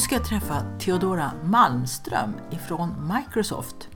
Ska 0.00 0.14
jag 0.14 0.24
träffa 0.24 0.62
Theodora 0.78 1.32
Malmström 1.44 2.34
ifrån 2.50 3.12
Microsoft. 3.14 3.88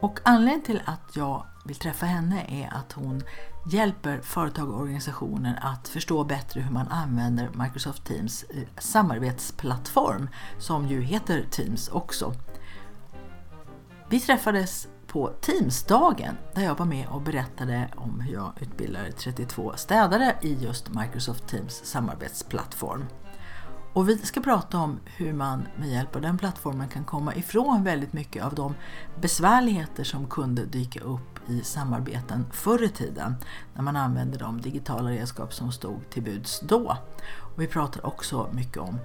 Och 0.00 0.20
anledningen 0.24 0.62
till 0.62 0.82
att 0.84 1.16
jag 1.16 1.46
vill 1.64 1.76
träffa 1.76 2.06
henne 2.06 2.46
är 2.48 2.74
att 2.74 2.92
hon 2.92 3.22
hjälper 3.72 4.20
företag 4.20 4.70
och 4.70 4.80
organisationer 4.80 5.58
att 5.62 5.88
förstå 5.88 6.24
bättre 6.24 6.60
hur 6.60 6.72
man 6.72 6.88
använder 6.88 7.50
Microsoft 7.54 8.04
Teams 8.04 8.42
eh, 8.42 8.62
samarbetsplattform 8.78 10.28
som 10.58 10.88
ju 10.88 11.02
heter 11.02 11.44
Teams 11.50 11.88
också. 11.88 12.34
Vi 14.08 14.20
träffades 14.20 14.88
på 15.06 15.32
Teamsdagen 15.40 16.36
där 16.54 16.62
jag 16.62 16.78
var 16.78 16.86
med 16.86 17.06
och 17.08 17.22
berättade 17.22 17.88
om 17.96 18.20
hur 18.20 18.32
jag 18.32 18.52
utbildade 18.60 19.12
32 19.12 19.72
städare 19.76 20.36
i 20.42 20.54
just 20.54 20.88
Microsoft 20.88 21.48
Teams 21.48 21.84
samarbetsplattform. 21.84 23.04
Och 23.98 24.08
vi 24.08 24.18
ska 24.18 24.40
prata 24.40 24.78
om 24.78 25.00
hur 25.04 25.32
man 25.32 25.68
med 25.76 25.88
hjälp 25.88 26.16
av 26.16 26.22
den 26.22 26.38
plattformen 26.38 26.88
kan 26.88 27.04
komma 27.04 27.34
ifrån 27.34 27.84
väldigt 27.84 28.12
mycket 28.12 28.44
av 28.44 28.54
de 28.54 28.74
besvärligheter 29.20 30.04
som 30.04 30.26
kunde 30.26 30.64
dyka 30.64 31.00
upp 31.00 31.48
i 31.48 31.62
samarbeten 31.62 32.46
förr 32.52 32.82
i 32.82 32.88
tiden 32.88 33.34
när 33.74 33.82
man 33.82 33.96
använde 33.96 34.38
de 34.38 34.60
digitala 34.60 35.10
redskap 35.10 35.54
som 35.54 35.72
stod 35.72 36.10
till 36.10 36.22
buds 36.22 36.60
då. 36.60 36.96
Och 37.38 37.62
vi 37.62 37.66
pratar 37.66 38.06
också 38.06 38.48
mycket 38.52 38.78
om 38.78 38.98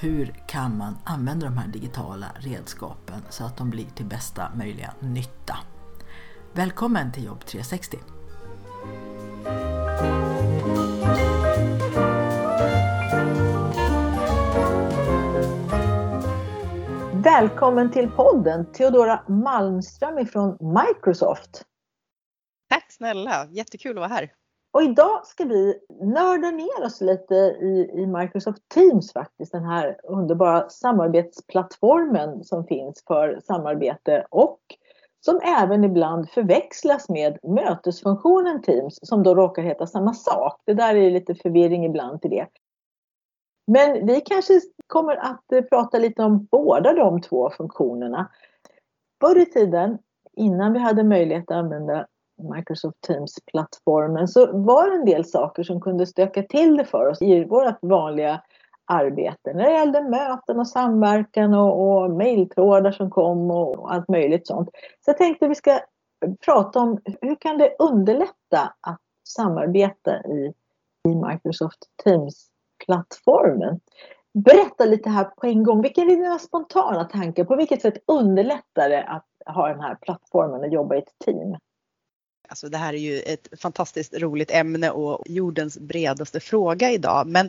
hur 0.00 0.44
kan 0.48 0.78
man 0.78 0.98
använda 1.04 1.46
de 1.46 1.58
här 1.58 1.68
digitala 1.68 2.26
redskapen 2.34 3.22
så 3.28 3.44
att 3.44 3.56
de 3.56 3.70
blir 3.70 3.86
till 3.94 4.06
bästa 4.06 4.50
möjliga 4.54 4.94
nytta. 5.00 5.56
Välkommen 6.52 7.12
till 7.12 7.24
Jobb 7.24 7.46
360! 7.46 8.19
Välkommen 17.38 17.90
till 17.90 18.10
podden 18.10 18.72
Theodora 18.72 19.22
Malmström 19.28 20.18
ifrån 20.18 20.58
Microsoft. 20.60 21.64
Tack 22.70 22.92
snälla, 22.92 23.46
jättekul 23.50 23.90
att 23.90 23.96
vara 23.96 24.08
här. 24.08 24.32
Och 24.72 24.82
idag 24.82 25.26
ska 25.26 25.44
vi 25.44 25.74
nörda 26.00 26.50
ner 26.50 26.86
oss 26.86 27.00
lite 27.00 27.34
i, 27.34 27.90
i 27.94 28.06
Microsoft 28.06 28.68
Teams 28.74 29.12
faktiskt. 29.12 29.52
Den 29.52 29.64
här 29.64 29.96
underbara 30.04 30.68
samarbetsplattformen 30.68 32.44
som 32.44 32.66
finns 32.66 33.04
för 33.06 33.40
samarbete 33.44 34.26
och 34.30 34.60
som 35.20 35.40
även 35.40 35.84
ibland 35.84 36.30
förväxlas 36.30 37.08
med 37.08 37.38
mötesfunktionen 37.42 38.62
Teams 38.62 38.98
som 39.02 39.22
då 39.22 39.34
råkar 39.34 39.62
heta 39.62 39.86
samma 39.86 40.14
sak. 40.14 40.62
Det 40.66 40.74
där 40.74 40.94
är 40.94 41.10
lite 41.10 41.34
förvirring 41.34 41.84
ibland 41.84 42.22
till 42.22 42.30
det. 42.30 42.46
Men 43.72 44.06
vi 44.06 44.20
kanske 44.20 44.60
kommer 44.86 45.16
att 45.16 45.52
eh, 45.52 45.62
prata 45.62 45.98
lite 45.98 46.22
om 46.22 46.48
båda 46.50 46.92
de 46.92 47.20
två 47.20 47.50
funktionerna. 47.50 48.30
Förr 49.20 49.38
i 49.38 49.46
tiden, 49.46 49.98
innan 50.32 50.72
vi 50.72 50.78
hade 50.78 51.04
möjlighet 51.04 51.50
att 51.50 51.56
använda 51.56 52.06
Microsoft 52.56 53.00
Teams-plattformen 53.06 54.28
så 54.28 54.58
var 54.58 54.90
det 54.90 54.96
en 54.96 55.04
del 55.04 55.24
saker 55.24 55.62
som 55.62 55.80
kunde 55.80 56.06
stöka 56.06 56.42
till 56.42 56.76
det 56.76 56.84
för 56.84 57.06
oss 57.06 57.22
i 57.22 57.44
vårt 57.44 57.78
vanliga 57.82 58.42
arbete 58.84 59.52
när 59.54 59.64
det 59.64 59.72
gällde 59.72 60.02
möten 60.02 60.58
och 60.58 60.68
samverkan 60.68 61.54
och, 61.54 62.02
och 62.02 62.10
mejltrådar 62.10 62.92
som 62.92 63.10
kom 63.10 63.50
och 63.50 63.92
allt 63.92 64.08
möjligt 64.08 64.46
sånt. 64.46 64.68
Så 65.04 65.10
jag 65.10 65.18
tänkte 65.18 65.48
vi 65.48 65.54
ska 65.54 65.80
prata 66.44 66.80
om 66.80 67.00
hur 67.20 67.34
kan 67.34 67.58
det 67.58 67.76
underlätta 67.78 68.74
att 68.80 69.00
samarbeta 69.28 70.16
i, 70.16 70.54
i 71.08 71.14
Microsoft 71.14 71.78
plattformen. 72.86 73.80
Berätta 74.32 74.84
lite 74.84 75.10
här 75.10 75.24
på 75.24 75.46
en 75.46 75.64
gång, 75.64 75.82
vilka 75.82 76.00
är 76.00 76.06
dina 76.06 76.38
spontana 76.38 77.04
tankar? 77.04 77.44
På 77.44 77.56
vilket 77.56 77.82
sätt 77.82 78.02
underlättar 78.06 78.88
det 78.88 79.04
att 79.04 79.26
ha 79.46 79.68
den 79.68 79.80
här 79.80 79.94
plattformen 79.94 80.60
och 80.60 80.68
jobba 80.68 80.94
i 80.94 80.98
ett 80.98 81.18
team? 81.24 81.56
Alltså 82.48 82.68
det 82.68 82.78
här 82.78 82.94
är 82.94 82.98
ju 82.98 83.20
ett 83.20 83.48
fantastiskt 83.60 84.14
roligt 84.14 84.50
ämne 84.50 84.90
och 84.90 85.22
jordens 85.26 85.78
bredaste 85.78 86.40
fråga 86.40 86.90
idag. 86.90 87.26
Men 87.26 87.48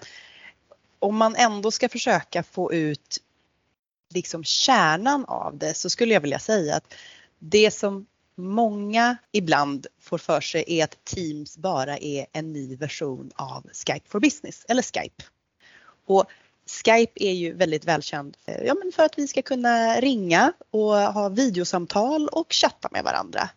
om 1.00 1.18
man 1.18 1.36
ändå 1.36 1.72
ska 1.72 1.90
försöka 1.90 2.44
få 2.44 2.74
ut 2.74 3.18
liksom 4.14 4.44
kärnan 4.44 5.25
av 5.25 5.58
det 5.58 5.74
så 5.74 5.90
skulle 5.90 6.14
jag 6.14 6.22
vilja 6.22 6.40
säga 6.40 6.75
att 6.75 6.94
det 7.40 7.72
som 7.72 8.06
många 8.41 9.18
ibland 9.31 9.88
får 10.00 10.18
för 10.18 10.41
sig 10.41 10.63
är 10.68 10.84
att 10.84 11.06
Teams 11.06 11.57
bara 11.57 11.97
är 11.97 12.25
en 12.34 12.53
ny 12.53 12.75
version 12.75 13.31
av 13.35 13.68
Skype 13.74 14.09
for 14.09 14.19
Business 14.19 14.66
eller 14.69 14.81
Skype. 14.81 15.24
Och 16.06 16.25
Skype 16.66 17.12
är 17.16 17.31
ju 17.31 17.53
väldigt 17.53 17.85
välkänd 17.85 18.38
eh, 18.46 18.63
ja, 18.63 18.74
men 18.84 18.91
för 18.91 19.03
att 19.03 19.18
vi 19.18 19.28
ska 19.28 19.41
kunna 19.41 19.96
ringa 19.96 20.53
och 20.72 20.96
ha 20.96 21.29
videosamtal 21.29 22.28
och 22.28 22.53
chatta 22.53 22.90
med 22.91 23.03
varandra. 23.03 23.50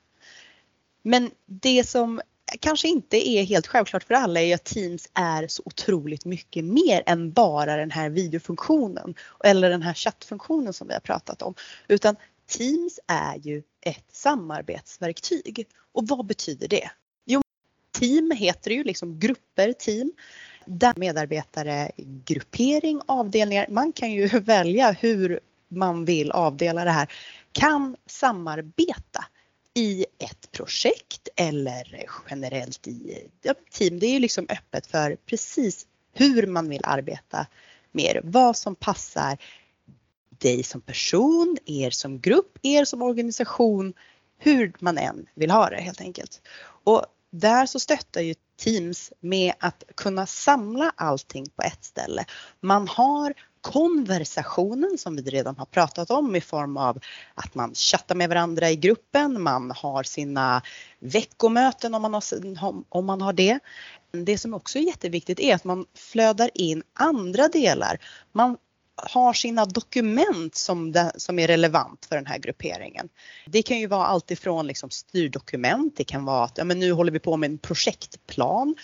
Men 1.02 1.30
det 1.46 1.88
som 1.88 2.20
kanske 2.60 2.88
inte 2.88 3.28
är 3.28 3.44
helt 3.44 3.66
självklart 3.66 4.04
för 4.04 4.14
alla 4.14 4.40
är 4.40 4.54
att 4.54 4.64
Teams 4.64 5.08
är 5.14 5.48
så 5.48 5.62
otroligt 5.66 6.24
mycket 6.24 6.64
mer 6.64 7.02
än 7.06 7.32
bara 7.32 7.76
den 7.76 7.90
här 7.90 8.10
videofunktionen 8.10 9.14
eller 9.44 9.70
den 9.70 9.82
här 9.82 9.94
chattfunktionen 9.94 10.72
som 10.72 10.88
vi 10.88 10.92
har 10.94 11.00
pratat 11.00 11.42
om. 11.42 11.54
Utan 11.88 12.16
Teams 12.46 13.00
är 13.06 13.36
ju 13.36 13.62
ett 13.80 14.08
samarbetsverktyg. 14.12 15.66
Och 15.92 16.08
vad 16.08 16.26
betyder 16.26 16.68
det? 16.68 16.90
Jo, 17.24 17.42
team 17.98 18.30
heter 18.30 18.70
ju 18.70 18.84
liksom 18.84 19.18
grupper, 19.18 19.72
team. 19.72 20.12
Där 20.66 20.92
medarbetare, 20.96 21.90
gruppering, 21.96 23.00
avdelningar, 23.06 23.66
man 23.70 23.92
kan 23.92 24.12
ju 24.12 24.26
välja 24.40 24.92
hur 24.92 25.40
man 25.68 26.04
vill 26.04 26.30
avdela 26.30 26.84
det 26.84 26.90
här, 26.90 27.12
kan 27.52 27.96
samarbeta 28.06 29.24
i 29.74 30.06
ett 30.18 30.52
projekt 30.52 31.28
eller 31.36 32.06
generellt 32.30 32.86
i 32.86 33.28
team. 33.70 33.98
Det 33.98 34.06
är 34.06 34.12
ju 34.12 34.18
liksom 34.18 34.46
öppet 34.48 34.86
för 34.86 35.16
precis 35.26 35.86
hur 36.12 36.46
man 36.46 36.68
vill 36.68 36.80
arbeta 36.84 37.46
med 37.92 38.20
vad 38.24 38.56
som 38.56 38.74
passar 38.74 39.38
dig 40.38 40.62
som 40.62 40.80
person, 40.80 41.56
er 41.66 41.90
som 41.90 42.20
grupp, 42.20 42.58
er 42.62 42.84
som 42.84 43.02
organisation, 43.02 43.94
hur 44.38 44.72
man 44.78 44.98
än 44.98 45.26
vill 45.34 45.50
ha 45.50 45.70
det 45.70 45.76
helt 45.76 46.00
enkelt. 46.00 46.42
Och 46.84 47.06
där 47.30 47.66
så 47.66 47.80
stöttar 47.80 48.20
ju 48.20 48.34
Teams 48.56 49.12
med 49.20 49.52
att 49.60 49.84
kunna 49.94 50.26
samla 50.26 50.92
allting 50.96 51.46
på 51.56 51.62
ett 51.62 51.84
ställe. 51.84 52.24
Man 52.60 52.88
har 52.88 53.34
konversationen 53.60 54.98
som 54.98 55.16
vi 55.16 55.22
redan 55.22 55.56
har 55.56 55.66
pratat 55.66 56.10
om 56.10 56.36
i 56.36 56.40
form 56.40 56.76
av 56.76 56.98
att 57.34 57.54
man 57.54 57.74
chattar 57.74 58.14
med 58.14 58.28
varandra 58.28 58.70
i 58.70 58.76
gruppen, 58.76 59.42
man 59.42 59.70
har 59.70 60.02
sina 60.02 60.62
veckomöten 60.98 61.94
om 61.94 62.02
man 62.02 62.14
har, 62.14 62.22
om 62.88 63.06
man 63.06 63.20
har 63.20 63.32
det. 63.32 63.58
Det 64.10 64.38
som 64.38 64.54
också 64.54 64.78
är 64.78 64.82
jätteviktigt 64.82 65.40
är 65.40 65.54
att 65.54 65.64
man 65.64 65.86
flödar 65.94 66.50
in 66.54 66.82
andra 66.94 67.48
delar. 67.48 67.98
Man 68.32 68.56
har 68.96 69.32
sina 69.32 69.64
dokument 69.64 70.54
som, 70.54 70.92
det, 70.92 71.12
som 71.16 71.38
är 71.38 71.46
relevant 71.46 72.06
för 72.08 72.16
den 72.16 72.26
här 72.26 72.38
grupperingen. 72.38 73.08
Det 73.46 73.62
kan 73.62 73.78
ju 73.78 73.86
vara 73.86 74.06
alltifrån 74.06 74.66
liksom 74.66 74.90
styrdokument, 74.90 75.96
det 75.96 76.04
kan 76.04 76.24
vara 76.24 76.44
att 76.44 76.58
ja, 76.58 76.64
men 76.64 76.80
nu 76.80 76.92
håller 76.92 77.12
vi 77.12 77.18
på 77.18 77.36
med 77.36 77.50
en 77.50 77.58
projektplan 77.58 78.74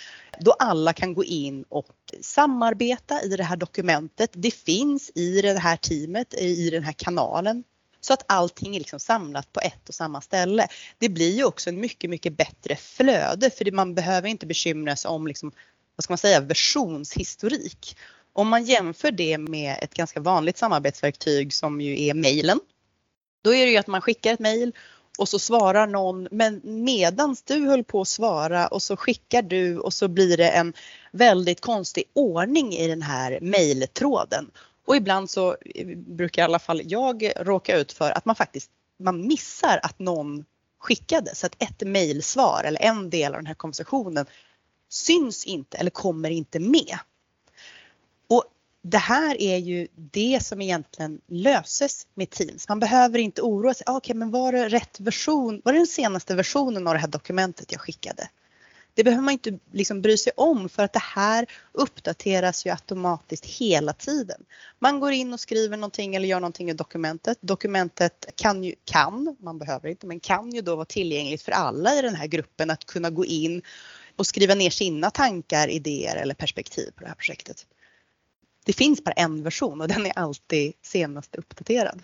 då 0.41 0.53
alla 0.53 0.93
kan 0.93 1.15
gå 1.15 1.25
in 1.25 1.65
och 1.69 1.97
samarbeta 2.21 3.23
i 3.23 3.29
det 3.29 3.45
här 3.45 3.57
dokumentet. 3.57 4.31
Det 4.33 4.55
finns 4.55 5.11
i 5.15 5.43
det 5.43 5.59
här 5.59 5.77
teamet, 5.77 6.35
i 6.35 6.71
den 6.71 6.85
här 6.85 6.93
kanalen 6.93 7.65
så 8.01 8.13
att 8.13 8.25
allting 8.29 8.77
är 8.77 8.79
liksom 8.79 9.01
samlat 9.01 9.53
på 9.53 9.61
ett 9.61 9.89
och 9.89 9.95
samma 9.95 10.21
ställe. 10.21 10.67
Det 10.99 11.09
blir 11.09 11.37
ju 11.37 11.45
också 11.45 11.71
en 11.71 11.81
mycket, 11.81 12.11
mycket 12.11 12.37
bättre 12.37 12.77
flöde 12.77 13.51
för 13.51 13.73
man 13.73 13.95
behöver 13.95 14.29
inte 14.29 14.47
bekymra 14.47 14.97
sig 14.97 15.09
om 15.09 15.27
liksom, 15.27 15.53
vad 15.97 16.05
ska 16.05 16.13
man 16.13 16.19
säga, 16.19 16.41
versionshistorik. 16.41 17.97
Om 18.33 18.49
man 18.49 18.65
jämför 18.65 19.11
det 19.11 19.39
med 19.39 19.77
ett 19.83 19.95
ganska 19.95 20.21
vanligt 20.21 20.59
samarbetsverktyg 20.59 21.55
som 21.55 21.81
ju 21.81 22.03
är 22.03 22.15
mejlen. 22.15 22.61
Då 23.43 23.55
är 23.55 23.67
det 23.67 23.73
ju 23.73 23.77
att 23.77 23.87
man 23.87 24.01
skickar 24.01 24.33
ett 24.33 24.41
mejl 24.41 24.73
och 25.19 25.29
så 25.29 25.39
svarar 25.39 25.87
någon 25.87 26.29
men 26.31 26.61
medans 26.65 27.43
du 27.43 27.67
höll 27.67 27.85
på 27.85 28.01
att 28.01 28.09
svara 28.09 28.67
och 28.67 28.83
så 28.83 28.97
skickar 28.97 29.43
du 29.43 29.79
och 29.79 29.93
så 29.93 30.09
blir 30.09 30.37
det 30.37 30.49
en 30.49 30.73
väldigt 31.13 31.61
konstig 31.61 32.05
ordning 32.13 32.73
i 32.73 32.89
den 32.89 33.03
här 33.03 33.39
mejltråden. 33.41 34.51
Och 34.87 34.97
ibland 34.97 35.31
så 35.31 35.57
eh, 35.75 35.87
brukar 35.97 36.43
i 36.43 36.45
alla 36.45 36.59
fall 36.59 36.83
jag 36.85 37.33
råka 37.37 37.77
ut 37.77 37.93
för 37.93 38.11
att 38.11 38.25
man 38.25 38.37
faktiskt 38.37 38.71
man 38.99 39.27
missar 39.27 39.81
att 39.83 39.99
någon 39.99 40.45
skickade. 40.79 41.35
Så 41.35 41.47
att 41.47 41.63
ett 41.63 41.83
mejlsvar 41.89 42.65
eller 42.65 42.83
en 42.83 43.11
del 43.11 43.33
av 43.33 43.39
den 43.39 43.47
här 43.47 43.55
konversationen 43.55 44.27
syns 44.89 45.45
inte 45.45 45.77
eller 45.79 45.91
kommer 45.91 46.31
inte 46.31 46.61
med. 46.61 46.99
Det 48.83 48.99
här 48.99 49.41
är 49.41 49.57
ju 49.57 49.89
det 49.95 50.41
som 50.43 50.61
egentligen 50.61 51.21
löses 51.27 52.07
med 52.15 52.31
Teams. 52.31 52.69
Man 52.69 52.81
behöver 52.81 53.19
inte 53.19 53.43
oroa 53.43 53.75
sig. 53.75 53.85
Ah, 53.87 53.97
okej, 53.97 54.11
okay, 54.11 54.19
men 54.19 54.31
var 54.31 54.53
det 54.53 54.69
rätt 54.69 55.01
version? 55.01 55.63
Var 55.65 55.73
det 55.73 55.79
den 55.79 55.87
senaste 55.87 56.35
versionen 56.35 56.87
av 56.87 56.95
det 56.95 57.01
här 57.01 57.09
dokumentet 57.09 57.73
jag 57.73 57.81
skickade? 57.81 58.29
Det 58.95 59.05
behöver 59.05 59.23
man 59.23 59.33
inte 59.33 59.59
liksom 59.73 60.03
bry 60.03 60.17
sig 60.17 60.33
om 60.37 60.69
för 60.69 60.83
att 60.83 60.93
det 60.93 61.03
här 61.03 61.47
uppdateras 61.73 62.67
ju 62.67 62.71
automatiskt 62.71 63.47
hela 63.47 63.93
tiden. 63.93 64.45
Man 64.79 65.01
går 65.01 65.13
in 65.13 65.33
och 65.33 65.41
skriver 65.41 65.77
någonting 65.77 66.15
eller 66.15 66.29
gör 66.29 66.41
någonting 66.41 66.71
i 66.71 66.73
dokumentet. 66.73 67.39
Dokumentet 67.41 68.27
kan 68.37 68.65
ju, 68.65 68.75
kan, 68.85 69.37
man 69.41 69.59
behöver 69.59 69.89
inte, 69.89 70.07
men 70.07 70.21
kan 70.21 70.53
ju 70.53 70.61
då 70.61 70.77
vara 70.77 70.85
tillgängligt 70.85 71.43
för 71.43 71.53
alla 71.53 71.99
i 71.99 72.03
den 72.03 72.15
här 72.15 72.27
gruppen 72.27 72.71
att 72.71 72.85
kunna 72.85 73.11
gå 73.11 73.25
in 73.25 73.63
och 74.17 74.27
skriva 74.27 74.55
ner 74.55 74.71
sina 74.71 75.11
tankar, 75.11 75.69
idéer 75.69 76.17
eller 76.17 76.35
perspektiv 76.35 76.91
på 76.97 77.01
det 77.03 77.09
här 77.09 77.15
projektet. 77.15 77.67
Det 78.71 78.75
finns 78.75 79.05
bara 79.05 79.13
en 79.13 79.43
version 79.43 79.81
och 79.81 79.89
den 79.89 80.07
är 80.07 80.19
alltid 80.19 80.73
senast 80.83 81.37
uppdaterad. 81.37 82.03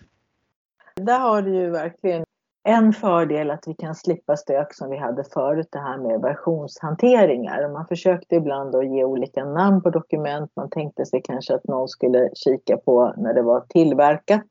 Där 0.95 1.19
har 1.19 1.43
du 1.43 1.55
ju 1.55 1.71
verkligen 1.71 2.25
en 2.69 2.93
fördel 2.93 3.51
att 3.51 3.65
vi 3.67 3.75
kan 3.75 3.95
slippa 3.95 4.37
stök 4.37 4.75
som 4.75 4.91
vi 4.91 4.97
hade 4.97 5.25
förut, 5.25 5.69
det 5.71 5.79
här 5.79 5.99
med 5.99 6.21
versionshanteringar. 6.21 7.73
Man 7.73 7.87
försökte 7.87 8.35
ibland 8.35 8.75
att 8.75 8.91
ge 8.91 9.05
olika 9.05 9.45
namn 9.45 9.83
på 9.83 9.91
dokument. 9.91 10.51
Man 10.57 10.71
tänkte 10.71 11.07
sig 11.07 11.23
kanske 11.25 11.55
att 11.55 11.65
någon 11.65 11.89
skulle 11.89 12.31
kika 12.35 12.77
på 12.77 13.15
när 13.17 13.35
det 13.35 13.43
var 13.43 13.61
tillverkat. 13.61 14.47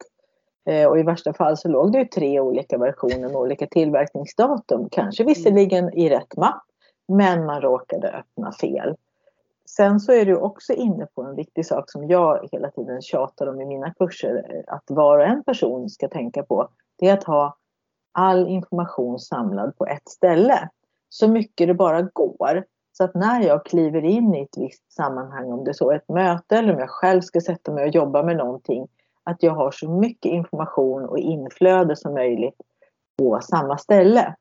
Eh, 0.69 0.87
och 0.87 0.99
i 0.99 1.03
värsta 1.03 1.33
fall 1.33 1.57
så 1.57 1.67
låg 1.67 1.91
det 1.91 1.99
ju 1.99 2.05
tre 2.05 2.39
olika 2.39 2.77
versioner 2.77 3.27
med 3.27 3.35
olika 3.35 3.67
tillverkningsdatum. 3.67 4.89
Kanske 4.91 5.23
visserligen 5.23 5.93
i 5.93 6.09
rätt 6.09 6.37
mapp, 6.37 6.63
men 7.07 7.45
man 7.45 7.61
råkade 7.61 8.07
öppna 8.07 8.51
fel. 8.51 8.95
Sen 9.69 9.99
så 9.99 10.11
är 10.11 10.25
du 10.25 10.35
också 10.35 10.73
inne 10.73 11.05
på 11.05 11.21
en 11.21 11.35
viktig 11.35 11.65
sak 11.65 11.91
som 11.91 12.07
jag 12.07 12.49
hela 12.51 12.71
tiden 12.71 13.01
tjatar 13.01 13.47
om 13.47 13.61
i 13.61 13.65
mina 13.65 13.93
kurser. 13.93 14.63
Att 14.67 14.83
var 14.87 15.17
och 15.17 15.25
en 15.25 15.43
person 15.43 15.89
ska 15.89 16.07
tänka 16.07 16.43
på. 16.43 16.69
Det 16.99 17.09
är 17.09 17.13
att 17.13 17.23
ha 17.23 17.57
all 18.11 18.47
information 18.47 19.19
samlad 19.19 19.77
på 19.77 19.85
ett 19.85 20.09
ställe. 20.09 20.69
Så 21.09 21.27
mycket 21.27 21.67
det 21.67 21.73
bara 21.73 22.01
går. 22.01 22.65
Så 22.97 23.03
att 23.03 23.15
när 23.15 23.41
jag 23.41 23.65
kliver 23.65 24.05
in 24.05 24.35
i 24.35 24.41
ett 24.41 24.57
visst 24.57 24.93
sammanhang, 24.93 25.51
om 25.51 25.63
det 25.63 25.73
så 25.73 25.91
ett 25.91 26.09
möte 26.09 26.57
eller 26.57 26.73
om 26.73 26.79
jag 26.79 26.89
själv 26.89 27.21
ska 27.21 27.41
sätta 27.41 27.71
mig 27.71 27.83
och 27.83 27.95
jobba 27.95 28.23
med 28.23 28.37
någonting, 28.37 28.87
att 29.23 29.43
jag 29.43 29.53
har 29.53 29.71
så 29.71 29.89
mycket 29.89 30.31
information 30.31 31.05
och 31.05 31.19
inflöde 31.19 31.95
som 31.95 32.13
möjligt 32.13 32.61
på 33.17 33.39
samma 33.41 33.77
ställe. 33.77 34.35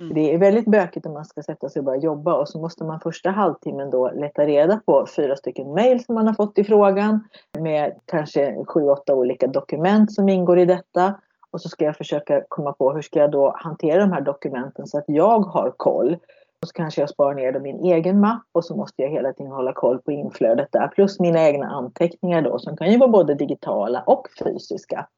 Mm. 0.00 0.14
Det 0.14 0.34
är 0.34 0.38
väldigt 0.38 0.66
bökigt 0.66 1.06
om 1.06 1.12
man 1.12 1.24
ska 1.24 1.42
sätta 1.42 1.68
sig 1.68 1.80
och 1.80 1.84
börja 1.84 2.00
jobba 2.00 2.34
och 2.34 2.48
så 2.48 2.60
måste 2.60 2.84
man 2.84 3.00
första 3.00 3.30
halvtimmen 3.30 3.90
då 3.90 4.10
leta 4.10 4.46
reda 4.46 4.80
på 4.86 5.06
fyra 5.16 5.36
stycken 5.36 5.74
mejl 5.74 6.04
som 6.04 6.14
man 6.14 6.26
har 6.26 6.34
fått 6.34 6.58
i 6.58 6.64
frågan 6.64 7.28
med 7.58 8.00
kanske 8.04 8.64
sju, 8.68 8.88
åtta 8.88 9.14
olika 9.14 9.46
dokument 9.46 10.12
som 10.12 10.28
ingår 10.28 10.58
i 10.58 10.64
detta. 10.64 11.14
Och 11.50 11.60
så 11.60 11.68
ska 11.68 11.84
jag 11.84 11.96
försöka 11.96 12.44
komma 12.48 12.72
på 12.72 12.92
hur 12.92 13.02
ska 13.02 13.18
jag 13.18 13.30
då 13.30 13.54
hantera 13.56 14.00
de 14.00 14.12
här 14.12 14.20
dokumenten 14.20 14.86
så 14.86 14.98
att 14.98 15.04
jag 15.06 15.40
har 15.40 15.74
koll. 15.76 16.16
Och 16.62 16.68
så 16.68 16.72
kanske 16.72 17.00
jag 17.00 17.10
sparar 17.10 17.34
ner 17.34 17.52
dem 17.52 17.66
i 17.66 17.72
min 17.72 17.92
egen 17.92 18.20
mapp 18.20 18.46
och 18.52 18.64
så 18.64 18.76
måste 18.76 19.02
jag 19.02 19.10
hela 19.10 19.32
tiden 19.32 19.52
hålla 19.52 19.72
koll 19.72 19.98
på 19.98 20.12
inflödet 20.12 20.68
där. 20.72 20.88
Plus 20.88 21.20
mina 21.20 21.48
egna 21.48 21.66
anteckningar 21.66 22.42
då 22.42 22.58
som 22.58 22.76
kan 22.76 22.92
ju 22.92 22.98
vara 22.98 23.10
både 23.10 23.34
digitala 23.34 24.02
och 24.06 24.28
fysiska. 24.38 25.08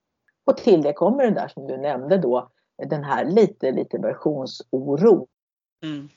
Och 0.46 0.56
till 0.56 0.82
det 0.82 0.92
kommer 0.92 1.24
det 1.24 1.30
där 1.30 1.48
som 1.48 1.66
du 1.66 1.76
nämnde 1.76 2.18
då, 2.18 2.48
den 2.86 3.04
här 3.04 3.24
lite, 3.24 3.70
lite 3.70 3.98
versionsoro. 3.98 5.26
Mm. 5.84 6.08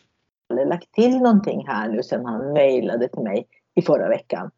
Eller 0.50 0.66
lagt 0.66 0.92
till 0.92 1.18
någonting 1.18 1.68
här 1.68 1.90
nu 1.90 2.04
sen 2.04 2.26
han 2.26 2.54
mejlade 2.54 3.08
till 3.08 3.24
mig 3.24 3.48
i 3.76 3.82
förra 3.82 4.10
veckan. 4.10 4.52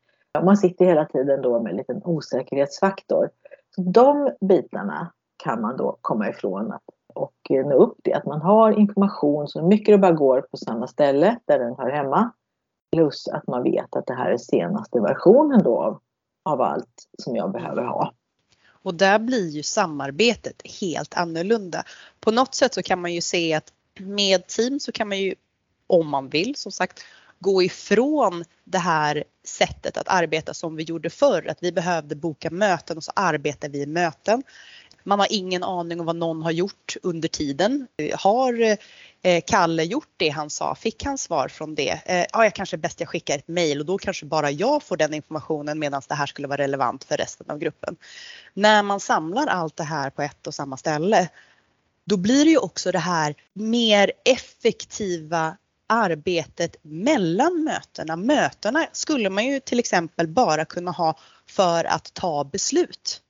Man 0.43 0.57
sitter 0.57 0.85
hela 0.85 1.05
tiden 1.05 1.41
då 1.41 1.59
med 1.59 1.71
en 1.71 1.77
liten 1.77 2.01
osäkerhetsfaktor. 2.03 3.29
Så 3.75 3.81
de 3.81 4.29
bitarna 4.41 5.11
kan 5.37 5.61
man 5.61 5.77
då 5.77 5.97
komma 6.01 6.29
ifrån 6.29 6.73
och 7.13 7.33
nå 7.49 7.73
upp 7.75 7.97
det. 8.03 8.13
Att 8.13 8.25
man 8.25 8.41
har 8.41 8.71
information 8.71 9.47
så 9.47 9.61
mycket 9.61 9.93
det 9.93 9.97
bara 9.97 10.11
går 10.11 10.41
på 10.41 10.57
samma 10.57 10.87
ställe 10.87 11.39
där 11.45 11.59
den 11.59 11.75
hör 11.77 11.89
hemma. 11.89 12.31
Plus 12.91 13.27
att 13.27 13.47
man 13.47 13.63
vet 13.63 13.95
att 13.95 14.05
det 14.05 14.13
här 14.13 14.31
är 14.31 14.37
senaste 14.37 14.99
versionen 14.99 15.63
då 15.63 15.81
av, 15.81 15.99
av 16.43 16.61
allt 16.61 17.07
som 17.17 17.35
jag 17.35 17.51
behöver 17.51 17.83
ha. 17.83 18.11
Och 18.85 18.95
där 18.95 19.19
blir 19.19 19.49
ju 19.49 19.63
samarbetet 19.63 20.61
helt 20.81 21.13
annorlunda. 21.13 21.83
På 22.19 22.31
något 22.31 22.55
sätt 22.55 22.73
så 22.73 22.83
kan 22.83 23.01
man 23.01 23.13
ju 23.13 23.21
se 23.21 23.53
att 23.53 23.73
med 23.99 24.47
team 24.47 24.79
så 24.79 24.91
kan 24.91 25.09
man 25.09 25.19
ju, 25.19 25.35
om 25.87 26.09
man 26.09 26.29
vill 26.29 26.55
som 26.55 26.71
sagt, 26.71 27.03
gå 27.39 27.63
ifrån 27.63 28.45
det 28.63 28.77
här 28.77 29.23
sättet 29.43 29.97
att 29.97 30.07
arbeta 30.07 30.53
som 30.53 30.75
vi 30.75 30.83
gjorde 30.83 31.09
förr, 31.09 31.47
att 31.49 31.63
vi 31.63 31.71
behövde 31.71 32.15
boka 32.15 32.49
möten 32.49 32.97
och 32.97 33.03
så 33.03 33.11
arbetar 33.15 33.69
vi 33.69 33.81
i 33.81 33.85
möten. 33.85 34.43
Man 35.07 35.19
har 35.19 35.27
ingen 35.29 35.63
aning 35.63 35.99
om 35.99 36.05
vad 36.05 36.15
någon 36.15 36.41
har 36.41 36.51
gjort 36.51 36.95
under 37.03 37.27
tiden. 37.27 37.87
Har 38.13 38.77
eh, 39.21 39.41
Kalle 39.47 39.83
gjort 39.83 40.13
det 40.17 40.29
han 40.29 40.49
sa? 40.49 40.75
Fick 40.75 41.03
han 41.03 41.17
svar 41.17 41.47
från 41.47 41.75
det? 41.75 42.01
Eh, 42.05 42.25
ja, 42.33 42.43
jag 42.43 42.53
kanske 42.55 42.77
bäst 42.77 42.99
jag 42.99 43.09
skickar 43.09 43.37
ett 43.37 43.47
mejl 43.47 43.79
och 43.79 43.85
då 43.85 43.97
kanske 43.97 44.25
bara 44.25 44.51
jag 44.51 44.83
får 44.83 44.97
den 44.97 45.13
informationen 45.13 45.79
medan 45.79 46.01
det 46.07 46.15
här 46.15 46.25
skulle 46.25 46.47
vara 46.47 46.61
relevant 46.61 47.03
för 47.03 47.17
resten 47.17 47.49
av 47.49 47.59
gruppen. 47.59 47.95
När 48.53 48.83
man 48.83 48.99
samlar 48.99 49.47
allt 49.47 49.75
det 49.75 49.83
här 49.83 50.09
på 50.09 50.21
ett 50.21 50.47
och 50.47 50.53
samma 50.53 50.77
ställe 50.77 51.29
då 52.05 52.17
blir 52.17 52.45
det 52.45 52.51
ju 52.51 52.57
också 52.57 52.91
det 52.91 52.99
här 52.99 53.35
mer 53.53 54.11
effektiva 54.25 55.57
arbetet 55.87 56.75
mellan 56.81 57.63
mötena. 57.63 58.15
Mötena 58.15 58.87
skulle 58.91 59.29
man 59.29 59.45
ju 59.45 59.59
till 59.59 59.79
exempel 59.79 60.27
bara 60.27 60.65
kunna 60.65 60.91
ha 60.91 61.17
för 61.49 61.83
att 61.83 62.13
ta 62.13 62.43
beslut. 62.43 63.21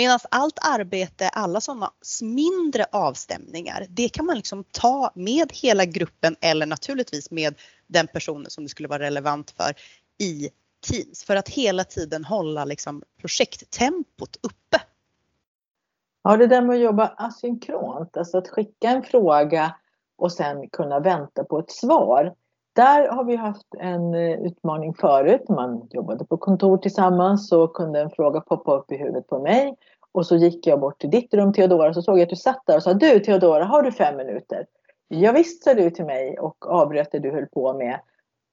Medan 0.00 0.18
allt 0.30 0.58
arbete, 0.62 1.28
alla 1.28 1.60
sådana 1.60 1.90
mindre 2.22 2.84
avstämningar, 2.92 3.86
det 3.88 4.08
kan 4.08 4.26
man 4.26 4.36
liksom 4.36 4.64
ta 4.70 5.12
med 5.14 5.52
hela 5.52 5.84
gruppen 5.84 6.36
eller 6.40 6.66
naturligtvis 6.66 7.30
med 7.30 7.54
den 7.86 8.06
personen 8.06 8.50
som 8.50 8.64
det 8.64 8.68
skulle 8.68 8.88
vara 8.88 9.02
relevant 9.02 9.50
för 9.50 9.74
i 10.18 10.50
Teams 10.88 11.24
för 11.24 11.36
att 11.36 11.48
hela 11.48 11.84
tiden 11.84 12.24
hålla 12.24 12.64
liksom 12.64 13.02
projekttempot 13.20 14.36
uppe. 14.42 14.80
Ja, 16.22 16.36
det 16.36 16.46
där 16.46 16.62
med 16.62 16.76
att 16.76 16.82
jobba 16.82 17.06
asynkront, 17.16 18.16
alltså 18.16 18.38
att 18.38 18.48
skicka 18.48 18.88
en 18.88 19.02
fråga 19.02 19.74
och 20.16 20.32
sen 20.32 20.68
kunna 20.68 21.00
vänta 21.00 21.44
på 21.44 21.58
ett 21.58 21.70
svar. 21.70 22.34
Där 22.72 23.08
har 23.08 23.24
vi 23.24 23.36
haft 23.36 23.74
en 23.78 24.14
eh, 24.14 24.40
utmaning 24.40 24.94
förut. 24.94 25.48
Man 25.48 25.88
jobbade 25.90 26.24
på 26.24 26.36
kontor 26.36 26.78
tillsammans 26.78 27.48
så 27.48 27.68
kunde 27.68 28.00
en 28.00 28.10
fråga 28.10 28.40
poppa 28.40 28.76
upp 28.76 28.92
i 28.92 28.96
huvudet 28.96 29.26
på 29.26 29.38
mig. 29.38 29.76
Och 30.12 30.26
så 30.26 30.36
gick 30.36 30.66
jag 30.66 30.80
bort 30.80 31.00
till 31.00 31.10
ditt 31.10 31.34
rum 31.34 31.52
Teodora, 31.52 31.94
så 31.94 32.02
såg 32.02 32.18
jag 32.18 32.22
att 32.22 32.30
du 32.30 32.36
satt 32.36 32.62
där 32.66 32.76
och 32.76 32.82
sa 32.82 32.94
Du 32.94 33.20
Teodora, 33.20 33.64
har 33.64 33.82
du 33.82 33.92
fem 33.92 34.16
minuter? 34.16 34.66
Ja, 35.08 35.32
visst 35.32 35.64
sa 35.64 35.74
du 35.74 35.90
till 35.90 36.04
mig 36.04 36.38
och 36.38 36.66
avbröt 36.70 37.12
det 37.12 37.18
du 37.18 37.30
höll 37.30 37.46
på 37.46 37.72
med. 37.72 38.00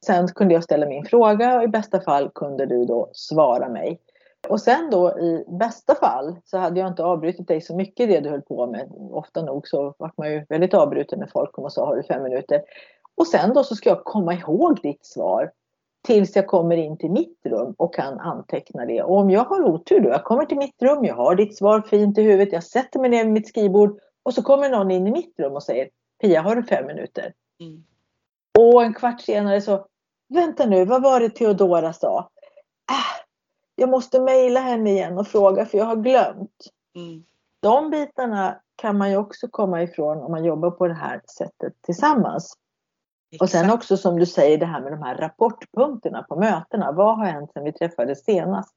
Sen 0.05 0.27
kunde 0.27 0.53
jag 0.53 0.63
ställa 0.63 0.85
min 0.85 1.05
fråga 1.05 1.57
och 1.57 1.63
i 1.63 1.67
bästa 1.67 2.01
fall 2.01 2.29
kunde 2.35 2.65
du 2.65 2.85
då 2.85 3.09
svara 3.13 3.69
mig. 3.69 3.99
Och 4.49 4.61
sen 4.61 4.89
då 4.91 5.19
i 5.19 5.45
bästa 5.47 5.95
fall 5.95 6.35
så 6.45 6.57
hade 6.57 6.79
jag 6.79 6.87
inte 6.87 7.03
avbrutit 7.03 7.47
dig 7.47 7.61
så 7.61 7.75
mycket 7.75 8.09
i 8.09 8.13
det 8.13 8.19
du 8.19 8.29
höll 8.29 8.41
på 8.41 8.67
med. 8.67 8.91
Ofta 9.11 9.41
nog 9.41 9.67
så 9.67 9.95
var 9.97 10.11
man 10.17 10.31
ju 10.31 10.45
väldigt 10.49 10.73
avbruten 10.73 11.19
när 11.19 11.27
folk 11.27 11.51
kom 11.51 11.63
och 11.63 11.73
sa 11.73 11.85
har 11.85 11.95
du 11.95 12.03
fem 12.03 12.23
minuter. 12.23 12.61
Och 13.17 13.27
sen 13.27 13.53
då 13.53 13.63
så 13.63 13.75
ska 13.75 13.89
jag 13.89 14.03
komma 14.03 14.33
ihåg 14.33 14.79
ditt 14.81 15.05
svar 15.05 15.51
tills 16.07 16.35
jag 16.35 16.47
kommer 16.47 16.77
in 16.77 16.97
till 16.97 17.11
mitt 17.11 17.39
rum 17.45 17.75
och 17.77 17.93
kan 17.93 18.19
anteckna 18.19 18.85
det. 18.85 19.03
Och 19.03 19.17
om 19.17 19.29
jag 19.29 19.43
har 19.43 19.63
otur 19.63 19.99
då, 19.99 20.09
jag 20.09 20.23
kommer 20.23 20.45
till 20.45 20.57
mitt 20.57 20.81
rum, 20.81 21.05
jag 21.05 21.15
har 21.15 21.35
ditt 21.35 21.57
svar 21.57 21.81
fint 21.81 22.17
i 22.17 22.21
huvudet, 22.21 22.53
jag 22.53 22.63
sätter 22.63 22.99
mig 22.99 23.09
ner 23.09 23.23
vid 23.23 23.33
mitt 23.33 23.47
skrivbord 23.47 23.99
och 24.23 24.33
så 24.33 24.43
kommer 24.43 24.69
någon 24.69 24.91
in 24.91 25.07
i 25.07 25.11
mitt 25.11 25.39
rum 25.39 25.53
och 25.53 25.63
säger 25.63 25.89
Pia, 26.21 26.41
har 26.41 26.55
du 26.55 26.63
fem 26.63 26.87
minuter? 26.87 27.33
Mm. 27.59 27.83
Och 28.59 28.83
en 28.83 28.93
kvart 28.93 29.21
senare 29.21 29.61
så, 29.61 29.85
vänta 30.29 30.65
nu, 30.65 30.85
vad 30.85 31.03
var 31.03 31.19
det 31.19 31.29
Theodora 31.29 31.93
sa? 31.93 32.29
Äh, 32.91 33.23
jag 33.75 33.89
måste 33.89 34.21
mejla 34.21 34.59
henne 34.59 34.91
igen 34.91 35.17
och 35.17 35.27
fråga 35.27 35.65
för 35.65 35.77
jag 35.77 35.85
har 35.85 35.95
glömt. 35.95 36.71
Mm. 36.95 37.23
De 37.59 37.89
bitarna 37.89 38.61
kan 38.75 38.97
man 38.97 39.09
ju 39.09 39.17
också 39.17 39.47
komma 39.47 39.83
ifrån 39.83 40.17
om 40.17 40.31
man 40.31 40.45
jobbar 40.45 40.71
på 40.71 40.87
det 40.87 40.93
här 40.93 41.21
sättet 41.37 41.73
tillsammans. 41.81 42.57
Exakt. 43.31 43.41
Och 43.41 43.49
sen 43.49 43.71
också 43.71 43.97
som 43.97 44.19
du 44.19 44.25
säger 44.25 44.57
det 44.57 44.65
här 44.65 44.81
med 44.81 44.91
de 44.91 45.01
här 45.01 45.15
rapportpunkterna 45.15 46.23
på 46.23 46.35
mötena. 46.35 46.91
Vad 46.91 47.17
har 47.17 47.25
hänt 47.25 47.51
sedan 47.53 47.63
vi 47.63 47.71
träffades 47.71 48.23
senast? 48.23 48.75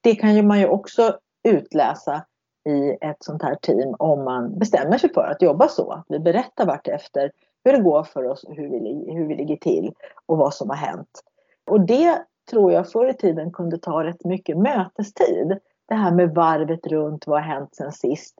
Det 0.00 0.14
kan 0.14 0.34
ju 0.34 0.42
man 0.42 0.60
ju 0.60 0.68
också 0.68 1.18
utläsa 1.48 2.24
i 2.68 2.98
ett 3.00 3.16
sånt 3.20 3.42
här 3.42 3.54
team 3.54 3.94
om 3.98 4.24
man 4.24 4.58
bestämmer 4.58 4.98
sig 4.98 5.12
för 5.12 5.24
att 5.24 5.42
jobba 5.42 5.68
så. 5.68 5.92
Att 5.92 6.06
vi 6.08 6.18
berättar 6.18 6.66
vartefter 6.66 7.30
hur 7.64 7.72
det 7.72 7.80
går 7.82 8.02
för 8.02 8.24
oss, 8.24 8.44
hur 8.48 8.68
vi, 8.68 9.12
hur 9.12 9.26
vi 9.26 9.34
ligger 9.34 9.56
till 9.56 9.92
och 10.26 10.38
vad 10.38 10.54
som 10.54 10.70
har 10.70 10.76
hänt. 10.76 11.22
Och 11.70 11.80
det 11.80 12.24
tror 12.50 12.72
jag 12.72 12.90
förr 12.90 13.08
i 13.08 13.14
tiden 13.14 13.52
kunde 13.52 13.78
ta 13.78 14.04
rätt 14.04 14.24
mycket 14.24 14.58
mötestid. 14.58 15.58
Det 15.88 15.94
här 15.94 16.12
med 16.12 16.34
varvet 16.34 16.86
runt, 16.86 17.26
vad 17.26 17.40
har 17.42 17.48
hänt 17.54 17.74
sen 17.74 17.92
sist? 17.92 18.34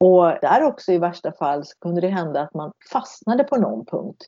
Och 0.00 0.24
där 0.24 0.62
också 0.62 0.92
i 0.92 0.98
värsta 0.98 1.32
fall 1.32 1.64
så 1.64 1.78
kunde 1.78 2.00
det 2.00 2.08
hända 2.08 2.40
att 2.40 2.54
man 2.54 2.72
fastnade 2.92 3.44
på 3.44 3.56
någon 3.56 3.86
punkt. 3.86 4.24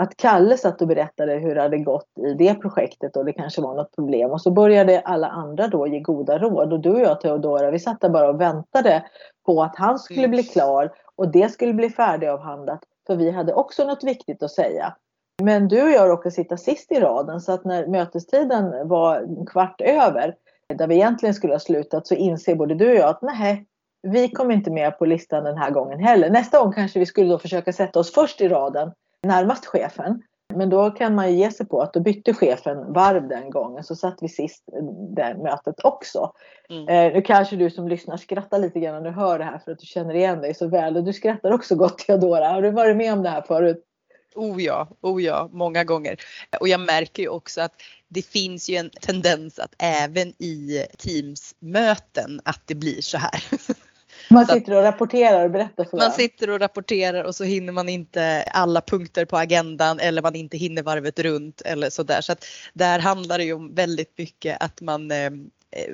Att 0.00 0.16
Kalle 0.16 0.56
satt 0.56 0.82
och 0.82 0.88
berättade 0.88 1.32
hur 1.32 1.54
det 1.54 1.62
hade 1.62 1.78
gått 1.78 2.18
i 2.18 2.34
det 2.34 2.54
projektet 2.54 3.16
och 3.16 3.24
det 3.24 3.32
kanske 3.32 3.60
var 3.60 3.74
något 3.74 3.94
problem. 3.94 4.30
Och 4.30 4.40
så 4.40 4.50
började 4.50 5.00
alla 5.00 5.28
andra 5.28 5.68
då 5.68 5.86
ge 5.86 6.00
goda 6.00 6.38
råd. 6.38 6.72
Och 6.72 6.80
du 6.80 6.90
och 6.90 7.00
jag 7.00 7.20
Teodora, 7.20 7.70
vi 7.70 7.78
satt 7.78 8.00
där 8.00 8.08
bara 8.08 8.28
och 8.28 8.40
väntade 8.40 9.04
på 9.46 9.62
att 9.62 9.76
han 9.76 9.98
skulle 9.98 10.28
bli 10.28 10.42
klar 10.42 10.92
och 11.16 11.32
det 11.32 11.48
skulle 11.48 11.72
bli 11.72 11.90
färdigavhandlat. 11.90 12.80
För 13.06 13.16
vi 13.16 13.30
hade 13.30 13.54
också 13.54 13.84
något 13.84 14.04
viktigt 14.04 14.42
att 14.42 14.50
säga. 14.50 14.94
Men 15.42 15.68
du 15.68 15.82
och 15.82 15.90
jag 15.90 16.08
råkade 16.08 16.30
sitta 16.30 16.56
sist 16.56 16.92
i 16.92 17.00
raden 17.00 17.40
så 17.40 17.52
att 17.52 17.64
när 17.64 17.86
mötestiden 17.86 18.88
var 18.88 19.16
en 19.16 19.46
kvart 19.46 19.80
över, 19.80 20.34
där 20.74 20.86
vi 20.86 20.94
egentligen 20.94 21.34
skulle 21.34 21.54
ha 21.54 21.60
slutat, 21.60 22.06
så 22.06 22.14
inser 22.14 22.54
både 22.54 22.74
du 22.74 22.90
och 22.90 22.96
jag 22.96 23.08
att 23.08 23.22
nej, 23.22 23.66
vi 24.02 24.30
kom 24.30 24.50
inte 24.50 24.70
med 24.70 24.98
på 24.98 25.04
listan 25.04 25.44
den 25.44 25.58
här 25.58 25.70
gången 25.70 25.98
heller. 25.98 26.30
Nästa 26.30 26.58
gång 26.62 26.72
kanske 26.72 26.98
vi 26.98 27.06
skulle 27.06 27.30
då 27.30 27.38
försöka 27.38 27.72
sätta 27.72 28.00
oss 28.00 28.12
först 28.12 28.40
i 28.40 28.48
raden, 28.48 28.92
närmast 29.26 29.66
chefen. 29.66 30.22
Men 30.54 30.70
då 30.70 30.90
kan 30.90 31.14
man 31.14 31.32
ju 31.32 31.38
ge 31.38 31.50
sig 31.50 31.66
på 31.66 31.80
att 31.80 31.92
då 31.92 32.00
bytte 32.00 32.34
chefen 32.34 32.92
varv 32.92 33.28
den 33.28 33.50
gången 33.50 33.84
så 33.84 33.96
satt 33.96 34.18
vi 34.20 34.28
sist 34.28 34.64
det 35.16 35.36
mötet 35.42 35.84
också. 35.84 36.32
Mm. 36.70 36.88
Eh, 36.88 37.14
nu 37.14 37.22
kanske 37.22 37.56
du 37.56 37.70
som 37.70 37.88
lyssnar 37.88 38.16
skrattar 38.16 38.58
lite 38.58 38.80
grann 38.80 39.02
när 39.02 39.10
du 39.10 39.16
hör 39.16 39.38
det 39.38 39.44
här 39.44 39.58
för 39.58 39.72
att 39.72 39.78
du 39.78 39.86
känner 39.86 40.14
igen 40.14 40.40
dig 40.40 40.54
så 40.54 40.68
väl 40.68 40.96
och 40.96 41.04
du 41.04 41.12
skrattar 41.12 41.50
också 41.50 41.76
gott 41.76 41.98
Teodora. 41.98 42.48
Har 42.48 42.62
du 42.62 42.70
varit 42.70 42.96
med 42.96 43.12
om 43.12 43.22
det 43.22 43.28
här 43.28 43.42
förut? 43.42 43.84
Oh 44.34 44.62
ja, 44.62 44.88
oh 45.00 45.22
ja, 45.22 45.48
många 45.52 45.84
gånger. 45.84 46.16
Och 46.60 46.68
jag 46.68 46.80
märker 46.80 47.22
ju 47.22 47.28
också 47.28 47.60
att 47.60 47.72
det 48.08 48.26
finns 48.26 48.68
ju 48.68 48.76
en 48.76 48.90
tendens 48.90 49.58
att 49.58 49.74
även 49.78 50.28
i 50.28 50.86
Teams-möten 50.98 52.40
att 52.44 52.62
det 52.66 52.74
blir 52.74 53.00
så 53.00 53.18
här. 53.18 53.44
Man 54.30 54.46
sitter 54.46 54.76
och 54.76 54.82
rapporterar 54.82 55.44
och 55.44 55.50
berättar 55.50 55.84
för 55.84 55.96
Man 55.96 56.12
sitter 56.12 56.50
och 56.50 56.60
rapporterar 56.60 57.24
och 57.24 57.34
så 57.34 57.44
hinner 57.44 57.72
man 57.72 57.88
inte 57.88 58.42
alla 58.42 58.80
punkter 58.80 59.24
på 59.24 59.36
agendan 59.36 60.00
eller 60.00 60.22
man 60.22 60.34
inte 60.34 60.56
hinner 60.56 60.82
varvet 60.82 61.18
runt 61.18 61.60
eller 61.60 61.90
sådär. 61.90 62.20
Så 62.20 62.32
att 62.32 62.44
där 62.72 62.98
handlar 62.98 63.38
det 63.38 63.44
ju 63.44 63.52
om 63.52 63.74
väldigt 63.74 64.18
mycket 64.18 64.56
att 64.62 64.80
man 64.80 65.10
eh, 65.10 65.30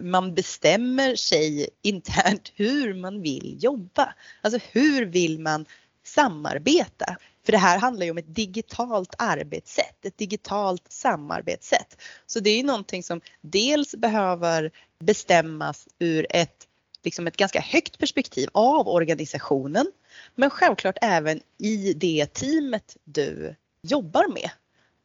man 0.02 0.34
bestämmer 0.34 1.16
sig 1.16 1.68
internt 1.82 2.52
hur 2.54 2.94
man 2.94 3.22
vill 3.22 3.56
jobba. 3.60 4.14
Alltså 4.40 4.60
hur 4.72 5.06
vill 5.06 5.40
man 5.40 5.66
samarbeta? 6.04 7.16
För 7.44 7.52
det 7.52 7.58
här 7.58 7.78
handlar 7.78 8.04
ju 8.04 8.10
om 8.10 8.18
ett 8.18 8.34
digitalt 8.34 9.14
arbetssätt, 9.18 10.04
ett 10.04 10.18
digitalt 10.18 10.84
samarbetssätt. 10.88 12.02
Så 12.26 12.40
det 12.40 12.50
är 12.50 12.56
ju 12.56 12.62
någonting 12.62 13.02
som 13.02 13.20
dels 13.40 13.94
behöver 13.94 14.70
bestämmas 14.98 15.88
ur 15.98 16.26
ett, 16.30 16.66
liksom 17.04 17.26
ett 17.26 17.36
ganska 17.36 17.60
högt 17.60 17.98
perspektiv 17.98 18.48
av 18.52 18.88
organisationen, 18.88 19.86
men 20.34 20.50
självklart 20.50 20.98
även 21.02 21.40
i 21.58 21.92
det 21.92 22.26
teamet 22.34 22.96
du 23.04 23.54
jobbar 23.82 24.28
med. 24.28 24.50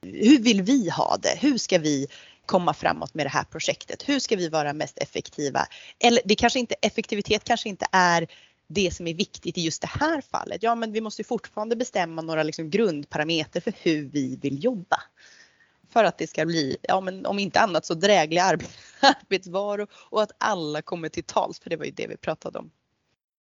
Hur 0.01 0.39
vill 0.39 0.62
vi 0.62 0.89
ha 0.89 1.18
det? 1.18 1.38
Hur 1.39 1.58
ska 1.58 1.77
vi 1.77 2.08
komma 2.46 2.74
framåt 2.74 3.13
med 3.13 3.25
det 3.25 3.29
här 3.29 3.44
projektet? 3.44 4.10
Hur 4.10 4.20
ska 4.20 4.36
vi 4.36 4.50
vara 4.50 4.74
mest 4.74 4.98
effektiva? 4.98 5.68
Eller 6.00 6.22
det 6.25 6.36
kanske 6.36 6.60
inte, 6.60 6.75
effektivitet 6.82 7.44
kanske 7.44 7.70
inte 7.70 7.86
är 7.91 8.27
det 8.68 8.94
som 8.94 9.08
är 9.08 9.13
viktigt 9.13 9.58
i 9.58 9.62
just 9.62 9.82
det 9.82 9.89
här 10.00 10.22
fallet. 10.22 10.63
Ja, 10.63 10.75
men 10.75 10.91
vi 10.91 11.01
måste 11.01 11.24
fortfarande 11.24 11.75
bestämma 11.75 12.22
några 12.22 12.44
liksom 12.44 12.70
grundparametrar 12.70 13.62
för 13.62 13.74
hur 13.82 14.06
vi 14.06 14.36
vill 14.36 14.63
jobba. 14.63 15.01
För 15.89 16.03
att 16.03 16.17
det 16.17 16.27
ska 16.27 16.46
bli, 16.46 16.77
ja 16.81 17.01
men 17.01 17.25
om 17.25 17.39
inte 17.39 17.60
annat 17.60 17.86
så 17.86 17.93
dräglig 17.93 18.39
arbetsvaro 19.01 19.88
och 20.10 20.22
att 20.22 20.31
alla 20.38 20.81
kommer 20.81 21.10
till 21.10 21.24
tals, 21.24 21.60
för 21.60 21.69
det 21.69 21.77
var 21.77 21.86
ju 21.86 21.91
det 21.91 22.08
vi 22.08 22.17
pratade 22.17 22.60
om. 22.60 22.72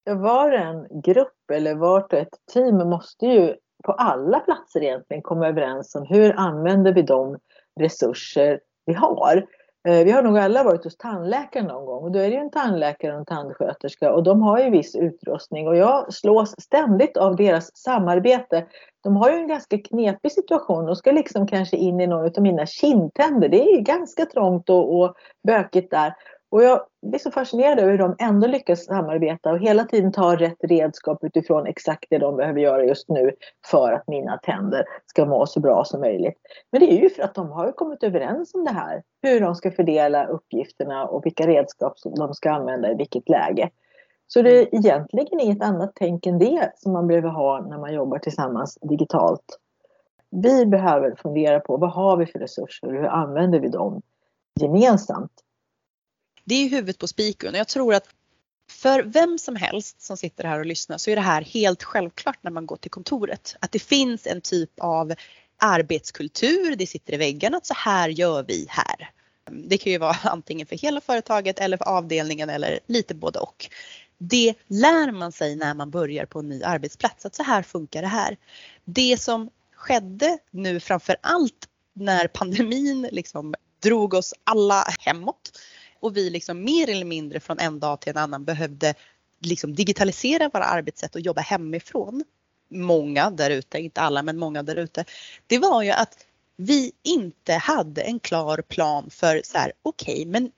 Var 0.05 0.51
en 0.51 1.01
grupp 1.03 1.51
eller 1.53 1.75
vart 1.75 2.13
och 2.13 2.19
ett 2.19 2.35
team 2.53 2.77
måste 2.77 3.27
ju 3.27 3.55
på 3.85 3.93
alla 3.93 4.41
platser 4.41 4.83
egentligen 4.83 5.23
komma 5.23 5.49
överens 5.49 5.95
om 5.95 6.07
hur 6.07 6.33
använder 6.37 6.93
vi 6.93 7.03
de 7.03 7.39
resurser 7.81 8.61
vi 8.87 8.93
har. 8.95 9.47
Eh, 9.89 10.05
vi 10.05 10.11
har 10.11 10.23
nog 10.23 10.39
alla 10.39 10.65
varit 10.65 10.85
hos 10.85 10.97
tandläkaren 10.97 11.67
någon 11.67 11.87
gång 11.87 12.05
och 12.05 12.13
då 12.13 12.19
är 12.19 12.29
det 12.29 12.35
ju 12.35 12.41
en 12.41 12.51
tandläkare 12.51 13.13
och 13.13 13.19
en 13.19 13.25
tandsköterska 13.25 14.13
och 14.13 14.23
de 14.23 14.43
har 14.43 14.59
ju 14.59 14.71
viss 14.71 14.97
utrustning 14.97 15.69
och 15.69 15.77
jag 15.77 16.15
slås 16.15 16.55
ständigt 16.61 17.17
av 17.17 17.37
deras 17.37 17.77
samarbete. 17.77 18.67
De 19.03 19.17
har 19.17 19.31
ju 19.31 19.37
en 19.37 19.49
ganska 19.49 19.79
knepig 19.79 20.33
situation 20.33 20.89
och 20.89 20.99
ska 20.99 21.13
liksom 21.13 21.47
kanske 21.47 21.77
in 21.77 22.01
i 22.01 22.07
någon 22.07 22.25
av 22.37 22.43
mina 22.43 22.67
kindtänder. 22.67 23.49
Det 23.49 23.63
är 23.63 23.81
ganska 23.81 24.27
trångt 24.27 24.71
och, 24.71 25.01
och 25.01 25.15
bökigt 25.47 25.91
där. 25.91 26.15
Och 26.51 26.63
jag 26.63 26.81
blir 27.03 27.19
så 27.19 27.31
fascinerad 27.31 27.79
över 27.79 27.91
hur 27.91 27.99
de 27.99 28.17
ändå 28.19 28.47
lyckas 28.47 28.85
samarbeta 28.85 29.51
och 29.51 29.59
hela 29.59 29.85
tiden 29.85 30.13
ta 30.13 30.37
rätt 30.37 30.59
redskap 30.61 31.25
utifrån 31.25 31.67
exakt 31.67 32.05
det 32.11 32.19
de 32.19 32.37
behöver 32.37 32.61
göra 32.61 32.85
just 32.85 33.09
nu 33.09 33.31
för 33.67 33.93
att 33.93 34.09
mina 34.09 34.39
tänder 34.39 34.85
ska 35.07 35.27
må 35.27 35.47
så 35.47 35.61
bra 35.61 35.85
som 35.85 36.01
möjligt. 36.01 36.39
Men 36.73 36.81
det 36.81 36.93
är 36.93 37.03
ju 37.03 37.11
för 37.11 37.23
att 37.23 37.35
de 37.35 37.51
har 37.51 37.73
kommit 37.73 38.03
överens 38.03 38.55
om 38.55 38.65
det 38.65 38.71
här. 38.71 39.03
Hur 39.23 39.41
de 39.41 39.55
ska 39.55 39.71
fördela 39.71 40.27
uppgifterna 40.27 41.07
och 41.07 41.27
vilka 41.27 41.47
redskap 41.47 41.99
som 41.99 42.15
de 42.15 42.35
ska 42.35 42.51
använda 42.51 42.91
i 42.91 42.95
vilket 42.95 43.29
läge. 43.29 43.71
Så 44.27 44.43
det 44.43 44.59
är 44.59 44.75
egentligen 44.75 45.41
inget 45.41 45.63
annat 45.63 45.93
tänk 45.95 46.27
än 46.27 46.39
det 46.39 46.73
som 46.77 46.93
man 46.93 47.07
behöver 47.07 47.29
ha 47.29 47.61
när 47.61 47.79
man 47.79 47.95
jobbar 47.95 48.19
tillsammans 48.19 48.79
digitalt. 48.83 49.59
Vi 50.31 50.67
behöver 50.67 51.15
fundera 51.23 51.61
på 51.61 51.77
vad 51.77 51.91
har 51.91 52.17
vi 52.17 52.27
för 52.27 52.39
resurser 52.39 52.87
och 52.87 52.93
hur 52.93 53.07
använder 53.07 53.61
vi 53.61 53.69
dem 53.69 54.03
gemensamt 54.61 55.33
det 56.49 56.55
är 56.55 56.69
huvudet 56.69 56.99
på 56.99 57.07
spiken 57.07 57.55
och 57.55 57.59
jag 57.59 57.69
tror 57.69 57.95
att 57.95 58.09
för 58.71 59.03
vem 59.03 59.39
som 59.39 59.57
helst 59.57 60.03
som 60.03 60.17
sitter 60.17 60.45
här 60.45 60.59
och 60.59 60.67
lyssnar 60.67 60.99
så 60.99 61.11
är 61.11 61.17
det 61.17 61.23
här 61.23 61.43
helt 61.43 61.83
självklart 61.83 62.39
när 62.43 62.51
man 62.51 62.67
går 62.67 62.77
till 62.77 62.91
kontoret. 62.91 63.57
Att 63.61 63.73
det 63.73 63.79
finns 63.79 64.27
en 64.27 64.41
typ 64.41 64.71
av 64.81 65.15
arbetskultur, 65.57 66.77
det 66.77 66.87
sitter 66.87 67.15
i 67.15 67.17
väggarna 67.17 67.57
att 67.57 67.67
så 67.67 67.75
här 67.75 68.09
gör 68.09 68.43
vi 68.43 68.67
här. 68.69 69.11
Det 69.51 69.79
kan 69.79 69.93
ju 69.93 69.99
vara 69.99 70.17
antingen 70.25 70.67
för 70.67 70.77
hela 70.77 71.01
företaget 71.01 71.59
eller 71.59 71.77
för 71.77 71.89
avdelningen 71.89 72.51
eller 72.51 72.81
lite 72.87 73.15
både 73.15 73.39
och. 73.39 73.71
Det 74.19 74.55
lär 74.67 75.13
man 75.13 75.33
sig 75.33 75.57
när 75.57 75.75
man 75.75 75.91
börjar 75.91 76.27
på 76.27 76.39
en 76.39 76.49
ny 76.49 76.63
arbetsplats, 76.63 77.27
att 77.27 77.35
så 77.35 77.43
här 77.43 77.63
funkar 77.63 78.03
det 78.03 78.09
här. 78.09 78.37
Det 78.85 79.21
som 79.21 79.51
skedde 79.75 80.39
nu 80.51 80.81
framför 80.81 81.17
allt 81.21 81.69
när 81.95 82.27
pandemin 82.33 83.09
liksom 83.13 83.55
drog 83.83 84.15
oss 84.15 84.35
alla 84.45 84.85
hemåt 85.01 85.51
och 86.01 86.17
vi 86.17 86.31
liksom 86.31 86.65
mer 86.65 86.89
eller 86.89 87.05
mindre 87.05 87.41
från 87.41 87.59
en 87.59 87.81
dag 87.81 88.01
till 88.01 88.11
en 88.11 88.17
annan 88.17 88.45
behövde 88.45 88.95
liksom 89.41 89.75
digitalisera 89.75 90.49
våra 90.49 90.65
arbetssätt 90.65 91.15
och 91.15 91.21
jobba 91.21 91.41
hemifrån. 91.41 92.25
Många 92.71 93.31
där 93.31 93.51
ute, 93.51 93.79
inte 93.79 94.01
alla 94.01 94.23
men 94.23 94.39
många 94.39 94.63
där 94.63 94.77
ute. 94.77 95.05
Det 95.47 95.59
var 95.59 95.83
ju 95.83 95.91
att 95.91 96.27
vi 96.57 96.93
inte 97.03 97.53
hade 97.53 98.03
en 98.03 98.21
klar 98.21 98.63
plan 98.63 99.11
för 99.11 99.41
så 99.45 99.59
här, 99.59 99.73
okej 99.83 100.15
okay, 100.15 100.27
men 100.27 100.51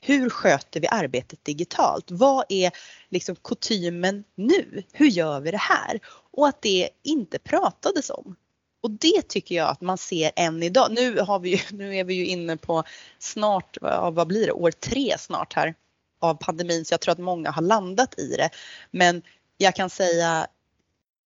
hur 0.00 0.30
sköter 0.30 0.80
vi 0.80 0.88
arbetet 0.88 1.44
digitalt? 1.44 2.10
Vad 2.10 2.44
är 2.48 2.72
liksom 3.08 3.36
kutymen 3.36 4.24
nu? 4.34 4.82
Hur 4.92 5.06
gör 5.06 5.40
vi 5.40 5.50
det 5.50 5.56
här? 5.56 6.00
Och 6.32 6.48
att 6.48 6.62
det 6.62 6.88
inte 7.02 7.38
pratades 7.38 8.10
om. 8.10 8.36
Och 8.84 8.90
det 8.90 9.28
tycker 9.28 9.54
jag 9.54 9.68
att 9.68 9.80
man 9.80 9.98
ser 9.98 10.32
än 10.36 10.62
idag. 10.62 10.88
Nu, 10.90 11.20
har 11.20 11.38
vi 11.38 11.50
ju, 11.50 11.58
nu 11.76 11.96
är 11.96 12.04
vi 12.04 12.14
ju 12.14 12.26
inne 12.26 12.56
på 12.56 12.84
snart, 13.18 13.76
vad 14.12 14.26
blir 14.26 14.46
det, 14.46 14.52
år 14.52 14.70
tre 14.70 15.14
snart 15.18 15.52
här 15.52 15.74
av 16.20 16.34
pandemin 16.34 16.84
så 16.84 16.92
jag 16.92 17.00
tror 17.00 17.12
att 17.12 17.18
många 17.18 17.50
har 17.50 17.62
landat 17.62 18.18
i 18.18 18.36
det. 18.36 18.50
Men 18.90 19.22
jag 19.56 19.74
kan 19.74 19.90
säga 19.90 20.46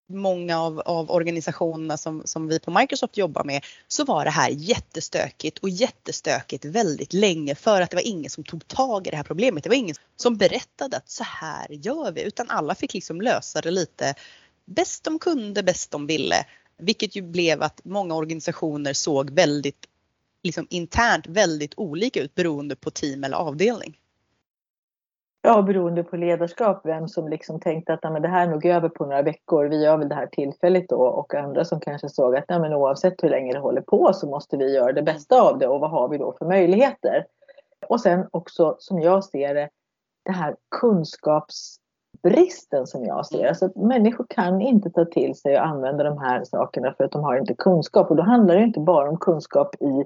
många 0.09 0.61
av, 0.61 0.79
av 0.79 1.11
organisationerna 1.11 1.97
som, 1.97 2.21
som 2.25 2.47
vi 2.47 2.59
på 2.59 2.71
Microsoft 2.71 3.17
jobbar 3.17 3.43
med 3.43 3.65
så 3.87 4.05
var 4.05 4.25
det 4.25 4.31
här 4.31 4.49
jättestökigt 4.49 5.57
och 5.57 5.69
jättestökigt 5.69 6.65
väldigt 6.65 7.13
länge 7.13 7.55
för 7.55 7.81
att 7.81 7.89
det 7.89 7.95
var 7.95 8.07
ingen 8.07 8.29
som 8.29 8.43
tog 8.43 8.67
tag 8.67 9.07
i 9.07 9.09
det 9.09 9.17
här 9.17 9.23
problemet. 9.23 9.63
Det 9.63 9.69
var 9.69 9.75
ingen 9.75 9.95
som 10.15 10.37
berättade 10.37 10.97
att 10.97 11.09
så 11.09 11.23
här 11.23 11.67
gör 11.69 12.11
vi 12.11 12.23
utan 12.23 12.49
alla 12.49 12.75
fick 12.75 12.93
liksom 12.93 13.21
lösa 13.21 13.61
det 13.61 13.71
lite 13.71 14.15
bäst 14.65 15.03
de 15.03 15.19
kunde, 15.19 15.63
bäst 15.63 15.91
de 15.91 16.07
ville 16.07 16.45
vilket 16.79 17.15
ju 17.15 17.21
blev 17.21 17.61
att 17.61 17.81
många 17.83 18.15
organisationer 18.15 18.93
såg 18.93 19.29
väldigt 19.29 19.85
liksom 20.43 20.67
internt 20.69 21.27
väldigt 21.27 21.73
olika 21.77 22.21
ut 22.21 22.35
beroende 22.35 22.75
på 22.75 22.91
team 22.91 23.23
eller 23.23 23.37
avdelning. 23.37 23.97
Ja, 25.41 25.61
beroende 25.61 26.03
på 26.03 26.17
ledarskap, 26.17 26.81
vem 26.85 27.07
som 27.07 27.27
liksom 27.27 27.59
tänkte 27.59 27.93
att 27.93 28.03
men 28.03 28.21
det 28.21 28.27
här 28.27 28.47
är 28.47 28.51
nog 28.51 28.65
över 28.65 28.89
på 28.89 29.05
några 29.05 29.21
veckor, 29.21 29.65
vi 29.65 29.83
gör 29.83 29.97
väl 29.97 30.09
det 30.09 30.15
här 30.15 30.27
tillfälligt 30.27 30.89
då 30.89 31.01
och 31.01 31.33
andra 31.33 31.65
som 31.65 31.79
kanske 31.79 32.09
såg 32.09 32.35
att 32.35 32.49
men 32.49 32.73
oavsett 32.73 33.23
hur 33.23 33.29
länge 33.29 33.53
det 33.53 33.59
håller 33.59 33.81
på 33.81 34.13
så 34.13 34.27
måste 34.27 34.57
vi 34.57 34.75
göra 34.75 34.93
det 34.93 35.01
bästa 35.01 35.41
av 35.41 35.59
det 35.59 35.67
och 35.67 35.79
vad 35.79 35.91
har 35.91 36.09
vi 36.09 36.17
då 36.17 36.35
för 36.39 36.45
möjligheter? 36.45 37.25
Och 37.87 38.01
sen 38.01 38.27
också 38.31 38.75
som 38.79 38.99
jag 39.01 39.23
ser 39.23 39.55
det, 39.55 39.69
det 40.25 40.31
här 40.31 40.55
kunskaps 40.81 41.78
bristen 42.21 42.87
som 42.87 43.05
jag 43.05 43.25
ser. 43.25 43.47
Alltså 43.47 43.65
att 43.65 43.75
människor 43.75 44.25
kan 44.29 44.61
inte 44.61 44.89
ta 44.89 45.05
till 45.05 45.35
sig 45.35 45.55
och 45.55 45.65
använda 45.65 46.03
de 46.03 46.17
här 46.17 46.43
sakerna 46.43 46.93
för 46.97 47.03
att 47.03 47.11
de 47.11 47.23
har 47.23 47.37
inte 47.37 47.53
kunskap. 47.53 48.09
Och 48.09 48.15
då 48.15 48.23
handlar 48.23 48.55
det 48.55 48.63
inte 48.63 48.79
bara 48.79 49.09
om 49.09 49.17
kunskap 49.17 49.75
i 49.75 50.03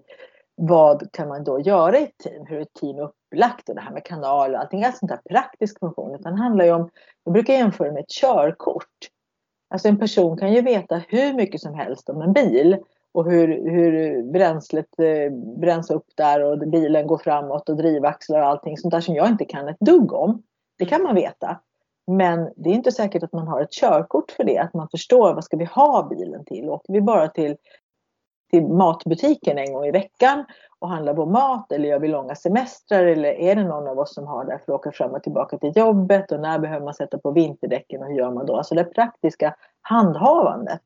vad 0.55 1.11
kan 1.11 1.27
man 1.27 1.43
då 1.43 1.59
göra 1.59 1.99
i 1.99 2.03
ett 2.03 2.17
team? 2.17 2.45
Hur 2.45 2.57
är 2.57 2.61
ett 2.61 2.73
team 2.73 2.99
upplagt 2.99 3.69
och 3.69 3.75
det 3.75 3.81
här 3.81 3.91
med 3.91 4.05
kanaler 4.05 4.53
och 4.53 4.59
allting. 4.59 4.83
Allt 4.83 4.97
sånt 4.97 5.11
där 5.11 5.19
praktisk 5.29 5.79
funktion. 5.79 6.15
Utan 6.15 6.35
det 6.35 6.41
handlar 6.41 6.65
ju 6.65 6.71
om, 6.71 6.89
jag 7.23 7.33
brukar 7.33 7.53
jämföra 7.53 7.91
med 7.91 8.01
ett 8.03 8.09
körkort. 8.09 9.09
Alltså 9.69 9.87
en 9.87 9.99
person 9.99 10.37
kan 10.37 10.53
ju 10.53 10.61
veta 10.61 11.01
hur 11.07 11.33
mycket 11.33 11.61
som 11.61 11.73
helst 11.73 12.09
om 12.09 12.21
en 12.21 12.33
bil 12.33 12.77
och 13.11 13.31
hur, 13.31 13.69
hur 13.69 14.23
bränslet 14.31 14.99
eh, 14.99 15.33
bränns 15.59 15.91
upp 15.91 16.05
där 16.15 16.43
och 16.43 16.57
bilen 16.57 17.07
går 17.07 17.17
framåt 17.17 17.69
och 17.69 17.77
drivaxlar 17.77 18.41
och 18.41 18.47
allting 18.47 18.77
sånt 18.77 18.91
där 18.91 19.01
som 19.01 19.15
jag 19.15 19.27
inte 19.27 19.45
kan 19.45 19.67
ett 19.67 19.79
dugg 19.79 20.13
om. 20.13 20.43
Det 20.77 20.85
kan 20.85 21.03
man 21.03 21.15
veta. 21.15 21.59
Men 22.07 22.53
det 22.55 22.69
är 22.69 22.73
inte 22.73 22.91
säkert 22.91 23.23
att 23.23 23.33
man 23.33 23.47
har 23.47 23.61
ett 23.61 23.71
körkort 23.71 24.31
för 24.31 24.43
det, 24.43 24.57
att 24.57 24.73
man 24.73 24.89
förstår 24.89 25.33
vad 25.33 25.43
ska 25.43 25.57
vi 25.57 25.65
ha 25.65 26.07
bilen 26.09 26.45
till. 26.45 26.69
Åker 26.69 26.93
vi 26.93 27.01
bara 27.01 27.27
till, 27.27 27.55
till 28.51 28.67
matbutiken 28.67 29.57
en 29.57 29.73
gång 29.73 29.85
i 29.85 29.91
veckan 29.91 30.45
och 30.79 30.89
handlar 30.89 31.13
vår 31.13 31.25
mat 31.25 31.71
eller 31.71 31.89
gör 31.89 31.99
vi 31.99 32.07
långa 32.07 32.35
semestrar 32.35 33.05
eller 33.05 33.29
är 33.29 33.55
det 33.55 33.63
någon 33.63 33.87
av 33.87 33.99
oss 33.99 34.13
som 34.13 34.27
har 34.27 34.45
det 34.45 34.59
för 34.65 34.73
att 34.73 34.79
åka 34.79 34.91
fram 34.91 35.11
och 35.11 35.23
tillbaka 35.23 35.57
till 35.57 35.77
jobbet 35.77 36.31
och 36.31 36.39
när 36.39 36.59
behöver 36.59 36.85
man 36.85 36.93
sätta 36.93 37.17
på 37.17 37.31
vinterdäcken 37.31 38.01
och 38.01 38.07
hur 38.07 38.15
gör 38.15 38.31
man 38.31 38.45
då? 38.45 38.55
Alltså 38.55 38.75
det 38.75 38.83
praktiska 38.83 39.55
handhavandet 39.81 40.81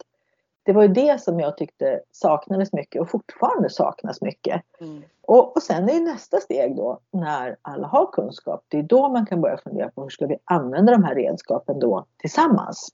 det 0.67 0.73
var 0.73 0.81
ju 0.81 0.87
det 0.87 1.21
som 1.21 1.39
jag 1.39 1.57
tyckte 1.57 2.01
saknades 2.11 2.73
mycket 2.73 3.01
och 3.01 3.09
fortfarande 3.09 3.69
saknas 3.69 4.21
mycket. 4.21 4.61
Mm. 4.79 5.03
Och, 5.21 5.55
och 5.55 5.63
sen 5.63 5.89
är 5.89 5.93
ju 5.93 5.99
nästa 5.99 6.39
steg 6.39 6.75
då 6.75 6.99
när 7.11 7.57
alla 7.61 7.87
har 7.87 8.11
kunskap. 8.11 8.65
Det 8.67 8.79
är 8.79 8.83
då 8.83 9.09
man 9.09 9.25
kan 9.25 9.41
börja 9.41 9.57
fundera 9.57 9.89
på 9.89 10.03
hur 10.03 10.09
ska 10.09 10.25
vi 10.25 10.37
använda 10.43 10.91
de 10.91 11.03
här 11.03 11.15
redskapen 11.15 11.79
då 11.79 12.05
tillsammans. 12.17 12.89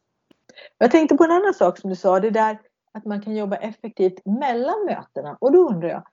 Jag 0.77 0.91
tänkte 0.91 1.15
på 1.15 1.23
en 1.23 1.31
annan 1.31 1.53
sak 1.53 1.77
som 1.77 1.89
du 1.89 1.95
sa, 1.95 2.19
det 2.19 2.29
där 2.29 2.59
att 2.91 3.05
man 3.05 3.21
kan 3.21 3.35
jobba 3.35 3.55
effektivt 3.55 4.25
mellan 4.25 4.85
mötena. 4.85 5.37
Och 5.41 5.51
då 5.51 5.69
undrar 5.69 5.89
jag, 5.89 6.03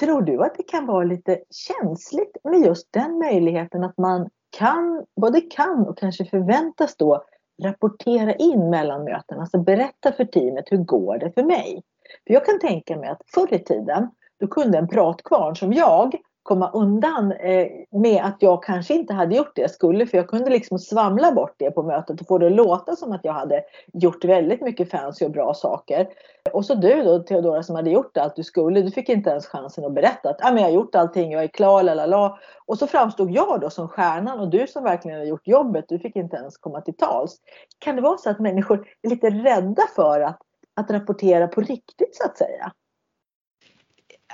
tror 0.00 0.22
du 0.22 0.42
att 0.42 0.54
det 0.56 0.62
kan 0.62 0.86
vara 0.86 1.04
lite 1.04 1.40
känsligt 1.50 2.36
med 2.44 2.60
just 2.60 2.92
den 2.92 3.18
möjligheten 3.18 3.84
att 3.84 3.98
man 3.98 4.30
kan, 4.50 5.06
både 5.16 5.40
kan 5.40 5.88
och 5.88 5.98
kanske 5.98 6.24
förväntas 6.24 6.96
då 6.96 7.24
rapportera 7.62 8.34
in 8.34 8.70
mellan 8.70 9.04
mötena, 9.04 9.40
alltså 9.40 9.58
berätta 9.58 10.12
för 10.12 10.24
teamet 10.24 10.64
hur 10.68 10.76
går 10.76 11.18
det 11.18 11.32
för 11.32 11.42
mig? 11.42 11.82
För 12.26 12.34
jag 12.34 12.46
kan 12.46 12.60
tänka 12.60 12.96
mig 12.96 13.08
att 13.08 13.22
förr 13.34 13.54
i 13.54 13.58
tiden, 13.58 14.10
då 14.40 14.46
kunde 14.46 14.78
en 14.78 14.88
pratkvarn 14.88 15.56
som 15.56 15.72
jag 15.72 16.14
komma 16.42 16.70
undan 16.70 17.32
eh, 17.32 17.68
med 17.90 18.24
att 18.24 18.36
jag 18.38 18.62
kanske 18.62 18.94
inte 18.94 19.14
hade 19.14 19.36
gjort 19.36 19.52
det 19.54 19.62
jag 19.62 19.70
skulle 19.70 20.06
för 20.06 20.18
jag 20.18 20.28
kunde 20.28 20.50
liksom 20.50 20.78
svamla 20.78 21.32
bort 21.32 21.54
det 21.56 21.70
på 21.70 21.82
mötet 21.82 22.20
och 22.20 22.26
få 22.26 22.38
det 22.38 22.46
att 22.46 22.52
låta 22.52 22.96
som 22.96 23.12
att 23.12 23.24
jag 23.24 23.32
hade 23.32 23.64
gjort 23.92 24.24
väldigt 24.24 24.60
mycket 24.60 24.90
fancy 24.90 25.24
och 25.24 25.30
bra 25.30 25.54
saker. 25.54 26.08
Och 26.52 26.64
så 26.64 26.74
du 26.74 27.02
då 27.02 27.18
Theodora 27.18 27.62
som 27.62 27.76
hade 27.76 27.90
gjort 27.90 28.16
allt 28.16 28.36
du 28.36 28.42
skulle, 28.42 28.82
du 28.82 28.90
fick 28.90 29.08
inte 29.08 29.30
ens 29.30 29.46
chansen 29.46 29.84
att 29.84 29.92
berätta 29.92 30.30
att 30.30 30.44
ah, 30.44 30.52
men 30.52 30.62
jag 30.62 30.68
har 30.68 30.74
gjort 30.74 30.94
allting, 30.94 31.32
jag 31.32 31.44
är 31.44 31.48
klar, 31.48 31.82
lalala. 31.82 32.38
Och 32.66 32.78
så 32.78 32.86
framstod 32.86 33.30
jag 33.30 33.60
då 33.60 33.70
som 33.70 33.88
stjärnan 33.88 34.40
och 34.40 34.50
du 34.50 34.66
som 34.66 34.84
verkligen 34.84 35.18
har 35.18 35.24
gjort 35.24 35.48
jobbet, 35.48 35.84
du 35.88 35.98
fick 35.98 36.16
inte 36.16 36.36
ens 36.36 36.58
komma 36.58 36.80
till 36.80 36.96
tals. 36.96 37.36
Kan 37.78 37.96
det 37.96 38.02
vara 38.02 38.18
så 38.18 38.30
att 38.30 38.40
människor 38.40 38.86
är 39.02 39.08
lite 39.08 39.30
rädda 39.30 39.82
för 39.96 40.20
att, 40.20 40.38
att 40.76 40.90
rapportera 40.90 41.48
på 41.48 41.60
riktigt 41.60 42.16
så 42.16 42.24
att 42.24 42.38
säga? 42.38 42.72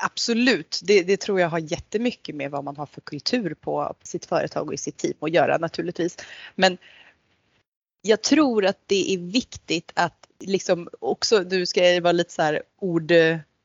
Absolut, 0.00 0.81
det, 0.85 1.02
det, 1.02 1.17
tror 1.17 1.40
jag 1.40 1.49
har 1.49 1.59
jättemycket 1.59 2.35
med 2.35 2.50
vad 2.50 2.64
man 2.64 2.76
har 2.76 2.87
för 2.87 3.00
kultur 3.00 3.55
på 3.55 3.95
sitt 4.02 4.26
företag 4.26 4.67
och 4.67 4.75
i 4.75 4.76
sitt 4.76 4.97
team 4.97 5.14
att 5.21 5.33
göra 5.33 5.59
naturligtvis. 5.59 6.17
Men 6.55 6.78
jag 8.02 8.23
tror 8.23 8.67
att 8.67 8.78
det 8.87 9.14
är 9.14 9.19
viktigt 9.19 9.93
att 9.95 10.28
liksom 10.40 10.88
också, 11.00 11.45
du 11.45 11.67
ska 11.67 12.00
vara 12.00 12.12
lite 12.12 12.33
så 12.33 12.43
här 12.43 12.62
ord, 12.78 13.12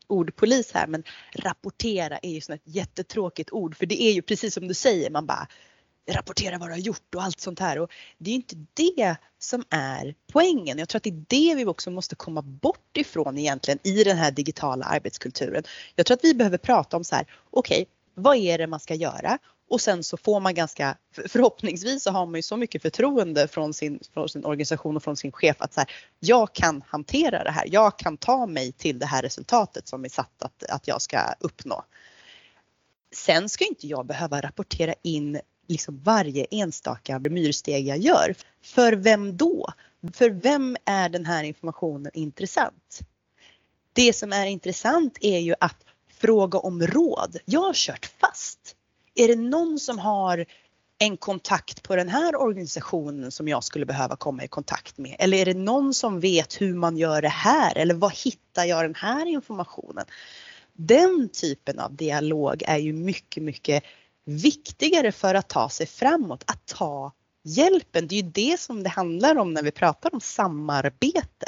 ordpolis 0.07 0.71
här, 0.71 0.87
men 0.87 1.03
rapportera 1.35 2.17
är 2.17 2.29
ju 2.29 2.55
ett 2.55 2.61
jättetråkigt 2.63 3.51
ord 3.51 3.77
för 3.77 3.85
det 3.85 4.01
är 4.01 4.11
ju 4.11 4.21
precis 4.21 4.53
som 4.53 4.67
du 4.67 4.73
säger, 4.73 5.09
man 5.09 5.25
bara 5.25 5.47
rapportera 6.11 6.57
vad 6.57 6.69
du 6.69 6.73
har 6.73 6.79
gjort 6.79 7.15
och 7.15 7.23
allt 7.23 7.39
sånt 7.39 7.59
här. 7.59 7.79
Och 7.79 7.91
det 8.17 8.31
är 8.31 8.35
inte 8.35 8.55
det 8.73 9.15
som 9.39 9.63
är 9.69 10.15
poängen. 10.31 10.77
Jag 10.77 10.89
tror 10.89 10.99
att 10.99 11.03
det 11.03 11.09
är 11.09 11.25
det 11.27 11.55
vi 11.55 11.65
också 11.65 11.91
måste 11.91 12.15
komma 12.15 12.41
bort 12.41 12.97
ifrån 12.97 13.37
egentligen 13.37 13.79
i 13.83 14.03
den 14.03 14.17
här 14.17 14.31
digitala 14.31 14.85
arbetskulturen. 14.85 15.63
Jag 15.95 16.05
tror 16.05 16.15
att 16.15 16.23
vi 16.23 16.33
behöver 16.33 16.57
prata 16.57 16.97
om 16.97 17.03
så 17.03 17.15
här, 17.15 17.25
okej, 17.49 17.81
okay, 17.81 17.85
vad 18.15 18.37
är 18.37 18.57
det 18.57 18.67
man 18.67 18.79
ska 18.79 18.95
göra? 18.95 19.37
Och 19.69 19.81
sen 19.81 20.03
så 20.03 20.17
får 20.17 20.39
man 20.39 20.53
ganska, 20.53 20.97
förhoppningsvis 21.27 22.03
så 22.03 22.11
har 22.11 22.25
man 22.25 22.35
ju 22.35 22.41
så 22.41 22.57
mycket 22.57 22.81
förtroende 22.81 23.47
från 23.47 23.73
sin, 23.73 23.99
från 24.13 24.29
sin 24.29 24.45
organisation 24.45 24.95
och 24.95 25.03
från 25.03 25.17
sin 25.17 25.31
chef 25.31 25.55
att 25.59 25.73
så 25.73 25.79
här, 25.79 25.89
jag 26.19 26.53
kan 26.53 26.83
hantera 26.87 27.43
det 27.43 27.51
här. 27.51 27.67
Jag 27.71 27.99
kan 27.99 28.17
ta 28.17 28.45
mig 28.45 28.71
till 28.71 28.99
det 28.99 29.05
här 29.05 29.21
resultatet 29.21 29.87
som 29.87 30.05
är 30.05 30.09
satt 30.09 30.43
att, 30.43 30.63
att 30.63 30.87
jag 30.87 31.01
ska 31.01 31.33
uppnå. 31.39 31.85
Sen 33.15 33.49
ska 33.49 33.65
inte 33.65 33.87
jag 33.87 34.05
behöva 34.05 34.41
rapportera 34.41 34.93
in 35.01 35.39
liksom 35.67 36.01
varje 36.03 36.45
enstaka 36.51 37.19
myrsteg 37.19 37.87
jag 37.87 37.97
gör. 37.97 38.35
För 38.61 38.93
vem 38.93 39.37
då? 39.37 39.73
För 40.13 40.29
vem 40.29 40.77
är 40.85 41.09
den 41.09 41.25
här 41.25 41.43
informationen 41.43 42.11
intressant? 42.13 42.99
Det 43.93 44.13
som 44.13 44.33
är 44.33 44.45
intressant 44.45 45.17
är 45.21 45.39
ju 45.39 45.55
att 45.59 45.77
fråga 46.17 46.59
om 46.59 46.87
råd. 46.87 47.37
Jag 47.45 47.61
har 47.61 47.73
kört 47.73 48.05
fast. 48.05 48.75
Är 49.15 49.27
det 49.27 49.35
någon 49.35 49.79
som 49.79 49.99
har 49.99 50.45
en 50.99 51.17
kontakt 51.17 51.83
på 51.83 51.95
den 51.95 52.09
här 52.09 52.35
organisationen 52.35 53.31
som 53.31 53.47
jag 53.47 53.63
skulle 53.63 53.85
behöva 53.85 54.15
komma 54.15 54.43
i 54.43 54.47
kontakt 54.47 54.97
med? 54.97 55.15
Eller 55.19 55.37
är 55.37 55.45
det 55.45 55.53
någon 55.53 55.93
som 55.93 56.19
vet 56.19 56.61
hur 56.61 56.75
man 56.75 56.97
gör 56.97 57.21
det 57.21 57.29
här? 57.29 57.77
Eller 57.77 57.93
var 57.93 58.09
hittar 58.25 58.65
jag 58.65 58.85
den 58.85 58.95
här 58.95 59.25
informationen? 59.25 60.05
Den 60.73 61.29
typen 61.29 61.79
av 61.79 61.95
dialog 61.95 62.63
är 62.67 62.77
ju 62.77 62.93
mycket, 62.93 63.43
mycket 63.43 63.83
viktigare 64.25 65.11
för 65.11 65.35
att 65.35 65.49
ta 65.49 65.69
sig 65.69 65.85
framåt, 65.85 66.43
att 66.47 66.65
ta 66.65 67.11
hjälpen. 67.43 68.07
Det 68.07 68.15
är 68.15 68.23
ju 68.23 68.29
det 68.29 68.59
som 68.59 68.83
det 68.83 68.89
handlar 68.89 69.37
om 69.37 69.53
när 69.53 69.63
vi 69.63 69.71
pratar 69.71 70.13
om 70.13 70.21
samarbete. 70.21 71.47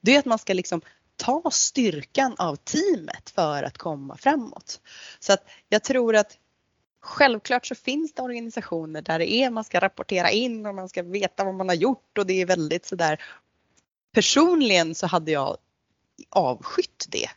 Det 0.00 0.14
är 0.14 0.18
att 0.18 0.24
man 0.24 0.38
ska 0.38 0.52
liksom 0.52 0.80
ta 1.16 1.50
styrkan 1.50 2.34
av 2.38 2.56
teamet 2.56 3.30
för 3.30 3.62
att 3.62 3.78
komma 3.78 4.16
framåt. 4.16 4.80
Så 5.18 5.32
att 5.32 5.44
jag 5.68 5.84
tror 5.84 6.16
att 6.16 6.38
Självklart 7.00 7.66
så 7.66 7.74
finns 7.74 8.12
det 8.14 8.22
organisationer 8.22 9.02
där 9.02 9.18
det 9.18 9.32
är 9.32 9.50
man 9.50 9.64
ska 9.64 9.80
rapportera 9.80 10.30
in 10.30 10.66
och 10.66 10.74
man 10.74 10.88
ska 10.88 11.02
veta 11.02 11.44
vad 11.44 11.54
man 11.54 11.68
har 11.68 11.76
gjort 11.76 12.18
och 12.18 12.26
det 12.26 12.40
är 12.40 12.46
väldigt 12.46 12.86
sådär. 12.86 13.22
Personligen 14.12 14.94
så 14.94 15.06
hade 15.06 15.30
jag 15.30 15.56
avskytt 16.30 17.06
det 17.08 17.28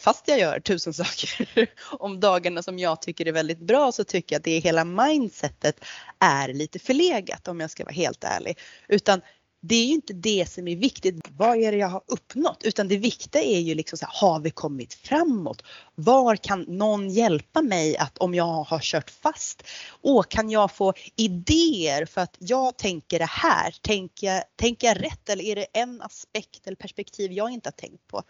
fast 0.00 0.28
jag 0.28 0.38
gör 0.38 0.60
tusen 0.60 0.94
saker 0.94 1.70
om 1.98 2.20
dagarna 2.20 2.62
som 2.62 2.78
jag 2.78 3.02
tycker 3.02 3.28
är 3.28 3.32
väldigt 3.32 3.60
bra 3.60 3.92
så 3.92 4.04
tycker 4.04 4.34
jag 4.34 4.40
att 4.40 4.44
det 4.44 4.58
hela 4.58 4.84
mindsetet 4.84 5.84
är 6.18 6.48
lite 6.48 6.78
förlegat 6.78 7.48
om 7.48 7.60
jag 7.60 7.70
ska 7.70 7.84
vara 7.84 7.94
helt 7.94 8.24
ärlig. 8.24 8.58
Utan 8.88 9.20
det 9.64 9.74
är 9.74 9.84
ju 9.84 9.92
inte 9.92 10.12
det 10.12 10.48
som 10.48 10.68
är 10.68 10.76
viktigt. 10.76 11.28
Vad 11.30 11.56
är 11.56 11.72
det 11.72 11.78
jag 11.78 11.88
har 11.88 12.02
uppnått? 12.06 12.62
Utan 12.64 12.88
det 12.88 12.96
viktiga 12.96 13.42
är 13.42 13.60
ju 13.60 13.74
liksom 13.74 13.98
så 13.98 14.06
här, 14.06 14.14
har 14.14 14.40
vi 14.40 14.50
kommit 14.50 14.94
framåt? 14.94 15.62
Var 15.94 16.36
kan 16.36 16.60
någon 16.62 17.10
hjälpa 17.10 17.62
mig 17.62 17.96
att 17.96 18.18
om 18.18 18.34
jag 18.34 18.44
har 18.62 18.78
kört 18.78 19.10
fast? 19.10 19.62
Och 19.88 20.30
kan 20.30 20.50
jag 20.50 20.72
få 20.72 20.92
idéer 21.16 22.06
för 22.06 22.20
att 22.20 22.36
jag 22.38 22.78
tänker 22.78 23.18
det 23.18 23.30
här? 23.30 23.74
Tänker 23.82 24.26
jag, 24.26 24.44
tänker 24.56 24.86
jag 24.86 25.02
rätt 25.02 25.28
eller 25.28 25.44
är 25.44 25.56
det 25.56 25.66
en 25.72 26.02
aspekt 26.02 26.66
eller 26.66 26.76
perspektiv 26.76 27.32
jag 27.32 27.50
inte 27.50 27.66
har 27.66 27.72
tänkt 27.72 28.06
på? 28.06 28.22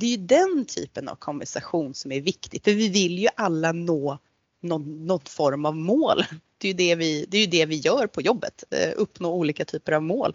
Det 0.00 0.06
är 0.06 0.10
ju 0.10 0.26
den 0.26 0.64
typen 0.76 1.08
av 1.08 1.14
konversation 1.14 1.94
som 1.94 2.12
är 2.12 2.20
viktig 2.20 2.64
för 2.64 2.70
vi 2.70 2.88
vill 2.88 3.18
ju 3.18 3.28
alla 3.36 3.72
nå 3.72 4.18
någon, 4.60 5.06
någon 5.06 5.20
form 5.20 5.66
av 5.66 5.76
mål. 5.76 6.22
Det 6.58 6.68
är 6.68 6.72
ju 6.72 6.76
det 6.76 6.94
vi, 6.94 7.26
det 7.28 7.38
är 7.38 7.46
det 7.46 7.66
vi 7.66 7.76
gör 7.76 8.06
på 8.06 8.20
jobbet, 8.20 8.64
eh, 8.70 8.92
uppnå 8.96 9.34
olika 9.34 9.64
typer 9.64 9.92
av 9.92 10.02
mål. 10.02 10.34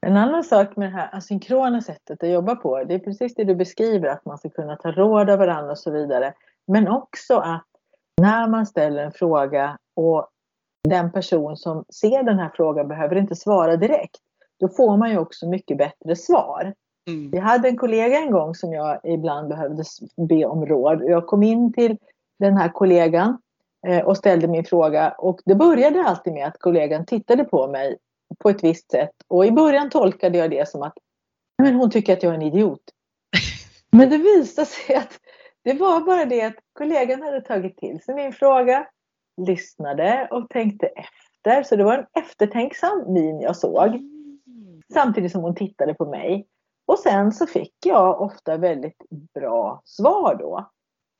En 0.00 0.16
annan 0.16 0.44
sak 0.44 0.76
med 0.76 0.88
det 0.88 0.96
här 0.96 1.16
asynkrona 1.16 1.82
sättet 1.82 2.22
att 2.22 2.30
jobba 2.30 2.56
på, 2.56 2.84
det 2.84 2.94
är 2.94 2.98
precis 2.98 3.34
det 3.34 3.44
du 3.44 3.54
beskriver, 3.54 4.08
att 4.08 4.24
man 4.24 4.38
ska 4.38 4.48
kunna 4.50 4.76
ta 4.76 4.92
råd 4.92 5.30
av 5.30 5.38
varandra 5.38 5.70
och 5.70 5.78
så 5.78 5.90
vidare. 5.90 6.34
Men 6.66 6.88
också 6.88 7.36
att 7.36 7.66
när 8.16 8.48
man 8.48 8.66
ställer 8.66 9.04
en 9.04 9.12
fråga 9.12 9.78
och 9.94 10.28
den 10.88 11.12
person 11.12 11.56
som 11.56 11.84
ser 11.88 12.22
den 12.22 12.38
här 12.38 12.50
frågan 12.54 12.88
behöver 12.88 13.16
inte 13.16 13.36
svara 13.36 13.76
direkt, 13.76 14.20
då 14.60 14.68
får 14.68 14.96
man 14.96 15.10
ju 15.10 15.18
också 15.18 15.48
mycket 15.48 15.78
bättre 15.78 16.16
svar. 16.16 16.74
Mm. 17.08 17.30
Jag 17.32 17.42
hade 17.42 17.68
en 17.68 17.76
kollega 17.76 18.18
en 18.18 18.30
gång 18.30 18.54
som 18.54 18.72
jag 18.72 19.00
ibland 19.04 19.48
behövde 19.48 19.84
be 20.16 20.44
om 20.44 20.66
råd. 20.66 21.02
Jag 21.02 21.26
kom 21.26 21.42
in 21.42 21.72
till 21.72 21.98
den 22.38 22.56
här 22.56 22.68
kollegan 22.68 23.38
eh, 23.86 24.04
och 24.04 24.16
ställde 24.16 24.48
min 24.48 24.64
fråga 24.64 25.10
och 25.10 25.40
det 25.44 25.54
började 25.54 26.02
alltid 26.02 26.32
med 26.32 26.46
att 26.46 26.58
kollegan 26.58 27.06
tittade 27.06 27.44
på 27.44 27.68
mig 27.68 27.96
på 28.38 28.50
ett 28.50 28.64
visst 28.64 28.90
sätt 28.90 29.14
och 29.28 29.46
i 29.46 29.50
början 29.50 29.90
tolkade 29.90 30.38
jag 30.38 30.50
det 30.50 30.68
som 30.68 30.82
att 30.82 30.94
men 31.58 31.74
hon 31.74 31.90
tycker 31.90 32.12
att 32.12 32.22
jag 32.22 32.30
är 32.30 32.34
en 32.34 32.42
idiot. 32.42 32.82
Men 33.90 34.10
det 34.10 34.18
visade 34.18 34.66
sig 34.66 34.96
att 34.96 35.20
det 35.64 35.72
var 35.72 36.00
bara 36.00 36.24
det 36.24 36.42
att 36.42 36.56
kollegan 36.72 37.22
hade 37.22 37.40
tagit 37.40 37.76
till 37.76 38.00
sig 38.00 38.14
min 38.14 38.32
fråga, 38.32 38.86
lyssnade 39.46 40.28
och 40.30 40.48
tänkte 40.48 40.86
efter. 40.86 41.62
Så 41.62 41.76
det 41.76 41.84
var 41.84 41.98
en 41.98 42.24
eftertänksam 42.24 43.04
min 43.12 43.40
jag 43.40 43.56
såg. 43.56 43.86
Mm. 43.86 44.82
Samtidigt 44.92 45.32
som 45.32 45.42
hon 45.42 45.54
tittade 45.54 45.94
på 45.94 46.04
mig. 46.04 46.46
Och 46.86 46.98
sen 46.98 47.32
så 47.32 47.46
fick 47.46 47.74
jag 47.86 48.20
ofta 48.20 48.56
väldigt 48.56 49.02
bra 49.34 49.82
svar 49.84 50.34
då. 50.34 50.70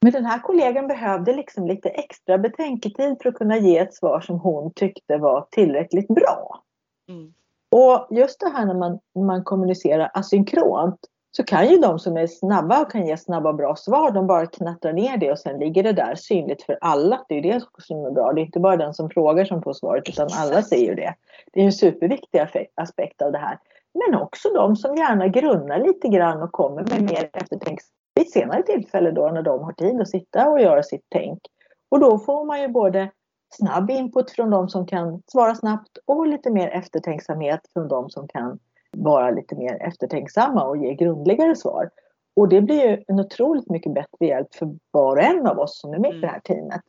Men 0.03 0.13
den 0.13 0.25
här 0.25 0.39
kollegan 0.39 0.87
behövde 0.87 1.33
liksom 1.33 1.67
lite 1.67 1.89
extra 1.89 2.39
betänketid 2.39 3.17
för 3.23 3.29
att 3.29 3.35
kunna 3.35 3.59
ge 3.59 3.79
ett 3.79 3.95
svar 3.95 4.21
som 4.21 4.41
hon 4.41 4.73
tyckte 4.73 5.17
var 5.17 5.47
tillräckligt 5.51 6.09
bra. 6.09 6.63
Mm. 7.09 7.35
Och 7.71 8.07
just 8.11 8.41
det 8.41 8.49
här 8.49 8.67
när 8.67 8.75
man, 8.75 8.99
man 9.15 9.45
kommunicerar 9.45 10.11
asynkront 10.15 11.01
så 11.37 11.45
kan 11.45 11.69
ju 11.69 11.77
de 11.77 11.99
som 11.99 12.17
är 12.17 12.27
snabba 12.27 12.83
och 12.83 12.91
kan 12.91 13.07
ge 13.07 13.17
snabba 13.17 13.49
och 13.49 13.55
bra 13.55 13.77
svar, 13.77 14.11
de 14.11 14.27
bara 14.27 14.47
knattrar 14.47 14.93
ner 14.93 15.17
det 15.17 15.33
och 15.33 15.39
sen 15.39 15.59
ligger 15.59 15.83
det 15.83 15.93
där 15.93 16.15
synligt 16.15 16.63
för 16.63 16.79
alla. 16.81 17.25
Det 17.29 17.35
är 17.35 17.43
det 17.43 17.65
som 17.79 18.05
är 18.05 18.11
bra. 18.11 18.33
Det 18.33 18.41
är 18.41 18.45
inte 18.45 18.61
bara 18.61 18.77
den 18.77 18.95
som 18.95 19.11
frågar 19.11 19.45
som 19.45 19.63
får 19.63 19.73
svaret 19.73 20.09
utan 20.09 20.29
alla 20.33 20.63
ser 20.63 20.87
ju 20.87 20.95
det. 20.95 21.15
Det 21.53 21.61
är 21.61 21.65
en 21.65 21.73
superviktig 21.73 22.41
aspekt 22.75 23.23
av 23.23 23.33
det 23.33 23.39
här. 23.39 23.59
Men 24.05 24.21
också 24.21 24.49
de 24.55 24.77
som 24.77 24.97
gärna 24.97 25.29
grunnar 25.29 25.79
lite 25.79 26.09
grann 26.09 26.43
och 26.43 26.53
kommer 26.53 26.83
med 26.83 27.03
mer 27.03 27.31
eftertänksamhet 27.33 27.93
vid 28.15 28.31
senare 28.31 28.63
tillfälle 28.63 29.11
då 29.11 29.29
när 29.29 29.43
de 29.43 29.63
har 29.63 29.73
tid 29.73 30.01
att 30.01 30.09
sitta 30.09 30.49
och 30.49 30.61
göra 30.61 30.83
sitt 30.83 31.07
tänk. 31.09 31.41
Och 31.89 32.01
då 32.01 32.19
får 32.19 32.45
man 32.45 32.61
ju 32.61 32.69
både 32.69 33.11
snabb 33.55 33.91
input 33.91 34.31
från 34.31 34.51
de 34.51 34.69
som 34.69 34.87
kan 34.87 35.23
svara 35.27 35.55
snabbt 35.55 35.99
och 36.05 36.27
lite 36.27 36.51
mer 36.51 36.69
eftertänksamhet 36.69 37.61
från 37.73 37.89
de 37.89 38.11
som 38.11 38.29
kan 38.29 38.59
vara 38.97 39.31
lite 39.31 39.57
mer 39.57 39.83
eftertänksamma 39.83 40.65
och 40.65 40.77
ge 40.77 40.95
grundligare 40.95 41.57
svar. 41.57 41.91
Och 42.37 42.49
det 42.49 42.61
blir 42.61 42.91
ju 42.91 43.05
en 43.09 43.21
otroligt 43.21 43.71
mycket 43.71 43.95
bättre 43.95 44.27
hjälp 44.27 44.55
för 44.55 44.77
var 44.91 45.17
och 45.17 45.23
en 45.23 45.47
av 45.47 45.59
oss 45.59 45.81
som 45.81 45.95
är 45.95 45.99
med 45.99 46.15
i 46.15 46.21
det 46.21 46.27
här 46.27 46.41
teamet. 46.41 46.83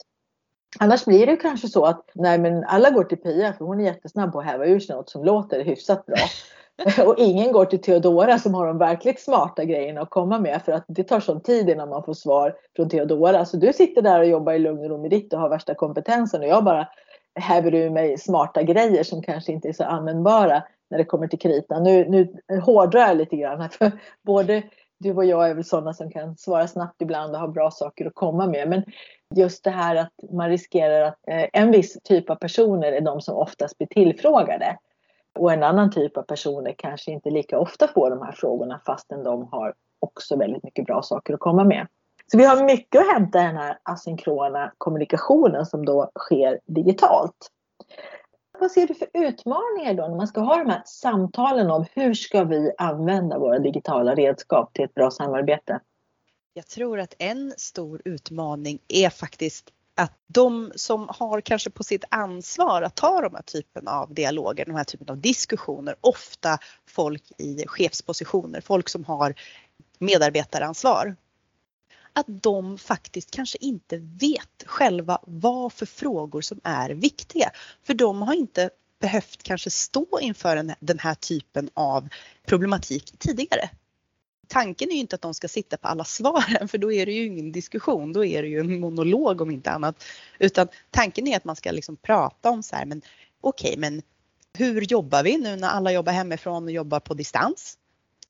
Annars 0.80 1.06
blir 1.06 1.26
det 1.26 1.36
kanske 1.36 1.68
så 1.68 1.86
att 1.86 2.10
nej 2.14 2.40
men 2.40 2.64
alla 2.64 2.90
går 2.90 3.04
till 3.04 3.18
Pia 3.18 3.54
för 3.54 3.66
hon 3.66 3.80
är 3.80 3.84
jättesnabb 3.84 4.32
på 4.32 4.40
att 4.40 4.46
häva 4.46 4.66
ur 4.66 4.80
sig 4.80 4.96
något 4.96 5.10
som 5.10 5.24
låter 5.24 5.64
hyfsat 5.64 6.06
bra. 6.06 6.16
Och 7.06 7.16
ingen 7.18 7.52
går 7.52 7.66
till 7.66 7.82
Teodora 7.82 8.40
som 8.40 8.54
har 8.54 8.68
de 8.68 8.78
verkligt 8.78 9.22
smarta 9.22 9.66
grejerna 9.66 10.02
att 10.02 10.10
komma 10.10 10.40
med 10.40 10.62
för 10.66 10.72
att 10.72 10.86
det 10.88 11.04
tar 11.04 11.20
sån 11.20 11.42
tid 11.42 11.70
innan 11.70 11.90
man 11.90 12.04
får 12.04 12.14
svar 12.14 12.56
från 12.76 12.90
Teodora. 12.90 13.46
Så 13.46 13.58
du 13.58 13.74
sitter 13.74 14.02
där 14.02 14.20
och 14.20 14.28
jobbar 14.28 14.54
i 14.54 14.60
lugn 14.60 14.84
och 14.84 14.90
ro 14.90 15.02
med 15.02 15.10
ditt 15.10 15.34
och 15.34 15.40
har 15.40 15.50
värsta 15.50 15.76
kompetensen 15.76 16.42
och 16.42 16.48
jag 16.48 16.64
bara 16.64 16.88
häver 17.40 17.76
ur 17.76 17.90
mig 17.90 18.18
smarta 18.18 18.64
grejer 18.64 19.04
som 19.04 19.22
kanske 19.22 19.52
inte 19.52 19.68
är 19.68 19.74
så 19.74 19.84
användbara 19.84 20.64
när 20.90 20.98
det 20.98 21.06
kommer 21.06 21.28
till 21.28 21.40
kritan. 21.40 21.84
Nu, 21.84 22.10
nu 22.10 22.60
hårdrar 22.60 23.08
jag 23.08 23.18
lite 23.18 23.36
grann 23.36 23.62
här 23.62 23.70
för 23.70 23.92
både 24.26 24.64
du 25.00 25.14
och 25.14 25.26
jag 25.26 25.50
är 25.50 25.54
väl 25.54 25.66
sådana 25.66 25.94
som 25.94 26.12
kan 26.12 26.38
svara 26.38 26.68
snabbt 26.68 27.02
ibland 27.02 27.34
och 27.34 27.40
ha 27.40 27.48
bra 27.48 27.72
saker 27.72 28.06
att 28.06 28.16
komma 28.16 28.48
med. 28.48 28.70
Men 28.70 28.84
just 29.36 29.64
det 29.64 29.70
här 29.70 29.96
att 29.96 30.14
man 30.32 30.50
riskerar 30.50 31.02
att 31.02 31.18
eh, 31.28 31.46
en 31.54 31.72
viss 31.72 31.98
typ 32.04 32.30
av 32.30 32.36
personer 32.36 32.92
är 32.92 33.02
de 33.02 33.22
som 33.22 33.36
oftast 33.36 33.78
blir 33.78 33.88
tillfrågade. 33.88 34.78
Och 35.38 35.54
en 35.54 35.64
annan 35.64 35.92
typ 35.92 36.18
av 36.18 36.22
personer 36.22 36.76
kanske 36.78 37.12
inte 37.12 37.30
lika 37.30 37.60
ofta 37.60 37.88
får 37.88 38.10
de 38.10 38.22
här 38.22 38.32
frågorna 38.32 38.82
fastän 38.86 39.24
de 39.24 39.48
har 39.52 39.74
också 40.00 40.36
väldigt 40.36 40.64
mycket 40.64 40.86
bra 40.86 41.02
saker 41.02 41.34
att 41.34 41.40
komma 41.40 41.64
med. 41.64 41.88
Så 42.32 42.38
vi 42.38 42.46
har 42.46 42.64
mycket 42.64 43.02
att 43.02 43.14
hämta 43.14 43.40
i 43.40 43.44
den 43.44 43.58
här 43.58 43.80
asynkrona 43.84 44.72
kommunikationen 44.78 45.66
som 45.66 45.86
då 45.86 46.12
sker 46.20 46.60
digitalt. 46.66 47.52
Vad 48.60 48.72
ser 48.72 48.88
du 48.88 48.94
för 48.94 49.08
utmaningar 49.14 49.94
då 49.94 50.08
när 50.08 50.16
man 50.16 50.28
ska 50.28 50.42
ha 50.42 50.58
de 50.58 50.70
här 50.70 50.82
samtalen 50.86 51.72
om 51.72 51.86
hur 51.94 52.14
ska 52.14 52.44
vi 52.44 52.72
använda 52.78 53.40
våra 53.40 53.60
digitala 53.60 54.16
redskap 54.16 54.74
till 54.74 54.86
ett 54.86 54.94
bra 54.94 55.12
samarbete? 55.12 55.80
Jag 56.54 56.68
tror 56.68 57.00
att 57.00 57.16
en 57.20 57.54
stor 57.58 58.02
utmaning 58.06 58.80
är 58.88 59.10
faktiskt 59.10 59.70
att 59.98 60.14
de 60.28 60.72
som 60.76 61.10
har 61.10 61.42
kanske 61.42 61.70
på 61.70 61.84
sitt 61.84 62.04
ansvar 62.10 62.82
att 62.82 62.96
ta 62.96 63.22
de 63.22 63.36
här 63.36 63.42
typen 63.42 63.88
av 63.88 64.14
dialoger, 64.14 64.66
de 64.66 64.76
här 64.76 64.84
typen 64.84 65.10
av 65.10 65.18
diskussioner, 65.18 65.96
ofta 66.02 66.58
folk 66.86 67.24
i 67.38 67.64
chefspositioner, 67.68 68.62
folk 68.62 68.90
som 68.90 69.06
har 69.06 69.34
medarbetaransvar. 70.00 71.16
Att 72.14 72.26
de 72.28 72.78
faktiskt 72.78 73.32
kanske 73.32 73.58
inte 73.62 73.98
vet 73.98 74.64
själva 74.66 75.20
vad 75.24 75.74
för 75.74 75.86
frågor 75.86 76.42
som 76.42 76.60
är 76.64 76.90
viktiga. 76.90 77.52
För 77.84 77.94
de 77.94 78.22
har 78.22 78.34
inte 78.34 78.70
behövt 79.00 79.44
kanske 79.44 79.70
stå 79.70 80.20
inför 80.22 80.76
den 80.80 81.00
här 81.00 81.16
typen 81.16 81.70
av 81.74 82.10
problematik 82.46 83.14
tidigare 83.20 83.70
tanken 84.48 84.90
är 84.90 84.94
ju 84.94 85.00
inte 85.00 85.16
att 85.16 85.22
de 85.22 85.34
ska 85.34 85.48
sitta 85.48 85.78
på 85.78 85.88
alla 85.88 86.04
svaren 86.04 86.68
för 86.68 86.78
då 86.78 86.92
är 86.92 87.06
det 87.06 87.12
ju 87.12 87.26
ingen 87.26 87.52
diskussion, 87.52 88.14
då 88.14 88.26
är 88.26 88.42
det 88.42 88.48
ju 88.48 88.60
en 88.60 88.80
monolog 88.80 89.42
om 89.42 89.52
inte 89.52 89.72
annat. 89.72 90.04
Utan 90.40 90.68
tanken 90.92 91.28
är 91.28 91.38
att 91.38 91.46
man 91.46 91.56
ska 91.56 91.72
liksom 91.72 91.96
prata 91.96 92.50
om 92.50 92.64
så 92.64 92.76
här, 92.76 92.86
men 92.86 93.02
okej, 93.42 93.70
okay, 93.70 93.80
men 93.80 94.02
hur 94.58 94.82
jobbar 94.82 95.24
vi 95.24 95.38
nu 95.38 95.56
när 95.56 95.68
alla 95.68 95.92
jobbar 95.92 96.14
hemifrån 96.14 96.64
och 96.64 96.72
jobbar 96.72 97.00
på 97.00 97.14
distans? 97.14 97.78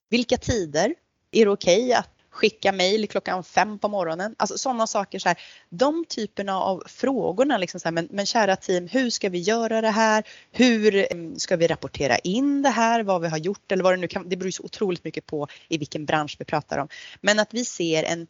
Vilka 0.10 0.38
tider? 0.38 0.96
Är 1.32 1.46
det 1.46 1.52
okej 1.52 1.86
okay 1.86 1.94
att 1.94 2.17
skicka 2.38 2.72
mejl 2.72 3.08
klockan 3.08 3.44
fem 3.44 3.80
på 3.80 3.88
morgonen. 3.88 4.36
Alltså 4.38 4.58
sådana 4.58 4.88
saker. 4.88 5.20
Så 5.20 5.30
här, 5.30 5.38
de 5.70 6.06
typerna 6.06 6.62
av 6.62 6.84
frågorna. 6.86 7.58
Liksom 7.58 7.80
så 7.80 7.88
här, 7.88 7.94
men, 7.94 8.08
men 8.12 8.26
kära 8.26 8.56
team, 8.56 8.88
hur 8.88 9.10
ska 9.10 9.30
vi 9.30 9.40
göra 9.40 9.82
det 9.82 9.90
här? 9.90 10.24
Hur 10.52 11.12
mm, 11.12 11.40
ska 11.40 11.56
vi 11.56 11.68
rapportera 11.68 12.18
in 12.18 12.62
det 12.62 12.70
här? 12.70 13.04
Vad 13.04 13.22
vi 13.22 13.28
har 13.28 13.38
gjort 13.38 13.72
eller 13.72 13.84
vad 13.84 13.94
det 13.94 13.98
nu 13.98 14.08
kan. 14.08 14.30
Det 14.30 14.38
beror 14.38 14.52
så 14.52 14.64
otroligt 14.64 15.04
mycket 15.04 15.26
på 15.26 15.48
i 15.70 15.78
vilken 15.78 16.06
bransch 16.06 16.36
vi 16.40 16.46
pratar 16.46 16.78
om. 16.78 16.88
Men 17.22 17.40
att 17.40 17.54
vi 17.54 17.66
ser 17.66 18.04
en, 18.04 18.28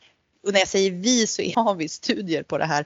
och 0.47 0.53
när 0.53 0.59
jag 0.59 0.67
säger 0.67 0.91
vi 0.91 1.27
så 1.27 1.41
har 1.55 1.75
vi 1.75 1.89
studier 1.89 2.43
på 2.43 2.57
det 2.57 2.65
här 2.65 2.85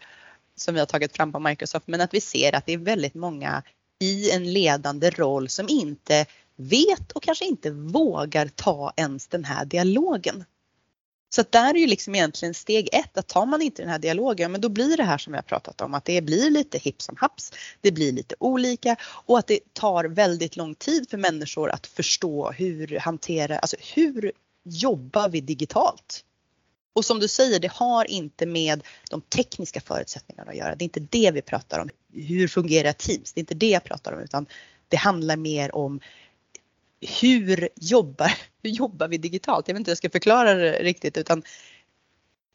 som 0.56 0.74
vi 0.74 0.80
har 0.80 0.88
tagit 0.88 1.16
fram 1.16 1.32
på 1.32 1.40
Microsoft, 1.40 1.88
men 1.88 2.02
att 2.02 2.14
vi 2.14 2.22
ser 2.22 2.56
att 2.56 2.66
det 2.66 2.74
är 2.74 2.78
väldigt 2.78 3.16
många 3.16 3.64
i 4.00 4.32
en 4.32 4.54
ledande 4.54 5.10
roll 5.10 5.50
som 5.50 5.70
inte 5.70 6.26
vet 6.56 7.12
och 7.12 7.24
kanske 7.24 7.46
inte 7.46 7.72
vågar 7.72 8.48
ta 8.48 8.94
ens 8.96 9.28
den 9.28 9.46
här 9.46 9.66
dialogen. 9.66 10.44
Så 11.36 11.42
att 11.42 11.52
där 11.52 11.74
är 11.74 11.80
ju 11.80 11.88
liksom 11.88 12.16
egentligen 12.16 12.54
steg 12.54 12.90
ett 12.92 13.18
att 13.18 13.28
tar 13.28 13.46
man 13.46 13.62
inte 13.62 13.82
den 13.82 13.90
här 13.90 14.00
dialogen, 14.00 14.52
men 14.52 14.62
då 14.62 14.70
blir 14.70 14.98
det 14.98 15.04
här 15.04 15.18
som 15.18 15.34
vi 15.34 15.38
har 15.38 15.44
pratat 15.44 15.82
om, 15.82 15.94
att 15.94 16.06
det 16.06 16.22
blir 16.22 16.50
lite 16.50 16.78
hipp 16.78 17.02
som 17.02 17.16
haps, 17.18 17.52
det 17.82 17.92
blir 17.92 18.12
lite 18.12 18.36
olika 18.40 18.96
och 19.04 19.40
att 19.40 19.48
det 19.48 19.60
tar 19.74 20.06
väldigt 20.06 20.56
lång 20.56 20.76
tid 20.76 21.10
för 21.10 21.18
människor 21.18 21.70
att 21.70 21.88
förstå 21.88 22.52
hur 22.52 23.00
hantera, 23.00 23.60
alltså 23.60 23.78
hur 23.96 24.32
jobbar 24.64 25.30
vi 25.30 25.42
digitalt? 25.42 26.26
Och 26.94 27.06
som 27.06 27.20
du 27.20 27.28
säger, 27.28 27.60
det 27.60 27.72
har 27.72 28.06
inte 28.06 28.46
med 28.46 28.84
de 29.10 29.22
tekniska 29.22 29.82
förutsättningarna 29.82 30.52
att 30.52 30.58
göra. 30.58 30.76
Det 30.76 30.84
är 30.84 30.86
inte 30.86 31.00
det 31.00 31.32
vi 31.32 31.42
pratar 31.42 31.80
om. 31.80 31.90
Hur 32.14 32.48
fungerar 32.48 32.94
Teams? 32.94 33.34
Det 33.34 33.40
är 33.40 33.42
inte 33.42 33.54
det 33.54 33.70
jag 33.70 33.84
pratar 33.84 34.14
om 34.14 34.20
utan 34.20 34.46
det 34.88 34.98
handlar 34.98 35.38
mer 35.38 35.76
om 35.76 36.00
hur 37.22 37.70
jobbar, 37.76 38.32
hur 38.64 38.70
jobbar 38.70 39.08
vi 39.08 39.18
digitalt? 39.18 39.68
Jag 39.68 39.76
vet 39.76 39.80
inte 39.80 39.90
hur 39.90 39.92
jag 39.92 39.98
ska 39.98 40.10
förklara 40.10 40.54
det 40.54 40.84
riktigt 40.84 41.18
utan 41.18 41.44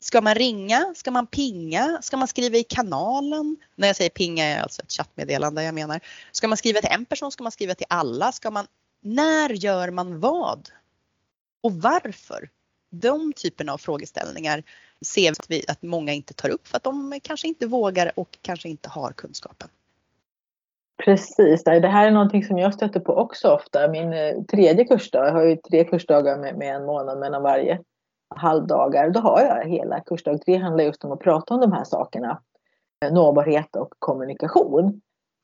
Ska 0.00 0.20
man 0.20 0.34
ringa? 0.34 0.94
Ska 0.96 1.10
man 1.10 1.26
pinga? 1.26 1.98
Ska 2.02 2.16
man 2.16 2.28
skriva 2.28 2.56
i 2.56 2.64
kanalen? 2.64 3.56
När 3.76 3.86
jag 3.86 3.96
säger 3.96 4.10
pinga 4.10 4.44
är 4.44 4.62
alltså 4.62 4.82
ett 4.82 4.92
chattmeddelande 4.92 5.62
jag 5.62 5.74
menar. 5.74 6.00
Ska 6.32 6.48
man 6.48 6.56
skriva 6.56 6.80
till 6.80 6.90
en 6.92 7.04
person? 7.04 7.32
Ska 7.32 7.42
man 7.42 7.52
skriva 7.52 7.74
till 7.74 7.86
alla? 7.88 8.32
Ska 8.32 8.50
man, 8.50 8.66
när 9.00 9.50
gör 9.50 9.90
man 9.90 10.20
vad? 10.20 10.68
Och 11.62 11.72
varför? 11.72 12.50
De 12.90 13.32
typerna 13.32 13.72
av 13.72 13.78
frågeställningar 13.78 14.62
ser 15.04 15.34
vi 15.48 15.64
att 15.68 15.82
många 15.82 16.12
inte 16.12 16.34
tar 16.34 16.48
upp 16.48 16.68
för 16.68 16.76
att 16.76 16.84
de 16.84 17.20
kanske 17.22 17.48
inte 17.48 17.66
vågar 17.66 18.12
och 18.16 18.38
kanske 18.42 18.68
inte 18.68 18.88
har 18.88 19.12
kunskapen. 19.12 19.68
Precis, 21.04 21.64
det 21.64 21.88
här 21.88 22.06
är 22.06 22.10
någonting 22.10 22.44
som 22.44 22.58
jag 22.58 22.74
stöter 22.74 23.00
på 23.00 23.12
också 23.12 23.48
ofta. 23.48 23.88
Min 23.88 24.12
eh, 24.12 24.42
tredje 24.50 24.84
kursdag, 24.84 25.26
jag 25.26 25.32
har 25.32 25.42
ju 25.42 25.56
tre 25.56 25.84
kursdagar 25.84 26.38
med, 26.38 26.56
med 26.56 26.76
en 26.76 26.86
månad 26.86 27.18
mellan 27.18 27.42
varje 27.42 27.80
halvdagar. 28.34 29.10
Då 29.10 29.20
har 29.20 29.40
jag 29.40 29.68
hela 29.68 30.00
kursdag 30.00 30.38
tre 30.38 30.56
handlar 30.56 30.84
just 30.84 31.04
om 31.04 31.12
att 31.12 31.20
prata 31.20 31.54
om 31.54 31.60
de 31.60 31.72
här 31.72 31.84
sakerna. 31.84 32.40
Eh, 33.04 33.12
nåbarhet 33.12 33.76
och 33.76 33.94
kommunikation. 33.98 35.00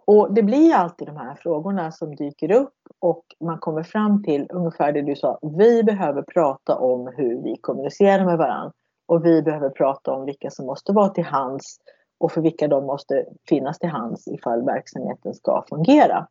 Och 0.07 0.35
det 0.35 0.43
blir 0.43 0.75
alltid 0.75 1.09
de 1.09 1.17
här 1.17 1.35
frågorna 1.35 1.93
som 1.93 2.17
dyker 2.17 2.53
upp 2.53 2.75
och 2.99 3.25
man 3.41 3.59
kommer 3.59 3.83
fram 3.83 4.23
till 4.23 4.47
ungefär 4.51 4.93
det 4.93 5.03
du 5.03 5.17
sa. 5.17 5.38
Vi 5.43 5.85
behöver 5.85 6.23
prata 6.23 6.79
om 6.79 7.12
hur 7.17 7.43
vi 7.43 7.57
kommunicerar 7.61 8.25
med 8.25 8.38
varandra 8.38 8.73
och 9.07 9.25
vi 9.25 9.43
behöver 9.43 9.71
prata 9.71 10.12
om 10.12 10.25
vilka 10.25 10.51
som 10.51 10.67
måste 10.67 10.93
vara 10.93 11.09
till 11.09 11.25
hands 11.25 11.79
och 12.22 12.32
för 12.32 12.40
vilka 12.40 12.68
de 12.68 12.87
måste 12.87 13.26
finnas 13.48 13.78
till 13.78 13.88
hands 13.88 14.28
ifall 14.28 14.64
verksamheten 14.64 15.35
ska 15.35 15.64
fungera. 15.68 16.28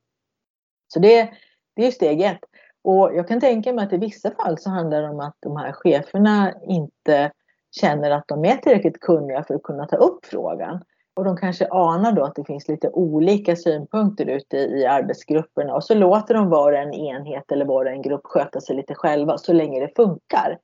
Så 0.87 0.99
det, 0.99 1.29
det 1.75 1.87
är 1.87 1.91
steg 1.91 2.21
ett. 2.21 2.39
Och 2.83 3.11
jag 3.15 3.27
kan 3.27 3.39
tänka 3.39 3.73
mig 3.73 3.85
att 3.85 3.93
i 3.93 3.97
vissa 3.97 4.31
fall 4.31 4.57
så 4.57 4.69
handlar 4.69 5.01
det 5.01 5.09
om 5.09 5.19
att 5.19 5.35
de 5.39 5.57
här 5.57 5.71
cheferna 5.71 6.53
inte 6.63 7.31
känner 7.71 8.11
att 8.11 8.27
de 8.27 8.45
är 8.45 8.57
tillräckligt 8.57 8.99
kunniga 8.99 9.43
för 9.43 9.55
att 9.55 9.63
kunna 9.63 9.85
ta 9.85 9.95
upp 9.95 10.25
frågan. 10.25 10.83
Och 11.13 11.23
de 11.23 11.37
kanske 11.37 11.67
anar 11.67 12.11
då 12.11 12.23
att 12.23 12.35
det 12.35 12.43
finns 12.43 12.67
lite 12.67 12.89
olika 12.89 13.55
synpunkter 13.55 14.25
ute 14.25 14.57
i 14.57 14.85
arbetsgrupperna 14.85 15.73
och 15.75 15.83
så 15.83 15.93
låter 15.93 16.33
de 16.33 16.49
vara 16.49 16.81
en 16.81 16.93
enhet 16.93 17.51
eller 17.51 17.65
vara 17.65 17.91
en 17.91 18.01
grupp 18.01 18.21
sköta 18.23 18.61
sig 18.61 18.75
lite 18.75 18.95
själva 18.95 19.37
så 19.37 19.53
länge 19.53 19.79
det 19.79 19.95
funkar. 19.95 20.59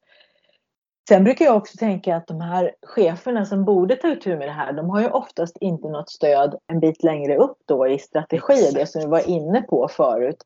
Sen 1.08 1.24
brukar 1.24 1.46
jag 1.46 1.58
också 1.58 1.78
tänka 1.78 2.16
att 2.16 2.28
de 2.28 2.42
här 2.42 2.72
cheferna 2.82 3.46
som 3.46 3.66
borde 3.66 3.96
ta 3.96 4.08
itu 4.08 4.38
med 4.38 4.48
det 4.48 4.52
här, 4.52 4.74
de 4.74 4.90
har 4.90 5.02
ju 5.02 5.10
oftast 5.10 5.58
inte 5.62 5.90
något 5.90 6.10
stöd 6.10 6.56
en 6.68 6.80
bit 6.80 7.04
längre 7.04 7.38
upp 7.38 7.58
då 7.66 7.88
i 7.88 8.00
strategier, 8.00 8.74
det 8.74 8.86
som 8.86 9.02
vi 9.02 9.08
var 9.08 9.30
inne 9.30 9.62
på 9.62 9.88
förut. 9.88 10.38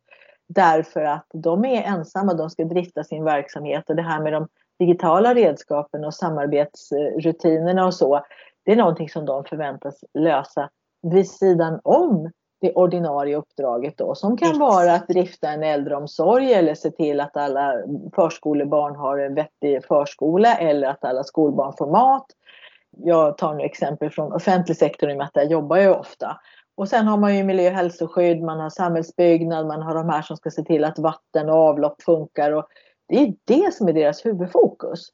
Därför 0.49 1.01
att 1.01 1.25
de 1.33 1.65
är 1.65 1.83
ensamma, 1.83 2.33
de 2.33 2.49
ska 2.49 2.63
drifta 2.63 3.03
sin 3.03 3.23
verksamhet 3.23 3.89
och 3.89 3.95
det 3.95 4.01
här 4.01 4.21
med 4.21 4.33
de 4.33 4.47
digitala 4.79 5.35
redskapen 5.35 6.05
och 6.05 6.13
samarbetsrutinerna 6.13 7.85
och 7.85 7.93
så, 7.93 8.25
det 8.65 8.71
är 8.71 8.75
någonting 8.75 9.09
som 9.09 9.25
de 9.25 9.43
förväntas 9.43 10.03
lösa 10.13 10.69
vid 11.01 11.29
sidan 11.29 11.79
om 11.83 12.31
det 12.61 12.73
ordinarie 12.73 13.37
uppdraget 13.37 13.97
då 13.97 14.15
som 14.15 14.37
kan 14.37 14.59
vara 14.59 14.93
att 14.93 15.07
drifta 15.07 15.49
en 15.49 15.63
äldreomsorg 15.63 16.53
eller 16.53 16.75
se 16.75 16.91
till 16.91 17.19
att 17.19 17.37
alla 17.37 17.73
förskolebarn 18.15 18.95
har 18.95 19.17
en 19.17 19.35
vettig 19.35 19.85
förskola 19.85 20.57
eller 20.57 20.87
att 20.87 21.05
alla 21.05 21.23
skolbarn 21.23 21.73
får 21.77 21.91
mat. 21.91 22.25
Jag 22.97 23.37
tar 23.37 23.53
nu 23.53 23.63
exempel 23.63 24.09
från 24.09 24.33
offentlig 24.33 24.77
sektor 24.77 25.09
i 25.09 25.13
och 25.13 25.17
med 25.17 25.25
att 25.25 25.33
där 25.33 25.45
jobbar 25.45 25.77
jag 25.77 25.99
ofta. 25.99 26.37
Och 26.75 26.87
sen 26.87 27.07
har 27.07 27.17
man 27.17 27.37
ju 27.37 27.43
miljö 27.43 27.69
och 27.69 27.75
hälsoskydd, 27.75 28.41
man 28.41 28.59
har 28.59 28.69
samhällsbyggnad, 28.69 29.67
man 29.67 29.81
har 29.81 29.95
de 29.95 30.09
här 30.09 30.21
som 30.21 30.37
ska 30.37 30.51
se 30.51 30.63
till 30.63 30.83
att 30.83 30.99
vatten 30.99 31.49
och 31.49 31.55
avlopp 31.55 32.01
funkar. 32.01 32.51
Och 32.51 32.65
det 33.07 33.15
är 33.21 33.33
det 33.45 33.73
som 33.73 33.87
är 33.87 33.93
deras 33.93 34.25
huvudfokus. 34.25 35.09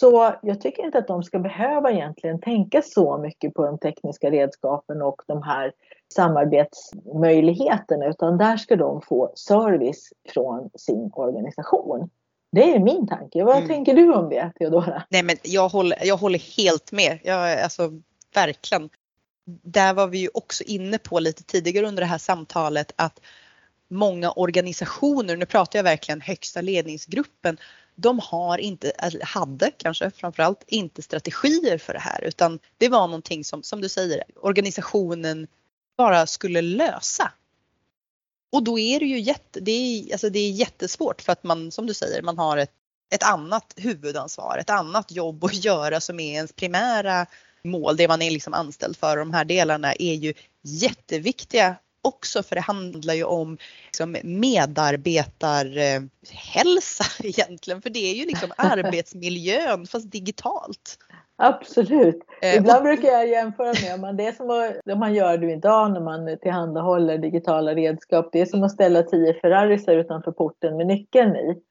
Så 0.00 0.34
jag 0.42 0.60
tycker 0.60 0.84
inte 0.84 0.98
att 0.98 1.06
de 1.06 1.22
ska 1.22 1.38
behöva 1.38 1.90
egentligen 1.90 2.40
tänka 2.40 2.82
så 2.82 3.18
mycket 3.18 3.54
på 3.54 3.66
de 3.66 3.78
tekniska 3.78 4.30
redskapen 4.30 5.02
och 5.02 5.22
de 5.26 5.42
här 5.42 5.72
samarbetsmöjligheterna 6.14 8.06
utan 8.06 8.38
där 8.38 8.56
ska 8.56 8.76
de 8.76 9.02
få 9.02 9.32
service 9.34 10.12
från 10.28 10.70
sin 10.78 11.10
organisation. 11.14 12.10
Det 12.52 12.74
är 12.74 12.78
min 12.78 13.06
tanke. 13.06 13.44
Vad 13.44 13.56
mm. 13.56 13.68
tänker 13.68 13.94
du 13.94 14.14
om 14.14 14.28
det 14.28 14.52
Theodora? 14.58 15.02
Nej 15.08 15.22
men 15.22 15.36
jag 15.42 15.68
håller, 15.68 15.98
jag 16.06 16.16
håller 16.16 16.56
helt 16.56 16.92
med. 16.92 17.18
Jag, 17.22 17.60
alltså 17.60 17.90
verkligen. 18.34 18.90
Där 19.62 19.94
var 19.94 20.06
vi 20.06 20.18
ju 20.18 20.28
också 20.34 20.64
inne 20.64 20.98
på 20.98 21.18
lite 21.18 21.42
tidigare 21.44 21.86
under 21.86 22.02
det 22.02 22.06
här 22.06 22.18
samtalet 22.18 22.92
att 22.96 23.20
många 23.90 24.30
organisationer, 24.30 25.36
nu 25.36 25.46
pratar 25.46 25.78
jag 25.78 25.84
verkligen 25.84 26.20
högsta 26.20 26.60
ledningsgruppen, 26.60 27.58
de 28.00 28.18
har 28.18 28.58
inte, 28.58 28.90
eller 28.90 29.24
hade 29.24 29.70
kanske 29.70 30.10
framförallt 30.10 30.64
inte 30.66 31.02
strategier 31.02 31.78
för 31.78 31.92
det 31.92 31.98
här 31.98 32.24
utan 32.24 32.58
det 32.78 32.88
var 32.88 33.06
någonting 33.06 33.44
som, 33.44 33.62
som 33.62 33.80
du 33.80 33.88
säger, 33.88 34.24
organisationen 34.36 35.46
bara 35.96 36.26
skulle 36.26 36.62
lösa. 36.62 37.32
Och 38.52 38.62
då 38.62 38.78
är 38.78 39.00
det 39.00 39.06
ju 39.06 39.20
jätte, 39.20 39.60
det 39.60 39.72
är, 39.72 40.12
alltså 40.12 40.30
det 40.30 40.38
är 40.38 40.50
jättesvårt 40.50 41.22
för 41.22 41.32
att 41.32 41.44
man, 41.44 41.70
som 41.70 41.86
du 41.86 41.94
säger, 41.94 42.22
man 42.22 42.38
har 42.38 42.56
ett, 42.56 42.72
ett 43.14 43.22
annat 43.22 43.74
huvudansvar, 43.76 44.58
ett 44.58 44.70
annat 44.70 45.12
jobb 45.12 45.44
att 45.44 45.54
göra 45.64 46.00
som 46.00 46.20
är 46.20 46.32
ens 46.32 46.52
primära 46.52 47.26
mål, 47.64 47.96
det 47.96 48.08
man 48.08 48.22
är 48.22 48.30
liksom 48.30 48.54
anställd 48.54 48.96
för. 48.96 49.16
De 49.16 49.34
här 49.34 49.44
delarna 49.44 49.92
är 49.92 50.14
ju 50.14 50.34
jätteviktiga 50.62 51.76
också 52.02 52.42
för 52.42 52.54
det 52.54 52.60
handlar 52.60 53.14
ju 53.14 53.24
om 53.24 53.58
liksom 53.86 54.16
medarbetarhälsa 54.24 57.04
egentligen 57.24 57.82
för 57.82 57.90
det 57.90 58.10
är 58.10 58.14
ju 58.14 58.26
liksom 58.26 58.50
arbetsmiljön 58.56 59.86
fast 59.86 60.12
digitalt. 60.12 60.98
Absolut. 61.40 62.18
Eh, 62.42 62.56
Ibland 62.56 62.82
brukar 62.82 63.08
jag 63.08 63.28
jämföra 63.28 63.72
med 63.82 63.94
om 63.94 64.00
man, 64.00 64.16
det 64.16 64.36
som 64.36 64.50
att, 64.50 64.98
man 64.98 65.14
gör 65.14 65.38
det 65.38 65.52
idag 65.52 65.92
när 65.92 66.00
man 66.00 66.38
tillhandahåller 66.38 67.18
digitala 67.18 67.74
redskap. 67.74 68.28
Det 68.32 68.40
är 68.40 68.46
som 68.46 68.62
att 68.62 68.72
ställa 68.72 69.02
tio 69.02 69.40
Ferrarisar 69.40 69.96
utanför 69.96 70.32
porten 70.32 70.76
med 70.76 70.86
nyckeln 70.86 71.36
i. 71.36 71.62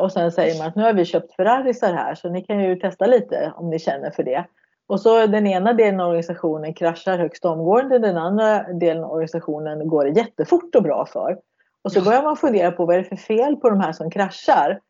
Och 0.00 0.12
sen 0.12 0.32
säger 0.32 0.58
man 0.58 0.68
att 0.68 0.76
nu 0.76 0.82
har 0.82 0.92
vi 0.92 1.04
köpt 1.04 1.34
Ferrarisar 1.34 1.92
här 1.92 2.14
så 2.14 2.28
ni 2.28 2.44
kan 2.44 2.64
ju 2.64 2.76
testa 2.76 3.06
lite 3.06 3.52
om 3.56 3.70
ni 3.70 3.78
känner 3.78 4.10
för 4.10 4.22
det. 4.22 4.46
Och 4.86 5.00
så 5.00 5.26
den 5.26 5.46
ena 5.46 5.72
delen 5.72 6.00
av 6.00 6.08
organisationen 6.08 6.74
kraschar 6.74 7.18
högst 7.18 7.44
omgående, 7.44 7.98
den 7.98 8.16
andra 8.16 8.72
delen 8.72 9.04
av 9.04 9.10
organisationen 9.10 9.88
går 9.88 10.04
det 10.04 10.10
jättefort 10.10 10.74
och 10.74 10.82
bra 10.82 11.06
för. 11.06 11.38
Och 11.82 11.92
så 11.92 12.04
börjar 12.04 12.22
man 12.22 12.36
fundera 12.36 12.72
på 12.72 12.86
vad 12.86 12.96
är 12.96 12.98
det 12.98 13.08
för 13.08 13.16
fel 13.16 13.56
på 13.56 13.70
de 13.70 13.80
här 13.80 13.92
som 13.92 14.10
kraschar? 14.10 14.80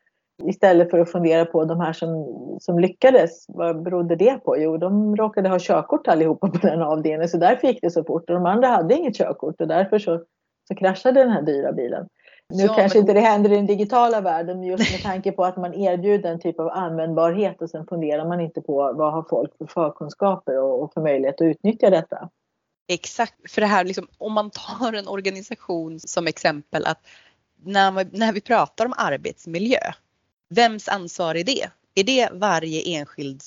Istället 0.45 0.91
för 0.91 0.99
att 0.99 1.13
fundera 1.13 1.45
på 1.45 1.65
de 1.65 1.81
här 1.81 1.93
som, 1.93 2.27
som 2.61 2.79
lyckades. 2.79 3.45
Vad 3.49 3.83
berodde 3.83 4.17
det 4.17 4.45
på? 4.45 4.59
Jo, 4.59 4.77
de 4.77 5.17
råkade 5.17 5.49
ha 5.49 5.59
körkort 5.59 6.09
allihopa 6.09 6.49
på 6.49 6.67
den 6.67 6.83
avdelningen 6.83 7.29
så 7.29 7.37
därför 7.37 7.69
gick 7.69 7.79
det 7.83 7.91
så 7.91 8.05
fort. 8.05 8.31
Och 8.31 8.35
de 8.35 8.47
andra 8.47 8.69
hade 8.69 8.95
inget 8.95 9.17
körkort 9.17 9.61
och 9.61 9.69
därför 9.69 9.99
så, 9.99 10.25
så 10.69 10.75
kraschade 10.75 11.21
den 11.21 11.31
här 11.31 11.43
dyra 11.43 11.73
bilen. 11.73 12.09
Nu 12.49 12.63
ja, 12.63 12.75
kanske 12.75 12.99
men... 12.99 13.03
inte 13.03 13.13
det 13.13 13.21
händer 13.21 13.53
i 13.53 13.57
den 13.57 13.67
digitala 13.67 14.21
världen 14.21 14.59
men 14.59 14.69
just 14.69 14.93
med 14.93 15.03
tanke 15.03 15.33
på 15.33 15.45
att 15.45 15.57
man 15.57 15.75
erbjuder 15.75 16.31
en 16.31 16.41
typ 16.41 16.61
av 16.61 16.69
användbarhet 16.69 17.63
och 17.63 17.71
sen 17.71 17.87
funderar 17.87 18.29
man 18.29 18.41
inte 18.41 18.61
på 18.61 18.93
vad 18.93 19.13
har 19.13 19.27
folk 19.31 19.59
för 19.59 19.67
förkunskaper 19.67 20.59
och, 20.59 20.83
och 20.83 20.93
för 20.93 21.01
möjlighet 21.01 21.35
att 21.35 21.45
utnyttja 21.45 21.91
detta. 21.91 22.29
Exakt, 22.89 23.51
för 23.51 23.61
det 23.61 23.67
här 23.67 23.85
liksom, 23.85 24.09
om 24.19 24.33
man 24.33 24.51
tar 24.51 24.93
en 24.93 25.09
organisation 25.09 26.01
som 26.01 26.27
exempel 26.27 26.87
att 26.87 27.07
när, 27.63 27.91
man, 27.91 28.11
när 28.13 28.33
vi 28.33 28.41
pratar 28.41 28.87
om 28.87 28.95
arbetsmiljö, 28.97 29.93
vems 30.49 30.89
ansvar 30.89 31.35
är 31.35 31.45
det? 31.45 31.71
Är 31.95 32.05
det 32.05 32.29
varje 32.33 32.99
enskild 32.99 33.43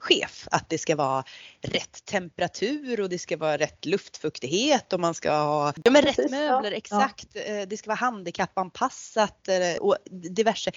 chef 0.00 0.48
att 0.50 0.68
det 0.68 0.78
ska 0.78 0.96
vara 0.96 1.24
rätt 1.60 2.04
temperatur 2.04 3.00
och 3.00 3.08
det 3.08 3.18
ska 3.18 3.36
vara 3.36 3.58
rätt 3.58 3.86
luftfuktighet 3.86 4.92
och 4.92 5.00
man 5.00 5.14
ska 5.14 5.30
ha 5.30 5.72
ja, 5.84 5.90
men 5.90 6.02
rätt 6.02 6.30
möbler, 6.30 6.72
exakt. 6.72 7.28
Ja. 7.32 7.40
Eh, 7.40 7.68
det 7.68 7.76
ska 7.76 7.90
vara 7.90 7.98
handikappanpassat 7.98 9.48
eh, 9.48 9.80
och 9.80 9.96
diverse. 10.10 10.72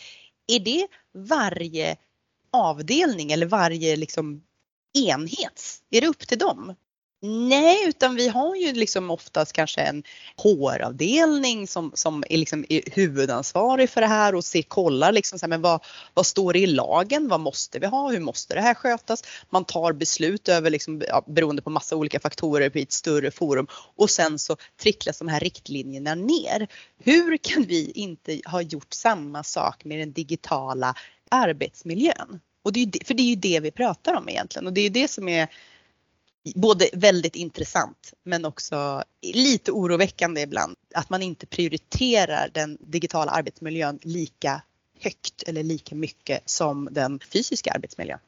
Är 0.48 0.60
det 0.60 0.88
varje 1.14 1.98
avdelning 2.52 3.32
eller 3.32 3.46
varje 3.46 3.96
liksom 3.96 4.44
enhet? 5.08 5.82
Är 5.90 6.02
det 6.02 6.08
upp 6.08 6.28
till 6.28 6.38
dem? 6.38 6.76
Nej, 7.26 7.88
utan 7.88 8.16
vi 8.16 8.28
har 8.28 8.56
ju 8.56 8.74
liksom 8.74 9.12
oftast 9.12 9.54
kanske 9.54 9.82
en 9.82 10.04
HR-avdelning 10.38 11.68
som, 11.68 11.92
som 11.96 12.24
är, 12.30 12.38
liksom 12.38 12.66
är 12.70 12.82
huvudansvarig 12.92 13.90
för 13.90 14.02
det 14.02 14.08
här 14.08 14.36
och 14.36 14.46
ser, 14.46 14.62
kollar 14.62 15.12
liksom 15.12 15.40
så 15.40 15.46
här, 15.46 15.50
men 15.50 15.62
vad, 15.62 15.84
vad 16.14 16.26
står 16.26 16.54
det 16.54 16.60
i 16.60 16.68
lagen? 16.68 17.28
Vad 17.28 17.40
måste 17.40 17.80
vi 17.80 17.86
ha? 17.88 18.12
Hur 18.12 18.20
måste 18.20 18.54
det 18.54 18.62
här 18.62 18.74
skötas? 18.74 19.24
Man 19.50 19.66
tar 19.66 19.94
beslut 19.94 20.50
över 20.50 20.70
liksom, 20.70 21.04
ja, 21.08 21.24
beroende 21.28 21.62
på 21.62 21.70
massa 21.70 21.96
olika 21.96 22.20
faktorer 22.20 22.78
i 22.78 22.82
ett 22.82 22.92
större 22.92 23.32
forum 23.32 23.68
och 23.96 24.10
sen 24.10 24.40
så 24.40 24.58
tricklas 24.82 25.20
de 25.20 25.28
här 25.28 25.40
riktlinjerna 25.40 26.16
ner. 26.16 26.68
Hur 27.04 27.38
kan 27.38 27.64
vi 27.64 27.92
inte 27.92 28.42
ha 28.46 28.62
gjort 28.62 28.94
samma 28.94 29.44
sak 29.44 29.86
med 29.86 30.00
den 30.00 30.14
digitala 30.14 30.96
arbetsmiljön? 31.32 32.40
Och 32.64 32.74
det 32.74 32.80
är 32.80 32.86
ju 32.86 32.92
det, 32.92 33.08
för 33.08 33.14
det 33.14 33.24
är 33.24 33.30
ju 33.30 33.36
det 33.36 33.60
vi 33.60 33.72
pratar 33.72 34.14
om 34.14 34.30
egentligen 34.30 34.68
och 34.68 34.74
det 34.74 34.82
är 34.82 34.84
ju 34.84 34.90
det 34.90 35.08
som 35.08 35.30
är 35.30 35.48
både 36.56 36.86
väldigt 36.94 37.36
intressant 37.36 38.14
men 38.24 38.46
också 38.46 39.04
lite 39.34 39.72
oroväckande 39.72 40.42
ibland 40.42 40.76
att 40.96 41.10
man 41.10 41.22
inte 41.22 41.46
prioriterar 41.46 42.50
den 42.54 42.78
digitala 42.80 43.32
arbetsmiljön 43.32 44.00
lika 44.02 44.62
högt 45.00 45.44
eller 45.48 45.64
lika 45.64 45.96
mycket 45.96 46.50
som 46.50 46.88
den 46.92 47.20
fysiska 47.20 47.72
arbetsmiljön. 47.72 48.20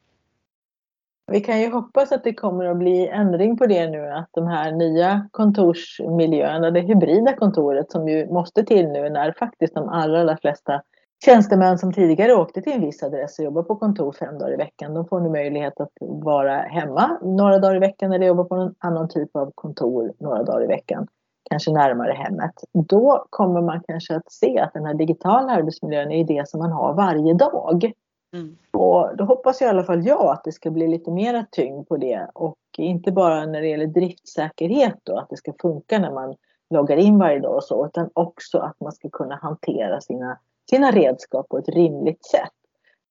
Vi 1.32 1.40
kan 1.40 1.60
ju 1.60 1.70
hoppas 1.70 2.12
att 2.12 2.24
det 2.24 2.34
kommer 2.34 2.64
att 2.64 2.76
bli 2.76 3.08
ändring 3.08 3.56
på 3.56 3.66
det 3.66 3.90
nu, 3.90 4.10
att 4.10 4.28
de 4.32 4.46
här 4.46 4.72
nya 4.72 5.28
kontorsmiljöerna, 5.32 6.70
det 6.70 6.80
hybrida 6.80 7.36
kontoret 7.36 7.90
som 7.90 8.08
ju 8.08 8.32
måste 8.32 8.64
till 8.64 8.86
nu 8.86 9.10
när 9.10 9.32
faktiskt 9.32 9.74
de 9.74 9.88
allra, 9.88 10.20
allra 10.20 10.36
flesta 10.36 10.82
tjänstemän 11.24 11.78
som 11.78 11.92
tidigare 11.92 12.34
åkte 12.34 12.62
till 12.62 12.72
en 12.72 12.80
viss 12.80 13.02
adress 13.02 13.38
och 13.38 13.44
jobbade 13.44 13.66
på 13.66 13.76
kontor 13.76 14.12
fem 14.12 14.38
dagar 14.38 14.54
i 14.54 14.56
veckan, 14.56 14.94
de 14.94 15.06
får 15.06 15.20
nu 15.20 15.30
möjlighet 15.30 15.80
att 15.80 15.92
vara 16.00 16.56
hemma 16.56 17.18
några 17.22 17.58
dagar 17.58 17.76
i 17.76 17.78
veckan 17.78 18.12
eller 18.12 18.26
jobba 18.26 18.44
på 18.44 18.56
någon 18.56 18.74
annan 18.78 19.08
typ 19.08 19.36
av 19.36 19.52
kontor 19.54 20.12
några 20.18 20.42
dagar 20.42 20.64
i 20.64 20.66
veckan, 20.66 21.06
kanske 21.50 21.72
närmare 21.72 22.12
hemmet. 22.12 22.54
Då 22.72 23.26
kommer 23.30 23.62
man 23.62 23.82
kanske 23.88 24.16
att 24.16 24.32
se 24.32 24.58
att 24.58 24.72
den 24.72 24.86
här 24.86 24.94
digitala 24.94 25.52
arbetsmiljön 25.52 26.12
är 26.12 26.24
det 26.24 26.48
som 26.48 26.60
man 26.60 26.72
har 26.72 26.94
varje 26.94 27.34
dag. 27.34 27.92
Mm. 28.34 28.56
Och 28.72 29.16
då 29.16 29.24
hoppas 29.24 29.62
i 29.62 29.64
alla 29.64 29.84
fall 29.84 30.06
jag 30.06 30.30
att 30.32 30.44
det 30.44 30.52
ska 30.52 30.70
bli 30.70 30.88
lite 30.88 31.10
mera 31.10 31.46
tyngd 31.50 31.88
på 31.88 31.96
det 31.96 32.30
och 32.34 32.58
inte 32.78 33.12
bara 33.12 33.46
när 33.46 33.60
det 33.60 33.68
gäller 33.68 33.86
driftsäkerhet 33.86 34.96
då, 35.02 35.18
att 35.18 35.28
det 35.30 35.36
ska 35.36 35.52
funka 35.62 35.98
när 35.98 36.12
man 36.12 36.34
loggar 36.70 36.96
in 36.96 37.18
varje 37.18 37.38
dag 37.38 37.56
och 37.56 37.64
så, 37.64 37.86
utan 37.86 38.10
också 38.12 38.58
att 38.58 38.80
man 38.80 38.92
ska 38.92 39.08
kunna 39.08 39.36
hantera 39.36 40.00
sina 40.00 40.38
sina 40.70 40.90
redskap 40.90 41.48
på 41.48 41.58
ett 41.58 41.68
rimligt 41.68 42.24
sätt. 42.24 42.50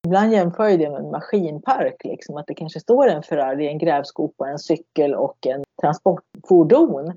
Ibland 0.06 0.34
jämför 0.34 0.68
jag 0.68 0.80
det 0.80 0.90
med 0.90 1.00
en 1.00 1.12
maskinpark, 1.12 2.04
liksom, 2.04 2.38
att 2.38 2.48
det 2.48 2.54
kanske 2.54 2.80
står 2.80 3.08
en 3.08 3.24
Ferrari, 3.24 3.68
en 3.68 3.78
grävskopa, 3.78 4.50
en 4.50 4.60
cykel 4.60 5.16
och 5.16 5.48
en 5.48 5.64
transportfordon. 5.82 7.14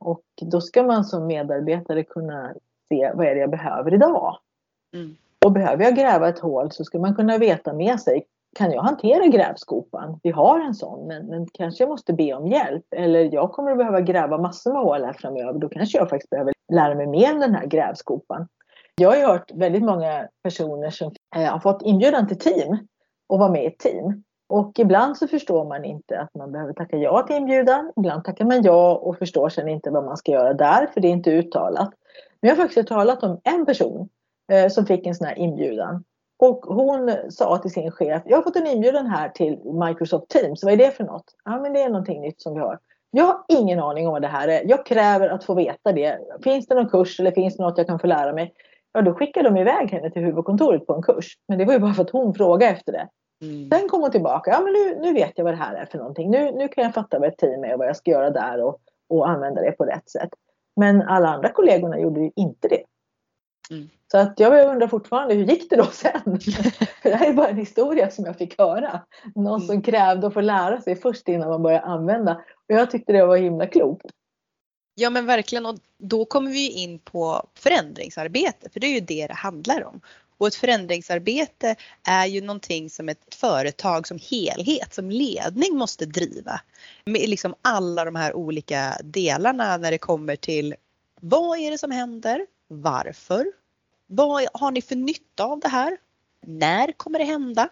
Och 0.00 0.22
då 0.40 0.60
ska 0.60 0.82
man 0.82 1.04
som 1.04 1.26
medarbetare 1.26 2.04
kunna 2.04 2.54
se 2.88 3.12
vad 3.14 3.26
är 3.26 3.34
det 3.34 3.40
jag 3.40 3.50
behöver 3.50 3.94
idag. 3.94 4.36
Mm. 4.94 5.16
Och 5.44 5.52
behöver 5.52 5.84
jag 5.84 5.96
gräva 5.96 6.28
ett 6.28 6.38
hål 6.38 6.72
så 6.72 6.84
ska 6.84 6.98
man 6.98 7.14
kunna 7.14 7.38
veta 7.38 7.72
med 7.72 8.00
sig, 8.00 8.26
kan 8.58 8.72
jag 8.72 8.82
hantera 8.82 9.26
grävskopan? 9.26 10.20
Vi 10.22 10.30
har 10.30 10.60
en 10.60 10.74
sån, 10.74 11.06
men, 11.06 11.26
men 11.26 11.46
kanske 11.52 11.82
jag 11.82 11.90
måste 11.90 12.12
be 12.12 12.34
om 12.34 12.46
hjälp. 12.46 12.84
Eller 12.90 13.34
jag 13.34 13.52
kommer 13.52 13.70
att 13.70 13.78
behöva 13.78 14.00
gräva 14.00 14.38
massor 14.38 14.72
med 14.72 14.82
hål 14.82 15.04
här 15.04 15.12
framöver. 15.12 15.58
Då 15.58 15.68
kanske 15.68 15.98
jag 15.98 16.10
faktiskt 16.10 16.30
behöver 16.30 16.52
lära 16.72 16.94
mig 16.94 17.06
mer 17.06 17.32
om 17.32 17.40
den 17.40 17.54
här 17.54 17.66
grävskopan. 17.66 18.48
Jag 19.00 19.10
har 19.10 19.16
ju 19.16 19.24
hört 19.24 19.50
väldigt 19.54 19.82
många 19.82 20.28
personer 20.42 20.90
som 20.90 21.12
eh, 21.36 21.42
har 21.42 21.60
fått 21.60 21.82
inbjudan 21.82 22.28
till 22.28 22.38
team 22.38 22.78
och 23.28 23.38
vara 23.38 23.50
med 23.50 23.64
i 23.64 23.66
ett 23.66 23.78
team. 23.78 24.22
Och 24.48 24.78
ibland 24.78 25.16
så 25.16 25.28
förstår 25.28 25.64
man 25.64 25.84
inte 25.84 26.20
att 26.20 26.34
man 26.34 26.52
behöver 26.52 26.72
tacka 26.72 26.96
ja 26.96 27.22
till 27.22 27.36
inbjudan. 27.36 27.92
Ibland 27.96 28.24
tackar 28.24 28.44
man 28.44 28.62
ja 28.62 28.94
och 28.94 29.18
förstår 29.18 29.48
sen 29.48 29.68
inte 29.68 29.90
vad 29.90 30.04
man 30.04 30.16
ska 30.16 30.32
göra 30.32 30.54
där 30.54 30.86
för 30.86 31.00
det 31.00 31.08
är 31.08 31.12
inte 31.12 31.30
uttalat. 31.30 31.90
Men 32.40 32.48
jag 32.48 32.56
har 32.56 32.62
faktiskt 32.62 32.88
talat 32.88 33.22
om 33.22 33.40
en 33.44 33.66
person 33.66 34.08
eh, 34.52 34.68
som 34.68 34.86
fick 34.86 35.06
en 35.06 35.14
sån 35.14 35.26
här 35.26 35.38
inbjudan. 35.38 36.04
Och 36.38 36.64
hon 36.64 37.14
sa 37.30 37.58
till 37.58 37.70
sin 37.70 37.90
chef, 37.90 38.22
jag 38.26 38.36
har 38.36 38.42
fått 38.42 38.56
en 38.56 38.66
inbjudan 38.66 39.06
här 39.06 39.28
till 39.28 39.58
Microsoft 39.64 40.28
Teams, 40.28 40.64
vad 40.64 40.72
är 40.72 40.76
det 40.76 40.90
för 40.90 41.04
något? 41.04 41.34
Ja 41.44 41.60
men 41.60 41.72
det 41.72 41.82
är 41.82 41.88
någonting 41.88 42.20
nytt 42.20 42.40
som 42.40 42.54
vi 42.54 42.60
har. 42.60 42.78
Jag 43.10 43.24
har 43.24 43.44
ingen 43.48 43.80
aning 43.80 44.06
om 44.06 44.12
vad 44.12 44.22
det 44.22 44.28
här 44.28 44.48
är. 44.48 44.62
Jag 44.68 44.86
kräver 44.86 45.28
att 45.28 45.44
få 45.44 45.54
veta 45.54 45.92
det. 45.92 46.18
Finns 46.44 46.66
det 46.66 46.74
någon 46.74 46.88
kurs 46.88 47.20
eller 47.20 47.30
finns 47.30 47.56
det 47.56 47.62
något 47.62 47.78
jag 47.78 47.86
kan 47.86 47.98
få 47.98 48.06
lära 48.06 48.32
mig? 48.32 48.54
Ja, 48.92 49.02
då 49.02 49.14
skickade 49.14 49.48
de 49.48 49.56
iväg 49.56 49.90
henne 49.90 50.10
till 50.10 50.22
huvudkontoret 50.22 50.86
på 50.86 50.94
en 50.94 51.02
kurs. 51.02 51.34
Men 51.48 51.58
det 51.58 51.64
var 51.64 51.72
ju 51.72 51.78
bara 51.78 51.94
för 51.94 52.02
att 52.02 52.10
hon 52.10 52.34
frågade 52.34 52.72
efter 52.72 52.92
det. 52.92 53.08
Mm. 53.42 53.70
Sen 53.70 53.88
kom 53.88 54.00
hon 54.00 54.10
tillbaka. 54.10 54.50
Ja, 54.50 54.60
men 54.60 54.72
nu, 54.72 54.98
nu 55.00 55.12
vet 55.12 55.32
jag 55.36 55.44
vad 55.44 55.52
det 55.52 55.58
här 55.58 55.74
är 55.74 55.86
för 55.86 55.98
någonting. 55.98 56.30
Nu, 56.30 56.52
nu 56.52 56.68
kan 56.68 56.84
jag 56.84 56.94
fatta 56.94 57.18
vad 57.18 57.28
ett 57.28 57.38
team 57.38 57.64
är 57.64 57.72
och 57.72 57.78
vad 57.78 57.88
jag 57.88 57.96
ska 57.96 58.10
göra 58.10 58.30
där 58.30 58.62
och, 58.62 58.78
och 59.08 59.28
använda 59.28 59.62
det 59.62 59.72
på 59.72 59.84
rätt 59.84 60.10
sätt. 60.10 60.30
Men 60.76 61.02
alla 61.02 61.28
andra 61.28 61.48
kollegorna 61.48 61.98
gjorde 61.98 62.20
ju 62.20 62.30
inte 62.36 62.68
det. 62.68 62.82
Mm. 63.70 63.88
Så 64.10 64.18
att 64.18 64.40
jag 64.40 64.68
undrar 64.68 64.88
fortfarande, 64.88 65.34
hur 65.34 65.44
gick 65.44 65.70
det 65.70 65.76
då 65.76 65.84
sen? 65.84 66.40
För 67.02 67.10
det 67.10 67.16
här 67.16 67.28
är 67.28 67.32
bara 67.32 67.48
en 67.48 67.56
historia 67.56 68.10
som 68.10 68.24
jag 68.24 68.36
fick 68.36 68.58
höra. 68.58 69.00
Någon 69.34 69.46
mm. 69.46 69.66
som 69.66 69.82
krävde 69.82 70.26
att 70.26 70.34
få 70.34 70.40
lära 70.40 70.80
sig 70.80 70.96
först 70.96 71.28
innan 71.28 71.48
man 71.48 71.62
börjar 71.62 71.80
använda. 71.80 72.34
Och 72.68 72.74
jag 72.74 72.90
tyckte 72.90 73.12
det 73.12 73.26
var 73.26 73.36
himla 73.36 73.66
klokt. 73.66 74.06
Ja 75.00 75.10
men 75.10 75.26
verkligen 75.26 75.66
och 75.66 75.78
då 75.98 76.24
kommer 76.24 76.50
vi 76.50 76.70
in 76.70 76.98
på 76.98 77.46
förändringsarbete 77.54 78.70
för 78.70 78.80
det 78.80 78.86
är 78.86 78.94
ju 78.94 79.00
det 79.00 79.26
det 79.26 79.34
handlar 79.34 79.84
om. 79.84 80.00
Och 80.38 80.46
ett 80.46 80.54
förändringsarbete 80.54 81.76
är 82.02 82.26
ju 82.26 82.40
någonting 82.40 82.90
som 82.90 83.08
ett 83.08 83.34
företag 83.34 84.06
som 84.06 84.18
helhet, 84.30 84.94
som 84.94 85.10
ledning 85.10 85.76
måste 85.76 86.06
driva. 86.06 86.60
Med 87.04 87.28
liksom 87.28 87.54
alla 87.62 88.04
de 88.04 88.16
här 88.16 88.34
olika 88.34 88.96
delarna 89.04 89.76
när 89.76 89.90
det 89.90 89.98
kommer 89.98 90.36
till 90.36 90.74
vad 91.20 91.58
är 91.58 91.70
det 91.70 91.78
som 91.78 91.90
händer? 91.90 92.46
Varför? 92.68 93.46
Vad 94.06 94.46
har 94.54 94.70
ni 94.70 94.82
för 94.82 94.96
nytta 94.96 95.44
av 95.44 95.60
det 95.60 95.68
här? 95.68 95.96
När 96.46 96.92
kommer 96.92 97.18
det 97.18 97.24
hända? 97.24 97.68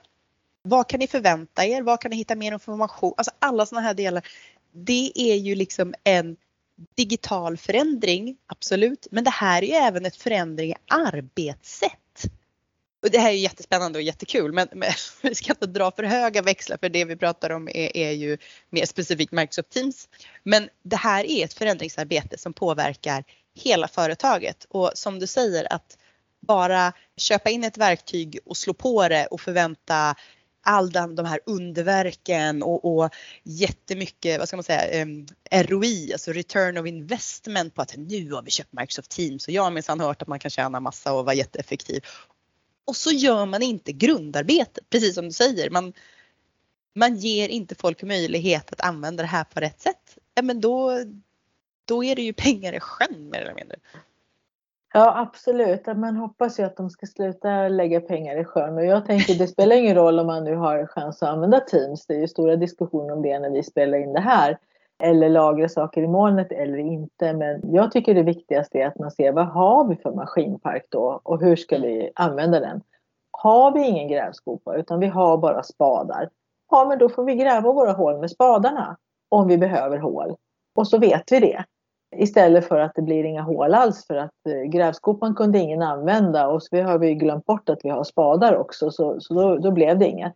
Vad 0.62 0.88
kan 0.88 1.00
ni 1.00 1.06
förvänta 1.06 1.66
er? 1.66 1.82
Vad 1.82 2.00
kan 2.00 2.10
ni 2.10 2.16
hitta 2.16 2.34
mer 2.34 2.52
information? 2.52 3.14
Alltså 3.16 3.32
alla 3.38 3.66
sådana 3.66 3.86
här 3.86 3.94
delar. 3.94 4.28
Det 4.72 5.12
är 5.14 5.34
ju 5.34 5.54
liksom 5.54 5.94
en 6.04 6.36
digital 6.96 7.56
förändring, 7.56 8.36
absolut. 8.46 9.06
Men 9.10 9.24
det 9.24 9.30
här 9.30 9.62
är 9.62 9.66
ju 9.66 9.72
även 9.72 10.06
ett 10.06 10.16
förändring 10.16 10.70
i 10.70 10.74
arbetssätt. 10.88 11.92
Och 13.02 13.10
det 13.10 13.18
här 13.18 13.30
är 13.30 13.34
jättespännande 13.34 13.98
och 13.98 14.02
jättekul 14.02 14.52
men, 14.52 14.68
men, 14.72 14.90
vi 15.22 15.34
ska 15.34 15.52
inte 15.52 15.66
dra 15.66 15.90
för 15.90 16.02
höga 16.02 16.42
växlar 16.42 16.76
för 16.76 16.88
det 16.88 17.04
vi 17.04 17.16
pratar 17.16 17.50
om 17.50 17.68
är, 17.68 17.96
är 17.96 18.12
ju 18.12 18.38
mer 18.70 18.86
specifikt 18.86 19.32
Microsoft 19.32 19.70
Teams. 19.70 20.08
Men 20.42 20.68
det 20.82 20.96
här 20.96 21.24
är 21.24 21.44
ett 21.44 21.54
förändringsarbete 21.54 22.38
som 22.38 22.52
påverkar 22.52 23.24
hela 23.54 23.88
företaget 23.88 24.66
och 24.68 24.90
som 24.94 25.18
du 25.18 25.26
säger 25.26 25.72
att 25.72 25.98
bara 26.40 26.92
köpa 27.16 27.50
in 27.50 27.64
ett 27.64 27.78
verktyg 27.78 28.38
och 28.44 28.56
slå 28.56 28.74
på 28.74 29.08
det 29.08 29.26
och 29.26 29.40
förvänta 29.40 30.14
all 30.62 30.90
de, 30.90 31.14
de 31.14 31.26
här 31.26 31.40
underverken 31.46 32.62
och, 32.62 32.84
och 32.84 33.14
jättemycket, 33.42 34.38
vad 34.38 34.48
ska 34.48 34.56
man 34.56 34.64
säga, 34.64 35.02
um, 35.02 35.26
ROI, 35.50 36.12
alltså 36.12 36.32
return 36.32 36.78
of 36.78 36.86
investment 36.86 37.74
på 37.74 37.82
att 37.82 37.96
nu 37.96 38.32
har 38.32 38.42
vi 38.42 38.50
köpt 38.50 38.72
Microsoft 38.72 39.10
Teams 39.10 39.48
och 39.48 39.54
jag 39.54 39.62
har 39.62 39.70
minsann 39.70 40.00
hört 40.00 40.22
att 40.22 40.28
man 40.28 40.38
kan 40.38 40.50
tjäna 40.50 40.80
massa 40.80 41.12
och 41.12 41.24
vara 41.24 41.34
jätteeffektiv. 41.34 42.04
Och 42.84 42.96
så 42.96 43.10
gör 43.10 43.46
man 43.46 43.62
inte 43.62 43.92
grundarbetet, 43.92 44.90
precis 44.90 45.14
som 45.14 45.24
du 45.24 45.32
säger. 45.32 45.70
Man, 45.70 45.92
man 46.94 47.16
ger 47.16 47.48
inte 47.48 47.74
folk 47.74 48.02
möjlighet 48.02 48.72
att 48.72 48.80
använda 48.80 49.22
det 49.22 49.28
här 49.28 49.44
på 49.44 49.60
rätt 49.60 49.80
sätt. 49.80 50.18
Ja, 50.34 50.42
men 50.42 50.60
då, 50.60 51.04
då 51.84 52.04
är 52.04 52.16
det 52.16 52.22
ju 52.22 52.32
pengar 52.32 52.72
i 52.72 52.80
sjön 52.80 53.30
mer 53.30 53.40
eller 53.40 53.54
mindre. 53.54 53.76
Ja 54.94 55.20
absolut, 55.20 55.86
man 55.86 56.16
hoppas 56.16 56.60
ju 56.60 56.64
att 56.64 56.76
de 56.76 56.90
ska 56.90 57.06
sluta 57.06 57.68
lägga 57.68 58.00
pengar 58.00 58.40
i 58.40 58.44
sjön 58.44 58.78
och 58.78 58.84
jag 58.84 59.06
tänker 59.06 59.34
det 59.34 59.46
spelar 59.46 59.76
ingen 59.76 59.94
roll 59.94 60.18
om 60.18 60.26
man 60.26 60.44
nu 60.44 60.56
har 60.56 60.86
chans 60.86 61.22
att 61.22 61.28
använda 61.28 61.60
Teams. 61.60 62.06
Det 62.06 62.14
är 62.14 62.18
ju 62.18 62.28
stora 62.28 62.56
diskussioner 62.56 63.12
om 63.12 63.22
det 63.22 63.38
när 63.38 63.50
vi 63.50 63.62
spelar 63.62 63.98
in 63.98 64.12
det 64.12 64.20
här. 64.20 64.58
Eller 65.02 65.28
lagra 65.28 65.68
saker 65.68 66.02
i 66.02 66.08
molnet 66.08 66.52
eller 66.52 66.78
inte. 66.78 67.32
Men 67.32 67.72
jag 67.72 67.92
tycker 67.92 68.14
det 68.14 68.22
viktigaste 68.22 68.78
är 68.78 68.86
att 68.86 68.98
man 68.98 69.10
ser 69.10 69.32
vad 69.32 69.46
har 69.46 69.88
vi 69.88 69.96
för 69.96 70.12
maskinpark 70.12 70.86
då 70.88 71.20
och 71.22 71.40
hur 71.40 71.56
ska 71.56 71.78
vi 71.78 72.10
använda 72.14 72.60
den. 72.60 72.82
Har 73.30 73.72
vi 73.72 73.86
ingen 73.86 74.08
grävskopa 74.08 74.76
utan 74.76 75.00
vi 75.00 75.06
har 75.06 75.38
bara 75.38 75.62
spadar. 75.62 76.28
Ja 76.70 76.86
men 76.88 76.98
då 76.98 77.08
får 77.08 77.24
vi 77.24 77.34
gräva 77.34 77.72
våra 77.72 77.92
hål 77.92 78.20
med 78.20 78.30
spadarna 78.30 78.96
om 79.28 79.48
vi 79.48 79.58
behöver 79.58 79.98
hål. 79.98 80.36
Och 80.74 80.88
så 80.88 80.98
vet 80.98 81.32
vi 81.32 81.40
det. 81.40 81.64
Istället 82.16 82.68
för 82.68 82.80
att 82.80 82.92
det 82.94 83.02
blir 83.02 83.24
inga 83.24 83.42
hål 83.42 83.74
alls 83.74 84.06
för 84.06 84.16
att 84.16 84.46
eh, 84.48 84.62
grävskopan 84.62 85.34
kunde 85.34 85.58
ingen 85.58 85.82
använda 85.82 86.48
och 86.48 86.62
så 86.62 86.82
har 86.82 86.98
vi 86.98 87.14
glömt 87.14 87.46
bort 87.46 87.68
att 87.68 87.80
vi 87.82 87.88
har 87.88 88.04
spadar 88.04 88.56
också 88.56 88.90
så, 88.90 89.20
så 89.20 89.34
då, 89.34 89.56
då, 89.56 89.70
blev 89.70 89.98
det 89.98 90.08
inget. 90.08 90.32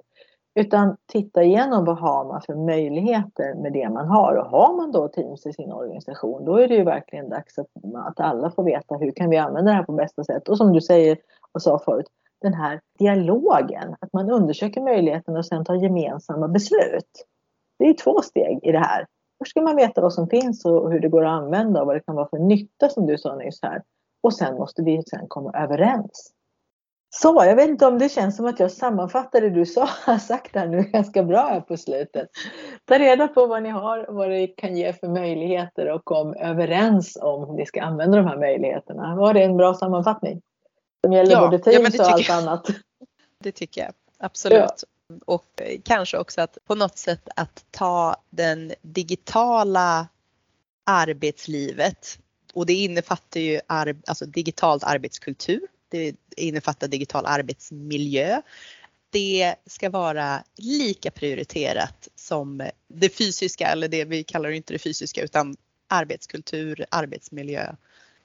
Utan 0.55 0.97
titta 1.13 1.43
igenom 1.43 1.85
vad 1.85 1.99
har 1.99 2.25
man 2.25 2.43
för 2.43 2.55
möjligheter 2.55 3.55
med 3.55 3.73
det 3.73 3.89
man 3.89 4.09
har 4.09 4.35
och 4.35 4.47
har 4.47 4.77
man 4.77 4.93
då 4.93 5.09
Teams 5.09 5.47
i 5.47 5.53
sin 5.53 5.73
organisation 5.73 6.45
då 6.45 6.57
är 6.57 6.69
det 6.69 6.75
ju 6.75 6.85
verkligen 6.85 7.29
dags 7.29 7.59
att, 7.59 7.67
att 7.95 8.21
alla 8.21 8.51
får 8.51 8.65
veta 8.65 8.95
hur 8.95 9.13
kan 9.13 9.31
vi 9.31 9.37
använda 9.37 9.71
det 9.71 9.77
här 9.77 9.85
på 9.85 9.93
bästa 9.93 10.25
sätt 10.25 10.49
och 10.49 10.59
som 10.59 10.73
du 10.73 10.81
säger 10.81 11.19
och 11.53 11.63
sa 11.63 11.79
förut 11.79 12.07
den 12.43 12.55
här 12.55 12.81
dialogen, 12.99 13.97
att 14.01 14.13
man 14.13 14.31
undersöker 14.31 14.81
möjligheten 14.81 15.37
och 15.37 15.47
sen 15.47 15.65
tar 15.65 15.75
gemensamma 15.75 16.49
beslut. 16.49 17.27
Det 17.79 17.85
är 17.85 17.95
två 17.95 18.23
steg 18.23 18.59
i 18.63 18.73
det 18.73 18.79
här. 18.79 19.07
Först 19.43 19.51
ska 19.51 19.63
man 19.63 19.77
veta 19.77 20.01
vad 20.01 20.13
som 20.13 20.29
finns 20.29 20.65
och 20.65 20.93
hur 20.93 21.01
det 21.01 21.09
går 21.09 21.25
att 21.25 21.43
använda 21.43 21.81
och 21.81 21.87
vad 21.87 21.97
det 21.97 22.01
kan 22.01 22.15
vara 22.15 22.29
för 22.29 22.39
nytta 22.39 22.89
som 22.89 23.07
du 23.07 23.19
sa 23.19 23.37
nyss 23.37 23.59
här. 23.63 23.83
Och 24.23 24.35
sen 24.35 24.55
måste 24.55 24.83
vi 24.83 25.03
sen 25.11 25.29
komma 25.29 25.53
överens. 25.53 26.33
Så, 27.11 27.45
jag 27.45 27.57
vet 27.57 27.69
inte 27.69 27.87
om 27.87 27.99
det 27.99 28.09
känns 28.09 28.37
som 28.37 28.47
att 28.47 28.61
jag 28.61 28.71
sammanfattade 28.71 29.49
det 29.49 29.55
du 29.55 29.67
sa, 29.67 29.87
sagt 30.21 30.55
här 30.55 30.67
nu 30.67 30.83
ganska 30.83 31.23
bra 31.23 31.41
här 31.41 31.61
på 31.61 31.77
slutet. 31.77 32.29
Ta 32.85 32.99
reda 32.99 33.29
på 33.29 33.47
vad 33.47 33.63
ni 33.63 33.69
har, 33.69 34.07
vad 34.09 34.31
det 34.31 34.47
kan 34.47 34.77
ge 34.77 34.93
för 34.93 35.09
möjligheter 35.09 35.91
och 35.91 36.05
kom 36.05 36.35
överens 36.35 37.19
om 37.23 37.49
hur 37.49 37.55
ni 37.55 37.67
ska 37.67 37.83
använda 37.83 38.17
de 38.17 38.27
här 38.27 38.39
möjligheterna. 38.39 39.17
Var 39.17 39.35
det 39.35 39.43
en 39.43 39.57
bra 39.57 39.75
sammanfattning? 39.75 40.43
Som 41.05 41.13
gäller 41.13 41.33
ja, 41.33 41.41
både 41.41 41.59
Teams 41.59 41.95
ja, 41.95 42.05
och 42.05 42.11
allt 42.13 42.29
jag. 42.29 42.39
annat. 42.39 42.67
Det 43.39 43.53
tycker 43.53 43.81
jag, 43.81 43.93
absolut. 44.19 44.61
Ja 44.61 44.92
och 45.27 45.47
eh, 45.57 45.81
kanske 45.85 46.19
också 46.19 46.41
att 46.41 46.59
på 46.65 46.75
något 46.75 46.99
sätt 46.99 47.29
att 47.37 47.65
ta 47.71 48.17
den 48.31 48.73
digitala 48.83 50.09
arbetslivet 50.85 52.19
och 52.55 52.67
det 52.67 52.73
innefattar 52.73 53.41
ju 53.41 53.61
ar 53.67 53.97
alltså 54.07 54.27
digitalt 54.27 54.85
arbetskultur. 54.85 55.61
Det 55.89 56.15
innefattar 56.37 56.89
digital 56.89 57.27
arbetsmiljö. 57.27 58.43
Det 59.11 59.55
ska 59.67 59.91
vara 59.91 60.45
lika 60.57 61.11
prioriterat 61.11 62.09
som 62.15 62.71
det 62.89 63.09
fysiska 63.09 63.67
eller 63.67 63.89
det 63.89 64.05
vi 64.05 64.25
kallar 64.25 64.51
inte 64.51 64.73
det 64.73 64.79
fysiska 64.79 65.23
utan 65.23 65.57
arbetskultur, 65.89 66.87
arbetsmiljö. 66.91 67.75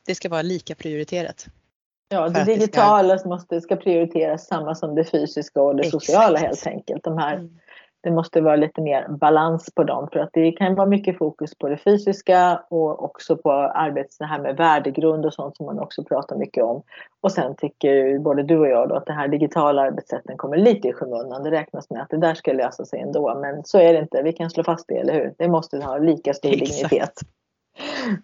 Det 0.05 0.15
ska 0.15 0.29
vara 0.29 0.41
lika 0.41 0.75
prioriterat. 0.75 1.47
Ja, 2.09 2.29
det 2.29 2.43
digitala 2.43 3.17
ska... 3.17 3.29
måste, 3.29 3.61
ska 3.61 3.75
prioriteras 3.75 4.47
samma 4.47 4.75
som 4.75 4.95
det 4.95 5.03
fysiska 5.03 5.61
och 5.61 5.75
det 5.75 5.79
Exakt. 5.79 6.05
sociala 6.05 6.39
helt 6.39 6.67
enkelt. 6.67 7.03
De 7.03 7.17
här, 7.17 7.35
mm. 7.35 7.49
Det 8.01 8.11
måste 8.11 8.41
vara 8.41 8.55
lite 8.55 8.81
mer 8.81 9.07
balans 9.09 9.69
på 9.75 9.83
dem 9.83 10.07
för 10.13 10.19
att 10.19 10.29
det 10.33 10.51
kan 10.51 10.75
vara 10.75 10.87
mycket 10.87 11.17
fokus 11.17 11.55
på 11.55 11.69
det 11.69 11.77
fysiska 11.77 12.63
och 12.69 13.03
också 13.03 13.37
på 13.37 13.51
arbets, 13.51 14.17
det 14.17 14.25
här 14.25 14.39
med 14.39 14.57
värdegrund 14.57 15.25
och 15.25 15.33
sånt 15.33 15.57
som 15.57 15.65
man 15.65 15.79
också 15.79 16.03
pratar 16.03 16.35
mycket 16.35 16.63
om. 16.63 16.83
Och 17.21 17.31
sen 17.31 17.55
tycker 17.55 18.19
både 18.19 18.43
du 18.43 18.57
och 18.57 18.67
jag 18.67 18.89
då 18.89 18.95
att 18.95 19.05
det 19.05 19.13
här 19.13 19.27
digitala 19.27 19.81
arbetssätten 19.81 20.37
kommer 20.37 20.57
lite 20.57 20.87
i 20.87 20.93
skymundan. 20.93 21.43
Det 21.43 21.51
räknas 21.51 21.89
med 21.89 22.01
att 22.01 22.09
det 22.09 22.17
där 22.17 22.33
ska 22.33 22.53
lösa 22.53 22.85
sig 22.85 22.99
ändå 22.99 23.39
men 23.41 23.63
så 23.63 23.79
är 23.79 23.93
det 23.93 23.99
inte. 23.99 24.21
Vi 24.21 24.33
kan 24.33 24.49
slå 24.49 24.63
fast 24.63 24.87
det, 24.87 24.97
eller 24.97 25.13
hur? 25.13 25.33
Det 25.37 25.47
måste 25.47 25.77
ha 25.77 25.97
lika 25.97 26.33
stor 26.33 26.49
Exakt. 26.49 26.71
dignitet. 26.71 27.13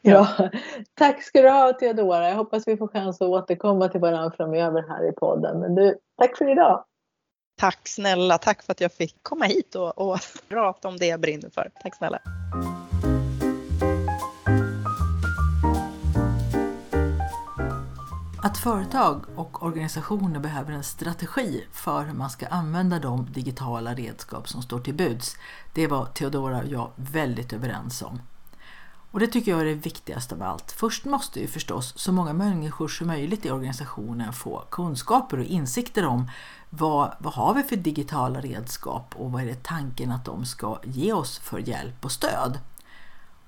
Ja. 0.02 0.28
Tack 0.94 1.24
ska 1.24 1.42
du 1.42 1.50
ha 1.50 1.74
Theodora. 1.74 2.30
Jag 2.30 2.36
hoppas 2.36 2.68
vi 2.68 2.78
får 2.78 2.88
chans 2.88 3.22
att 3.22 3.28
återkomma 3.28 3.88
till 3.88 4.02
varandra 4.02 4.32
framöver 4.38 4.86
här 4.89 5.10
i 5.10 5.12
podden. 5.12 5.60
Men 5.60 5.76
du, 5.76 5.98
tack 6.18 6.38
för 6.38 6.52
idag. 6.52 6.86
Tack 7.60 7.88
snälla. 7.88 8.38
Tack 8.38 8.63
för 8.63 8.72
att 8.72 8.82
jag 8.82 8.94
fick 8.94 9.16
komma 9.22 9.46
hit 9.46 9.76
och, 9.76 9.98
och 9.98 10.20
prata 10.50 10.88
om 10.88 10.98
det 10.98 11.06
jag 11.06 11.20
brinner 11.20 11.50
för. 11.50 11.72
Tack 11.84 11.96
snälla. 11.96 12.20
Att 18.46 18.58
företag 18.58 19.25
och 19.36 19.63
organisationer 19.63 20.40
behöver 20.40 20.73
en 20.73 20.84
strategi 20.84 21.63
för 21.71 22.04
hur 22.04 22.13
man 22.13 22.30
ska 22.30 22.48
använda 22.48 23.00
de 23.00 23.27
digitala 23.34 23.94
redskap 23.94 24.50
som 24.50 24.62
står 24.62 24.80
till 24.80 24.94
buds, 24.94 25.36
det 25.73 25.88
var 25.88 26.06
Theodora 26.06 26.58
och 26.58 26.67
jag 26.67 26.92
väldigt 26.96 27.54
överens 27.54 28.02
om. 28.02 28.19
Och 29.14 29.20
det 29.20 29.28
tycker 29.28 29.52
jag 29.52 29.62
är 29.62 29.66
det 29.66 29.74
viktigaste 29.74 30.36
av 30.36 30.44
allt. 30.44 30.72
Först 30.72 31.06
måste 31.06 31.40
ju 31.40 31.48
förstås 31.48 31.94
så 31.98 32.12
många 32.12 32.34
människor 32.34 32.88
som 32.88 33.08
möjligt 33.08 33.46
i 33.46 33.52
organisationen 33.52 34.34
få 34.34 34.64
kunskaper 34.70 35.38
och 35.38 35.46
insikter 35.46 36.06
om 36.06 36.30
vad, 36.70 37.16
vad 37.20 37.34
har 37.34 37.54
vi 37.54 37.64
för 37.64 37.76
digitala 37.76 38.42
redskap 38.42 39.16
och 39.16 39.32
vad 39.32 39.42
är 39.42 39.46
det 39.46 39.64
tanken 39.64 40.12
att 40.12 40.26
de 40.26 40.46
ska 40.46 40.80
ge 40.84 41.14
oss 41.14 41.40
för 41.40 41.60
hjälp 41.60 42.06
och 42.06 42.12
stöd. 42.12 42.60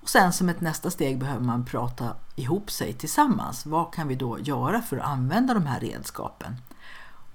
Och 0.02 0.10
sen 0.10 0.34
som 0.34 0.50
ett 0.50 0.62
nästa 0.62 0.92
steg 0.92 1.20
behöver 1.20 1.44
man 1.44 1.66
prata 1.66 2.16
ihop 2.36 2.72
sig 2.72 2.94
tillsammans. 2.94 3.66
Vad 3.66 3.94
kan 3.94 4.08
vi 4.08 4.16
då 4.16 4.40
göra 4.40 4.82
för 4.82 4.98
att 4.98 5.08
använda 5.08 5.54
de 5.54 5.66
här 5.66 5.80
redskapen? 5.80 6.56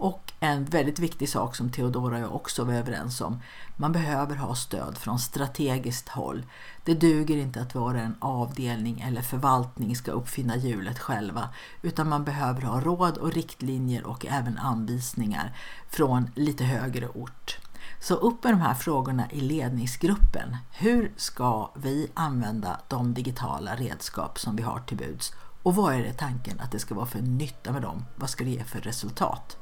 Och 0.01 0.33
en 0.41 0.65
väldigt 0.65 0.99
viktig 0.99 1.29
sak 1.29 1.57
som 1.57 1.71
Theodora 1.71 2.17
och 2.17 2.23
jag 2.23 2.35
också 2.35 2.65
var 2.65 2.75
överens 2.75 3.21
om. 3.21 3.43
Man 3.77 3.93
behöver 3.93 4.37
ha 4.37 4.55
stöd 4.55 4.99
från 4.99 5.19
strategiskt 5.19 6.09
håll. 6.09 6.47
Det 6.85 6.95
duger 6.95 7.37
inte 7.37 7.61
att 7.61 7.75
vara 7.75 8.01
en 8.01 8.15
avdelning 8.19 9.01
eller 9.01 9.23
förvaltning 9.23 9.97
ska 9.97 10.11
uppfinna 10.11 10.57
hjulet 10.57 10.99
själva. 10.99 11.49
Utan 11.83 12.09
man 12.09 12.25
behöver 12.25 12.63
ha 12.63 12.81
råd 12.81 13.19
och 13.19 13.33
riktlinjer 13.33 14.05
och 14.07 14.27
även 14.27 14.59
anvisningar 14.59 15.57
från 15.91 16.31
lite 16.35 16.65
högre 16.65 17.09
ort. 17.09 17.59
Så 18.01 18.15
upp 18.15 18.45
med 18.45 18.53
de 18.53 18.61
här 18.61 18.75
frågorna 18.75 19.31
i 19.31 19.41
ledningsgruppen. 19.41 20.57
Hur 20.71 21.13
ska 21.17 21.71
vi 21.75 22.11
använda 22.15 22.81
de 22.89 23.15
digitala 23.15 23.75
redskap 23.77 24.39
som 24.39 24.57
vi 24.57 24.63
har 24.63 24.81
till 24.81 24.97
buds? 24.97 25.33
Och 25.63 25.75
vad 25.75 25.95
är 25.95 26.03
det 26.03 26.13
tanken 26.13 26.61
att 26.61 26.73
det 26.73 26.79
ska 26.79 26.95
vara 26.95 27.07
för 27.07 27.21
nytta 27.23 27.73
med 27.73 27.83
dem? 27.83 28.05
Vad 28.17 28.31
ska 28.31 28.45
det 28.45 28.51
ge 28.51 28.65
för 28.65 28.81
resultat? 28.81 29.60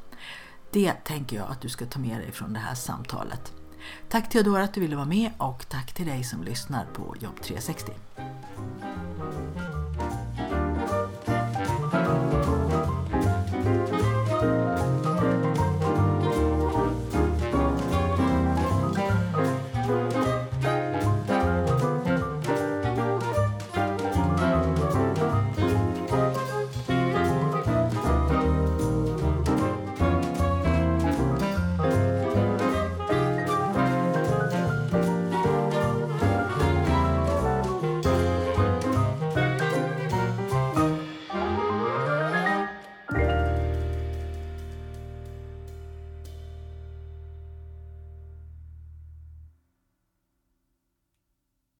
Det 0.71 0.93
tänker 0.93 1.37
jag 1.37 1.51
att 1.51 1.61
du 1.61 1.69
ska 1.69 1.87
ta 1.87 1.99
med 1.99 2.21
dig 2.21 2.33
från 2.33 2.53
det 2.53 2.59
här 2.59 2.75
samtalet. 2.75 3.53
Tack 4.09 4.29
Theodora 4.29 4.63
att 4.63 4.75
du 4.75 4.81
ville 4.81 4.97
vara 4.97 5.07
med 5.07 5.31
och 5.39 5.69
tack 5.69 5.93
till 5.93 6.07
dig 6.07 6.25
som 6.25 6.43
lyssnar 6.43 6.85
på 6.85 7.15
Jobb 7.21 7.41
360. 7.43 7.93